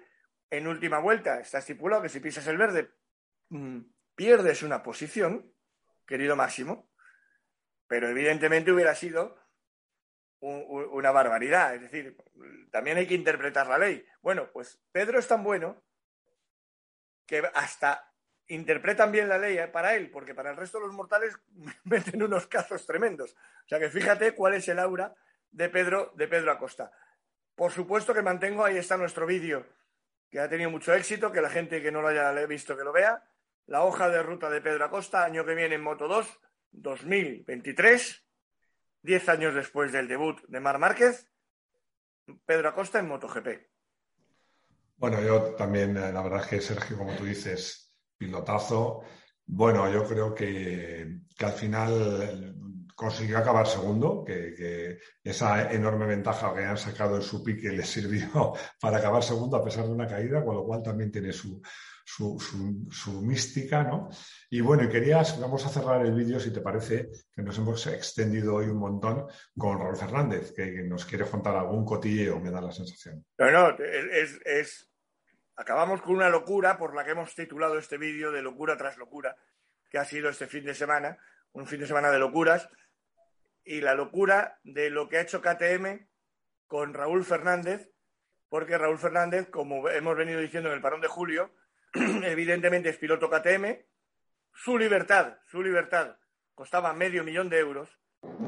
en 0.49 0.67
última 0.67 0.99
vuelta 0.99 1.39
está 1.39 1.59
estipulado 1.59 2.01
que 2.01 2.09
si 2.09 2.19
pisas 2.19 2.47
el 2.47 2.57
verde, 2.57 2.91
mm, 3.49 3.79
pierdes 4.17 4.63
una 4.63 4.81
posición, 4.81 5.53
querido 6.07 6.35
Máximo, 6.35 6.89
pero 7.87 8.09
evidentemente 8.09 8.71
hubiera 8.71 8.95
sido 8.95 9.37
una 10.39 11.11
barbaridad. 11.11 11.75
Es 11.75 11.81
decir, 11.81 12.17
también 12.71 12.97
hay 12.97 13.07
que 13.07 13.13
interpretar 13.13 13.67
la 13.67 13.77
ley. 13.77 14.03
Bueno, 14.21 14.49
pues 14.51 14.81
Pedro 14.91 15.19
es 15.19 15.27
tan 15.27 15.43
bueno 15.43 15.83
que 17.27 17.43
hasta 17.53 18.11
interpretan 18.47 19.11
bien 19.11 19.29
la 19.29 19.37
ley 19.37 19.59
¿eh? 19.59 19.67
para 19.67 19.95
él, 19.95 20.09
porque 20.09 20.33
para 20.33 20.49
el 20.49 20.57
resto 20.57 20.79
de 20.79 20.87
los 20.87 20.95
mortales 20.95 21.37
meten 21.83 22.23
unos 22.23 22.47
casos 22.47 22.87
tremendos. 22.87 23.33
O 23.65 23.67
sea 23.67 23.79
que 23.79 23.89
fíjate 23.89 24.33
cuál 24.33 24.55
es 24.55 24.67
el 24.67 24.79
aura 24.79 25.13
de 25.51 25.69
Pedro, 25.69 26.11
de 26.15 26.27
Pedro 26.27 26.51
Acosta. 26.51 26.91
Por 27.53 27.71
supuesto 27.71 28.15
que 28.15 28.23
mantengo, 28.23 28.65
ahí 28.65 28.77
está 28.77 28.97
nuestro 28.97 29.27
vídeo, 29.27 29.63
que 30.31 30.39
ha 30.39 30.49
tenido 30.49 30.71
mucho 30.71 30.93
éxito, 30.93 31.31
que 31.31 31.41
la 31.41 31.51
gente 31.51 31.83
que 31.83 31.91
no 31.91 32.01
lo 32.01 32.07
haya 32.07 32.31
visto 32.47 32.75
que 32.75 32.83
lo 32.83 32.91
vea 32.91 33.23
la 33.67 33.83
hoja 33.83 34.09
de 34.09 34.23
ruta 34.23 34.49
de 34.49 34.61
Pedro 34.61 34.85
Acosta, 34.85 35.23
año 35.23 35.45
que 35.45 35.53
viene 35.53 35.75
en 35.75 35.83
Moto 35.83 36.07
2, 36.07 36.25
2023, 36.71 38.25
10 39.01 39.29
años 39.29 39.55
después 39.55 39.91
del 39.91 40.07
debut 40.07 40.39
de 40.47 40.59
Mar 40.59 40.79
Márquez, 40.79 41.29
Pedro 42.45 42.69
Acosta 42.69 42.99
en 42.99 43.07
MotoGP. 43.07 43.47
Bueno, 44.95 45.21
yo 45.21 45.53
también, 45.55 45.95
eh, 45.97 46.11
la 46.11 46.23
verdad 46.23 46.41
es 46.41 46.47
que 46.47 46.61
Sergio, 46.61 46.97
como 46.97 47.15
tú 47.15 47.25
dices, 47.25 47.93
pilotazo. 48.17 49.03
Bueno, 49.45 49.91
yo 49.91 50.03
creo 50.05 50.33
que, 50.33 51.19
al 51.39 51.51
final 51.51 52.55
consiguió 52.95 53.37
acabar 53.37 53.67
segundo, 53.67 54.23
que, 54.25 54.97
esa 55.23 55.71
enorme 55.71 56.07
ventaja 56.07 56.53
que 56.55 56.65
han 56.65 56.77
sacado 56.77 57.17
en 57.17 57.21
su 57.21 57.43
pique 57.43 57.69
le 57.69 57.83
sirvió 57.83 58.53
para 58.81 58.97
acabar 58.97 59.21
segundo 59.23 59.57
a 59.57 59.63
pesar 59.63 59.85
de 59.85 59.91
una 59.91 60.07
caída, 60.07 60.43
con 60.43 60.55
lo 60.55 60.65
cual 60.65 60.81
también 60.81 61.11
tiene 61.11 61.31
su, 61.31 61.61
su, 62.07 63.21
mística, 63.21 63.83
¿no? 63.83 64.09
Y 64.49 64.61
bueno, 64.61 64.89
querías, 64.89 65.39
vamos 65.39 65.65
a 65.65 65.69
cerrar 65.69 66.05
el 66.05 66.13
vídeo, 66.13 66.39
si 66.39 66.53
te 66.53 66.61
parece, 66.61 67.09
que 67.33 67.41
nos 67.41 67.57
hemos 67.57 67.85
extendido 67.87 68.55
hoy 68.55 68.67
un 68.67 68.79
montón 68.79 69.27
con 69.57 69.77
Raúl 69.77 69.97
Fernández, 69.97 70.53
que, 70.53 70.83
nos 70.83 71.05
quiere 71.05 71.25
contar 71.25 71.55
algún 71.55 71.85
cotilleo, 71.85 72.39
me 72.39 72.49
da 72.49 72.61
la 72.61 72.71
sensación. 72.71 73.25
No, 73.37 73.51
no, 73.51 73.77
es, 73.83 74.39
es, 74.45 74.89
Acabamos 75.57 76.01
con 76.01 76.15
una 76.15 76.29
locura 76.29 76.77
por 76.77 76.95
la 76.95 77.03
que 77.03 77.11
hemos 77.11 77.33
titulado 77.35 77.77
este 77.77 77.97
vídeo 77.97 78.31
de 78.31 78.41
locura 78.41 78.77
tras 78.77 78.97
locura, 78.97 79.35
que 79.89 79.97
ha 79.97 80.05
sido 80.05 80.29
este 80.29 80.47
fin 80.47 80.63
de 80.63 80.75
semana, 80.75 81.17
un 81.51 81.67
fin 81.67 81.79
de 81.79 81.87
semana 81.87 82.09
de 82.09 82.19
locuras, 82.19 82.69
y 83.65 83.81
la 83.81 83.95
locura 83.95 84.59
de 84.63 84.89
lo 84.89 85.09
que 85.09 85.17
ha 85.17 85.21
hecho 85.21 85.41
KTM 85.41 86.07
con 86.67 86.93
Raúl 86.93 87.25
Fernández, 87.25 87.91
porque 88.49 88.77
Raúl 88.77 88.99
Fernández, 88.99 89.49
como 89.49 89.89
hemos 89.89 90.15
venido 90.15 90.39
diciendo 90.39 90.69
en 90.69 90.75
el 90.75 90.81
parón 90.81 91.01
de 91.01 91.07
julio, 91.07 91.53
evidentemente 92.23 92.89
es 92.89 92.97
piloto 92.97 93.29
KTM, 93.29 93.77
su 94.53 94.77
libertad, 94.77 95.37
su 95.45 95.61
libertad 95.61 96.17
costaba 96.55 96.93
medio 96.93 97.23
millón 97.23 97.49
de 97.49 97.59
euros, 97.59 97.99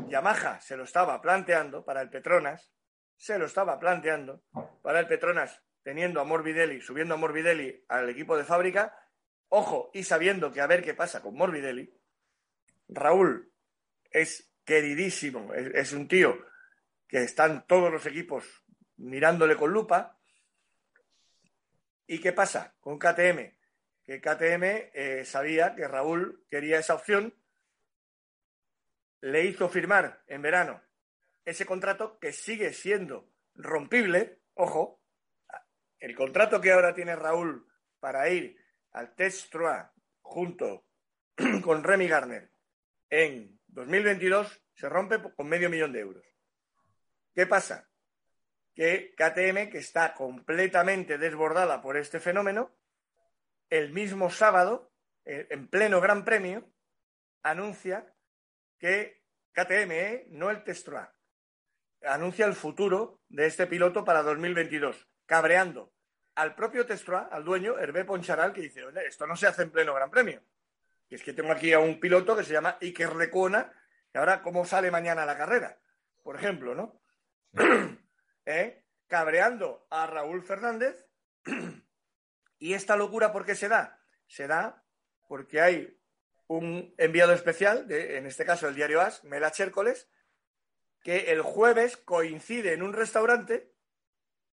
Yamaha 0.07 0.59
se 0.61 0.75
lo 0.75 0.83
estaba 0.83 1.21
planteando 1.21 1.85
para 1.85 2.01
el 2.01 2.09
Petronas, 2.09 2.71
se 3.15 3.37
lo 3.37 3.45
estaba 3.45 3.79
planteando 3.79 4.43
para 4.81 4.99
el 4.99 5.07
Petronas 5.07 5.61
teniendo 5.83 6.19
a 6.19 6.23
Morbidelli, 6.23 6.81
subiendo 6.81 7.13
a 7.13 7.17
Morbidelli 7.17 7.85
al 7.87 8.09
equipo 8.09 8.37
de 8.37 8.43
fábrica, 8.43 8.95
ojo, 9.47 9.91
y 9.93 10.03
sabiendo 10.03 10.51
que 10.51 10.61
a 10.61 10.67
ver 10.67 10.83
qué 10.83 10.93
pasa 10.93 11.21
con 11.21 11.35
Morbidelli, 11.35 11.93
Raúl 12.87 13.51
es 14.11 14.51
queridísimo, 14.65 15.53
es, 15.53 15.93
un 15.93 16.07
tío 16.07 16.37
que 17.07 17.23
están 17.23 17.65
todos 17.65 17.91
los 17.91 18.05
equipos 18.05 18.45
mirándole 18.97 19.55
con 19.55 19.71
lupa, 19.71 20.18
¿Y 22.11 22.19
qué 22.19 22.33
pasa 22.33 22.75
con 22.79 22.97
KTM? 22.97 23.55
Que 24.03 24.19
KTM 24.19 24.63
eh, 24.63 25.23
sabía 25.25 25.75
que 25.75 25.87
Raúl 25.87 26.43
quería 26.49 26.79
esa 26.79 26.95
opción, 26.95 27.35
le 29.21 29.45
hizo 29.45 29.69
firmar 29.69 30.23
en 30.25 30.41
verano 30.41 30.81
ese 31.45 31.67
contrato 31.67 32.17
que 32.17 32.33
sigue 32.33 32.73
siendo 32.73 33.31
rompible, 33.53 34.41
ojo, 34.55 35.03
el 35.99 36.15
contrato 36.15 36.59
que 36.59 36.71
ahora 36.71 36.95
tiene 36.95 37.15
Raúl 37.15 37.67
para 37.99 38.27
ir 38.29 38.57
al 38.91 39.13
Test 39.13 39.53
junto 40.21 40.87
con 41.63 41.83
Remy 41.83 42.07
Garner 42.07 42.51
en 43.11 43.59
2022 43.67 44.63
se 44.73 44.89
rompe 44.89 45.21
con 45.35 45.47
medio 45.47 45.69
millón 45.69 45.93
de 45.93 45.99
euros. 45.99 46.25
¿Qué 47.35 47.45
pasa? 47.45 47.88
Que 48.79 49.13
KTM, 49.13 49.69
que 49.69 49.79
está 49.79 50.13
completamente 50.13 51.17
desbordada 51.17 51.81
por 51.81 51.97
este 51.97 52.21
fenómeno, 52.21 52.71
el 53.69 53.91
mismo 53.91 54.29
sábado, 54.29 54.93
eh, 55.25 55.47
en 55.49 55.67
pleno 55.67 55.99
Gran 55.99 56.23
Premio, 56.23 56.63
anuncia 57.43 58.15
que 58.79 59.21
KTM, 59.51 59.91
¿eh? 59.91 60.27
no 60.29 60.49
el 60.49 60.63
Tesla, 60.63 61.13
anuncia 62.03 62.45
el 62.45 62.53
futuro 62.53 63.19
de 63.27 63.47
este 63.47 63.67
piloto 63.67 64.05
para 64.05 64.23
2022, 64.23 65.09
cabreando 65.25 65.91
al 66.35 66.55
propio 66.55 66.85
Tesla, 66.85 67.27
al 67.29 67.43
dueño, 67.43 67.77
Hervé 67.77 68.05
Poncharal, 68.05 68.53
que 68.53 68.61
dice, 68.61 68.85
esto 69.05 69.27
no 69.27 69.35
se 69.35 69.47
hace 69.47 69.63
en 69.63 69.71
pleno 69.71 69.93
Gran 69.93 70.09
Premio. 70.09 70.41
Y 71.09 71.15
es 71.15 71.23
que 71.23 71.33
tengo 71.33 71.51
aquí 71.51 71.73
a 71.73 71.79
un 71.79 71.99
piloto 71.99 72.33
que 72.33 72.45
se 72.45 72.53
llama 72.53 72.77
Iker 72.79 73.13
Lecuona, 73.17 73.73
y 74.13 74.17
ahora 74.17 74.41
cómo 74.41 74.63
sale 74.63 74.89
mañana 74.89 75.25
la 75.25 75.37
carrera, 75.37 75.77
por 76.23 76.37
ejemplo, 76.37 76.73
¿no? 76.73 77.01
¿Eh? 78.49 78.83
Cabreando 79.05 79.85
a 79.91 80.07
Raúl 80.07 80.41
Fernández. 80.41 81.05
¿Y 82.57 82.73
esta 82.73 82.95
locura 82.95 83.31
por 83.31 83.45
qué 83.45 83.53
se 83.53 83.67
da? 83.67 84.01
Se 84.25 84.47
da 84.47 84.83
porque 85.27 85.61
hay 85.61 86.01
un 86.47 86.95
enviado 86.97 87.33
especial, 87.33 87.85
en 87.91 88.25
este 88.25 88.45
caso 88.45 88.67
el 88.67 88.73
diario 88.73 89.01
As, 89.01 89.23
Mela 89.23 89.51
Chércoles, 89.51 90.09
que 91.03 91.31
el 91.31 91.43
jueves 91.43 91.95
coincide 91.95 92.73
en 92.73 92.81
un 92.81 92.93
restaurante, 92.93 93.71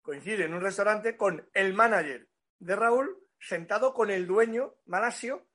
coincide 0.03 0.45
en 0.45 0.53
un 0.53 0.61
restaurante 0.61 1.17
con 1.17 1.49
el 1.55 1.73
manager 1.73 2.29
de 2.59 2.75
Raúl 2.75 3.27
sentado 3.39 3.95
con 3.95 4.11
el 4.11 4.27
dueño 4.27 4.75
malasio 4.85 5.49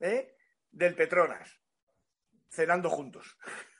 ¿eh? 0.00 0.36
del 0.70 0.94
Petronas, 0.94 1.58
cenando 2.50 2.90
juntos. 2.90 3.38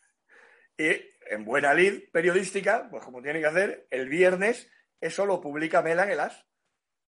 Y 0.78 0.94
en 1.30 1.44
buena 1.44 1.72
lid 1.72 2.10
periodística, 2.10 2.88
pues 2.90 3.04
como 3.04 3.22
tiene 3.22 3.38
que 3.38 3.46
hacer, 3.46 3.86
el 3.90 4.08
viernes 4.08 4.68
eso 5.00 5.24
lo 5.24 5.40
publica 5.40 5.80
Mela 5.80 6.02
en 6.02 6.10
el 6.10 6.20
As. 6.20 6.44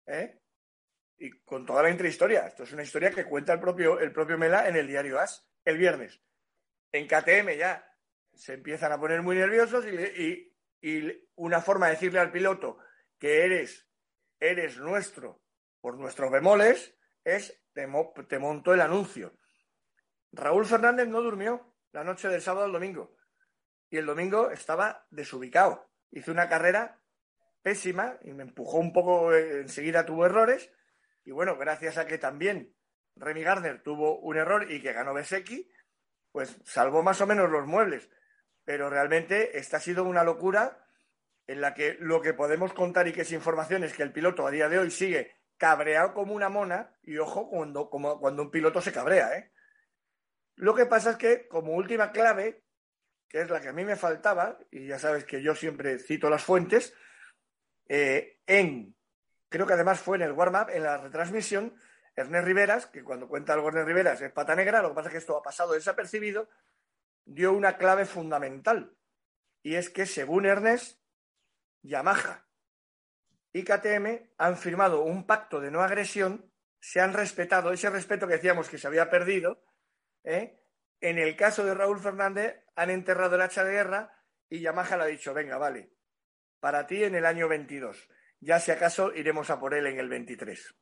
¿eh? 0.06 0.40
Y 1.18 1.42
con 1.42 1.66
toda 1.66 1.82
la 1.82 1.90
intrahistoria. 1.90 2.46
Esto 2.46 2.62
es 2.62 2.72
una 2.72 2.84
historia 2.84 3.10
que 3.10 3.24
cuenta 3.24 3.52
el 3.52 3.60
propio, 3.60 3.98
el 3.98 4.12
propio 4.12 4.38
Mela 4.38 4.68
en 4.68 4.76
el 4.76 4.86
diario 4.86 5.18
As 5.18 5.46
el 5.64 5.76
viernes. 5.76 6.20
En 6.92 7.08
KTM 7.08 7.50
ya 7.58 7.84
se 8.32 8.54
empiezan 8.54 8.92
a 8.92 9.00
poner 9.00 9.22
muy 9.22 9.36
nerviosos 9.36 9.84
y, 9.86 10.48
una 11.36 11.60
forma 11.60 11.86
de 11.86 11.92
decirle 11.92 12.18
al 12.18 12.32
piloto 12.32 12.78
que 13.18 13.44
eres, 13.44 13.88
eres 14.40 14.78
nuestro 14.78 15.42
por 15.80 15.96
nuestros 15.96 16.30
bemoles 16.30 16.96
es 17.24 17.60
te, 17.72 17.88
te 18.28 18.38
monto 18.38 18.74
el 18.74 18.80
anuncio. 18.80 19.36
Raúl 20.32 20.66
Fernández 20.66 21.08
no 21.08 21.20
durmió 21.20 21.76
la 21.92 22.02
noche 22.02 22.28
del 22.28 22.42
sábado 22.42 22.66
al 22.66 22.72
domingo 22.72 23.16
y 23.93 23.99
el 23.99 24.07
domingo 24.07 24.51
estaba 24.51 25.07
desubicado. 25.11 25.88
Hizo 26.11 26.32
una 26.32 26.49
carrera 26.49 27.01
pésima 27.62 28.18
y 28.22 28.32
me 28.32 28.43
empujó 28.43 28.78
un 28.78 28.93
poco, 28.93 29.32
eh, 29.32 29.61
enseguida 29.61 30.05
tuvo 30.05 30.26
errores 30.26 30.72
y 31.24 31.30
bueno, 31.30 31.57
gracias 31.57 31.97
a 31.99 32.07
que 32.07 32.18
también 32.18 32.74
Remy 33.14 33.43
Gardner 33.43 33.82
tuvo 33.84 34.18
un 34.18 34.36
error 34.36 34.68
y 34.68 34.82
que 34.82 34.93
ganó 34.93 35.14
Besecchi, 35.14 35.70
pues 36.32 36.59
salvó 36.64 37.05
más 37.05 37.20
o 37.20 37.26
menos 37.28 37.49
los 37.49 37.66
muebles 37.66 38.11
pero 38.64 38.90
realmente 38.90 39.59
esta 39.59 39.78
ha 39.78 39.80
sido 39.80 40.05
una 40.05 40.24
locura 40.24 40.86
en 41.47 41.61
la 41.61 41.74
que 41.74 41.97
lo 42.01 42.20
que 42.20 42.34
podemos 42.34 42.72
contar 42.72 43.09
y 43.09 43.12
que 43.12 43.22
es 43.22 43.32
información 43.32 43.84
es 43.84 43.95
que 43.95 44.03
el 44.03 44.12
piloto 44.12 44.47
a 44.47 44.51
día 44.51 44.68
de 44.68 44.78
hoy 44.78 44.90
sigue 44.90 45.36
cabreado 45.57 46.14
como 46.14 46.34
una 46.34 46.49
mona 46.49 46.97
y 47.03 47.18
ojo 47.18 47.49
cuando, 47.49 47.90
como, 47.90 48.18
cuando 48.20 48.43
un 48.43 48.51
piloto 48.51 48.80
se 48.80 48.93
cabrea. 48.93 49.36
¿eh? 49.36 49.53
Lo 50.55 50.74
que 50.74 50.86
pasa 50.86 51.12
es 51.12 51.16
que 51.16 51.49
como 51.49 51.74
última 51.74 52.12
clave, 52.12 52.64
que 53.32 53.40
es 53.40 53.50
la 53.50 53.62
que 53.62 53.68
a 53.68 53.72
mí 53.72 53.82
me 53.82 53.96
faltaba, 53.96 54.58
y 54.70 54.86
ya 54.88 54.98
sabes 54.98 55.24
que 55.24 55.42
yo 55.42 55.54
siempre 55.54 55.98
cito 55.98 56.28
las 56.28 56.44
fuentes, 56.44 56.94
eh, 57.88 58.40
en, 58.46 58.94
creo 59.48 59.66
que 59.66 59.72
además 59.72 60.00
fue 60.00 60.18
en 60.18 60.22
el 60.22 60.32
warm-up, 60.32 60.68
en 60.68 60.82
la 60.82 60.98
retransmisión, 60.98 61.74
Ernest 62.14 62.44
Riveras, 62.44 62.86
que 62.86 63.02
cuando 63.02 63.28
cuenta 63.28 63.54
algo 63.54 63.68
Ernest 63.68 63.88
Riveras 63.88 64.20
es 64.20 64.30
pata 64.32 64.54
negra, 64.54 64.82
lo 64.82 64.90
que 64.90 64.96
pasa 64.96 65.08
es 65.08 65.12
que 65.12 65.18
esto 65.18 65.38
ha 65.38 65.42
pasado 65.42 65.72
desapercibido, 65.72 66.50
dio 67.24 67.54
una 67.54 67.78
clave 67.78 68.04
fundamental. 68.04 68.94
Y 69.62 69.76
es 69.76 69.88
que, 69.88 70.04
según 70.04 70.44
Ernest, 70.44 71.00
Yamaha 71.80 72.46
y 73.54 73.64
KTM 73.64 74.30
han 74.36 74.58
firmado 74.58 75.04
un 75.04 75.26
pacto 75.26 75.58
de 75.58 75.70
no 75.70 75.80
agresión, 75.80 76.52
se 76.80 77.00
han 77.00 77.14
respetado 77.14 77.72
ese 77.72 77.88
respeto 77.88 78.26
que 78.26 78.34
decíamos 78.34 78.68
que 78.68 78.76
se 78.76 78.88
había 78.88 79.08
perdido. 79.08 79.64
¿eh? 80.22 80.60
En 81.00 81.18
el 81.18 81.34
caso 81.34 81.64
de 81.64 81.74
Raúl 81.74 81.98
Fernández, 81.98 82.61
han 82.76 82.90
enterrado 82.90 83.36
el 83.36 83.42
hacha 83.42 83.64
de 83.64 83.72
guerra 83.72 84.12
y 84.48 84.60
Yamaha 84.60 84.96
le 84.96 85.02
ha 85.02 85.06
dicho: 85.06 85.34
venga, 85.34 85.58
vale, 85.58 85.92
para 86.60 86.86
ti 86.86 87.04
en 87.04 87.14
el 87.14 87.26
año 87.26 87.48
22. 87.48 88.08
Ya 88.40 88.58
si 88.58 88.70
acaso 88.70 89.14
iremos 89.14 89.50
a 89.50 89.60
por 89.60 89.74
él 89.74 89.86
en 89.86 89.98
el 89.98 90.08
23. 90.08 90.74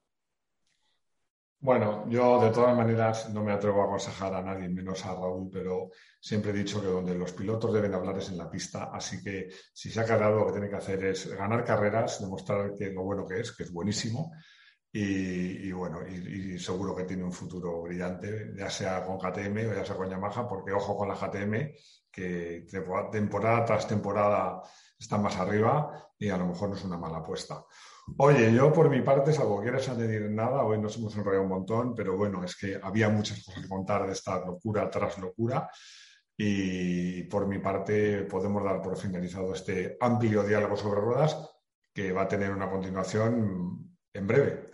Bueno, 1.62 2.08
yo 2.08 2.42
de 2.42 2.50
todas 2.52 2.74
maneras 2.74 3.28
no 3.28 3.44
me 3.44 3.52
atrevo 3.52 3.82
a 3.82 3.84
aconsejar 3.84 4.32
a 4.32 4.40
nadie, 4.40 4.66
menos 4.70 5.04
a 5.04 5.12
Raúl, 5.12 5.50
pero 5.52 5.90
siempre 6.18 6.52
he 6.52 6.54
dicho 6.54 6.80
que 6.80 6.86
donde 6.86 7.14
los 7.14 7.34
pilotos 7.34 7.70
deben 7.74 7.92
hablar 7.92 8.16
es 8.16 8.30
en 8.30 8.38
la 8.38 8.50
pista, 8.50 8.88
así 8.90 9.22
que 9.22 9.50
si 9.74 9.90
se 9.90 10.00
ha 10.00 10.06
quedado 10.06 10.36
lo 10.36 10.46
que 10.46 10.52
tiene 10.52 10.70
que 10.70 10.76
hacer 10.76 11.04
es 11.04 11.28
ganar 11.28 11.62
carreras, 11.62 12.18
demostrar 12.18 12.74
que 12.78 12.90
lo 12.90 13.02
bueno 13.02 13.26
que 13.26 13.40
es, 13.40 13.52
que 13.52 13.64
es 13.64 13.72
buenísimo, 13.72 14.32
y, 14.92 15.70
bueno, 15.70 16.00
y, 16.06 16.58
seguro 16.58 16.96
que 16.96 17.04
tiene 17.04 17.22
un 17.22 17.32
futuro 17.32 17.82
brillante, 17.82 18.52
ya 18.56 18.68
sea 18.68 19.04
con 19.04 19.18
KTM 19.18 19.70
o 19.70 19.74
ya 19.74 19.84
sea 19.84 19.96
con 19.96 20.10
Yamaha, 20.10 20.48
porque 20.48 20.72
ojo 20.72 20.96
con 20.96 21.08
la 21.08 21.14
KTM, 21.14 21.72
que 22.10 22.66
temporada 23.12 23.64
tras 23.64 23.86
temporada 23.86 24.62
están 24.98 25.22
más 25.22 25.36
arriba 25.36 26.12
y 26.18 26.28
a 26.28 26.36
lo 26.36 26.46
mejor 26.46 26.70
no 26.70 26.74
es 26.74 26.84
una 26.84 26.98
mala 26.98 27.18
apuesta. 27.18 27.64
Oye, 28.16 28.52
yo 28.52 28.72
por 28.72 28.90
mi 28.90 29.00
parte, 29.02 29.32
salvo 29.32 29.62
quieres 29.62 29.88
añadir 29.88 30.28
nada, 30.30 30.64
hoy 30.64 30.80
nos 30.80 30.96
hemos 30.96 31.16
enrollado 31.16 31.44
un 31.44 31.50
montón, 31.50 31.94
pero 31.94 32.16
bueno, 32.16 32.42
es 32.42 32.56
que 32.56 32.78
había 32.82 33.08
muchas 33.08 33.44
cosas 33.44 33.62
que 33.62 33.68
contar 33.68 34.06
de 34.06 34.12
esta 34.12 34.44
locura 34.44 34.90
tras 34.90 35.18
locura. 35.18 35.70
Y 36.36 37.24
por 37.24 37.46
mi 37.46 37.58
parte, 37.58 38.22
podemos 38.24 38.64
dar 38.64 38.80
por 38.80 38.96
finalizado 38.96 39.52
este 39.52 39.96
amplio 40.00 40.42
diálogo 40.42 40.76
sobre 40.76 41.00
ruedas 41.00 41.38
que 41.92 42.12
va 42.12 42.22
a 42.22 42.28
tener 42.28 42.50
una 42.50 42.70
continuación 42.70 43.89
en 44.12 44.26
breve. 44.26 44.70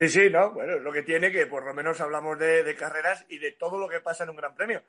Sí, 0.00 0.08
sí, 0.08 0.30
no, 0.30 0.52
bueno, 0.52 0.78
lo 0.78 0.92
que 0.92 1.02
tiene 1.02 1.30
que 1.30 1.46
por 1.46 1.62
lo 1.64 1.74
menos 1.74 2.00
hablamos 2.00 2.38
de, 2.38 2.74
carreras 2.74 3.26
y 3.28 3.38
de 3.38 3.52
todo 3.52 3.78
lo 3.78 3.86
que 3.86 4.00
pasa 4.00 4.24
en 4.24 4.30
un 4.30 4.36
gran 4.36 4.54
premio. 4.54 4.82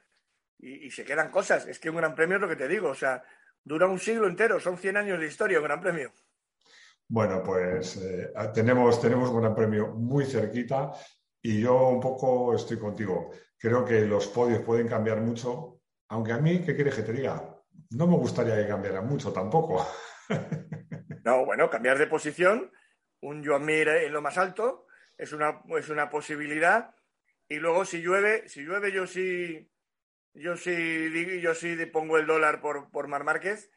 Y, 0.58 0.88
y, 0.88 0.92
se 0.92 1.04
quedan 1.04 1.30
cosas. 1.30 1.68
Es 1.68 1.80
que 1.80 1.90
un 1.90 1.98
gran 1.98 2.16
premio 2.16 2.38
es 2.38 2.42
lo 2.42 2.48
que 2.48 2.56
te 2.56 2.68
digo, 2.68 2.90
o 2.90 2.96
sea, 2.96 3.22
dura 3.64 3.88
un 3.88 4.00
siglo 4.00 4.28
entero, 4.28 4.60
son 4.60 4.78
100 4.78 4.98
años 4.98 5.20
de 5.20 5.28
historia 5.28 5.60
un 5.60 5.66
gran 5.66 5.82
premio. 5.82 6.14
Bueno, 7.08 7.44
pues 7.44 7.98
eh, 7.98 8.32
tenemos, 8.54 9.02
tenemos 9.02 9.30
un 9.32 9.42
gran 9.42 9.54
premio 9.54 9.88
muy 9.88 10.26
cerquita 10.26 10.94
y 11.42 11.60
yo 11.60 11.90
un 11.90 12.00
poco 12.00 12.56
estoy 12.56 12.80
contigo. 12.80 13.32
Creo 13.58 13.84
que 13.84 14.06
los 14.06 14.28
podios 14.28 14.62
pueden 14.62 14.88
cambiar 14.88 15.20
mucho, 15.20 15.82
aunque 16.08 16.32
a 16.32 16.38
mí, 16.38 16.62
¿qué 16.62 16.74
quieres 16.74 16.96
que 16.96 17.02
te 17.04 17.12
diga? 17.12 17.54
No 17.90 18.08
me 18.08 18.16
gustaría 18.16 18.56
que 18.56 18.68
cambiara 18.68 19.02
mucho 19.02 19.34
tampoco. 19.34 19.86
No, 21.24 21.46
bueno, 21.46 21.70
cambiar 21.70 22.00
de 22.00 22.08
posición, 22.08 22.72
un 23.22 23.46
Joan 23.46 23.70
en 23.70 24.14
lo 24.14 24.22
más 24.22 24.38
alto, 24.38 24.88
es 25.18 25.34
una, 25.34 25.62
es 25.78 25.90
una 25.90 26.10
posibilidad. 26.10 26.96
Y 27.48 27.56
luego 27.58 27.86
si 27.86 28.02
llueve, 28.02 28.48
si 28.50 28.64
llueve 28.64 28.92
yo 28.92 29.08
sí, 29.08 29.70
yo 30.34 30.58
sí, 30.58 31.40
yo 31.42 31.54
sí 31.56 31.76
pongo 31.88 32.18
el 32.18 32.28
dólar 32.28 32.62
por, 32.62 32.90
por 32.92 33.08
Mar 33.08 33.24
Márquez 33.24 33.72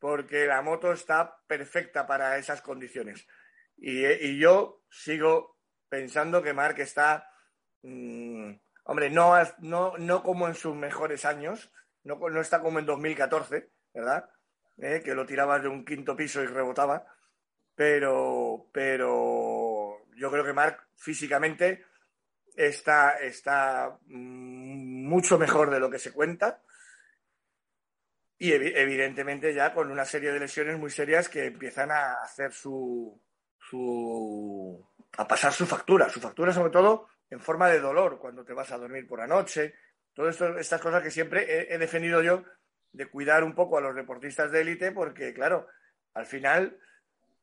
porque 0.00 0.46
la 0.46 0.62
moto 0.62 0.92
está 0.92 1.38
perfecta 1.46 2.06
para 2.06 2.38
esas 2.38 2.62
condiciones. 2.62 3.28
Y, 3.76 4.38
yo 4.38 4.82
sigo 4.90 5.58
pensando 5.88 6.42
que 6.42 6.54
Mark 6.54 6.80
está, 6.80 7.30
mm, 7.82 8.52
hombre, 8.84 9.10
no, 9.10 9.34
no, 9.58 9.96
no 9.98 10.22
como 10.22 10.48
en 10.48 10.54
sus 10.54 10.74
mejores 10.74 11.24
años, 11.24 11.70
no, 12.02 12.16
no 12.16 12.40
está 12.40 12.60
como 12.60 12.78
en 12.78 12.86
2014, 12.86 13.70
¿verdad? 13.92 14.30
Eh, 14.78 15.02
que 15.04 15.14
lo 15.14 15.26
tiraba 15.26 15.58
de 15.58 15.68
un 15.68 15.84
quinto 15.84 16.16
piso 16.16 16.42
y 16.42 16.46
rebotaba, 16.46 17.06
pero, 17.74 18.68
pero 18.72 20.06
yo 20.16 20.30
creo 20.30 20.44
que 20.44 20.52
Mark 20.52 20.88
físicamente 20.96 21.86
está, 22.54 23.18
está 23.18 23.98
mucho 24.06 25.38
mejor 25.38 25.70
de 25.70 25.80
lo 25.80 25.90
que 25.90 25.98
se 25.98 26.12
cuenta. 26.12 26.62
Y 28.38 28.52
evidentemente 28.52 29.52
ya 29.52 29.74
con 29.74 29.90
una 29.90 30.06
serie 30.06 30.32
de 30.32 30.40
lesiones 30.40 30.78
muy 30.78 30.90
serias 30.90 31.28
que 31.28 31.46
empiezan 31.46 31.90
a 31.90 32.22
hacer 32.22 32.52
su, 32.52 33.20
su 33.58 34.88
a 35.16 35.28
pasar 35.28 35.52
su 35.52 35.66
factura, 35.66 36.08
su 36.08 36.20
factura 36.20 36.52
sobre 36.52 36.70
todo 36.70 37.08
en 37.28 37.40
forma 37.40 37.68
de 37.68 37.80
dolor 37.80 38.18
cuando 38.18 38.44
te 38.44 38.54
vas 38.54 38.72
a 38.72 38.78
dormir 38.78 39.06
por 39.06 39.18
la 39.18 39.26
noche, 39.26 39.74
todas 40.14 40.40
estas 40.58 40.80
cosas 40.80 41.02
que 41.02 41.10
siempre 41.10 41.72
he, 41.72 41.78
defendido 41.78 42.22
yo 42.22 42.44
de 42.92 43.06
cuidar 43.06 43.44
un 43.44 43.54
poco 43.54 43.78
a 43.78 43.80
los 43.80 43.94
deportistas 43.94 44.50
de 44.50 44.62
élite 44.62 44.92
porque 44.92 45.32
claro, 45.32 45.68
al 46.14 46.26
final 46.26 46.78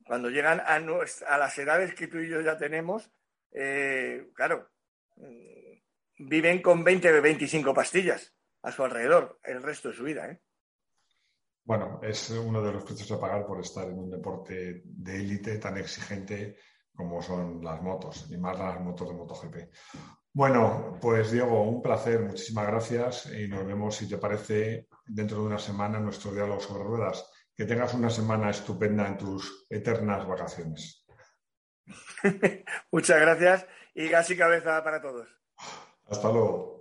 cuando 0.08 0.30
llegan 0.30 0.60
a, 0.62 0.76
a 0.76 1.38
las 1.38 1.58
edades 1.58 1.94
que 1.94 2.08
tú 2.08 2.20
y 2.20 2.30
yo 2.30 2.42
ya 2.42 2.58
tenemos, 2.58 3.12
eh, 3.52 4.30
claro, 4.34 4.70
mm, 5.16 6.28
viven 6.28 6.62
con 6.62 6.84
20 6.84 7.20
o 7.20 7.22
25 7.22 7.74
pastillas 7.74 8.34
a 8.64 8.72
su 8.72 8.84
alrededor 8.84 9.40
el 9.44 9.62
resto 9.62 9.90
de 9.90 9.96
su 9.96 10.04
vida. 10.04 10.30
¿eh? 10.30 10.42
bueno, 11.68 12.00
es 12.02 12.30
uno 12.30 12.62
de 12.62 12.72
los 12.72 12.86
precios 12.86 13.12
a 13.12 13.20
pagar 13.20 13.46
por 13.46 13.60
estar 13.60 13.90
en 13.90 14.00
un 14.00 14.10
deporte 14.10 14.82
de 14.86 15.16
élite 15.18 15.58
tan 15.58 15.78
exigente 15.78 16.56
como 16.96 17.22
son 17.22 17.62
las 17.64 17.82
motos, 17.82 18.26
y 18.32 18.38
más 18.38 18.58
las 18.58 18.80
motos 18.80 19.10
de 19.10 19.14
MotoGP. 19.14 19.56
Bueno, 20.34 20.98
pues 21.02 21.30
Diego, 21.30 21.64
un 21.64 21.82
placer, 21.82 22.22
muchísimas 22.22 22.68
gracias 22.68 23.32
y 23.34 23.48
nos 23.48 23.66
vemos, 23.66 23.96
si 23.96 24.08
te 24.08 24.18
parece, 24.18 24.88
dentro 25.06 25.42
de 25.42 25.48
una 25.48 25.60
semana 25.60 25.98
en 25.98 26.06
nuestro 26.06 26.32
diálogo 26.32 26.62
sobre 26.62 26.86
ruedas. 26.86 27.30
Que 27.58 27.66
tengas 27.66 27.94
una 27.96 28.12
semana 28.12 28.52
estupenda 28.52 29.08
en 29.08 29.18
tus 29.18 29.66
eternas 29.70 30.28
vacaciones. 30.28 31.06
Muchas 32.92 33.20
gracias 33.20 33.66
y 33.96 34.08
gas 34.10 34.30
y 34.30 34.38
cabeza 34.38 34.84
para 34.84 35.02
todos. 35.02 35.28
Hasta 36.06 36.32
luego. 36.32 36.77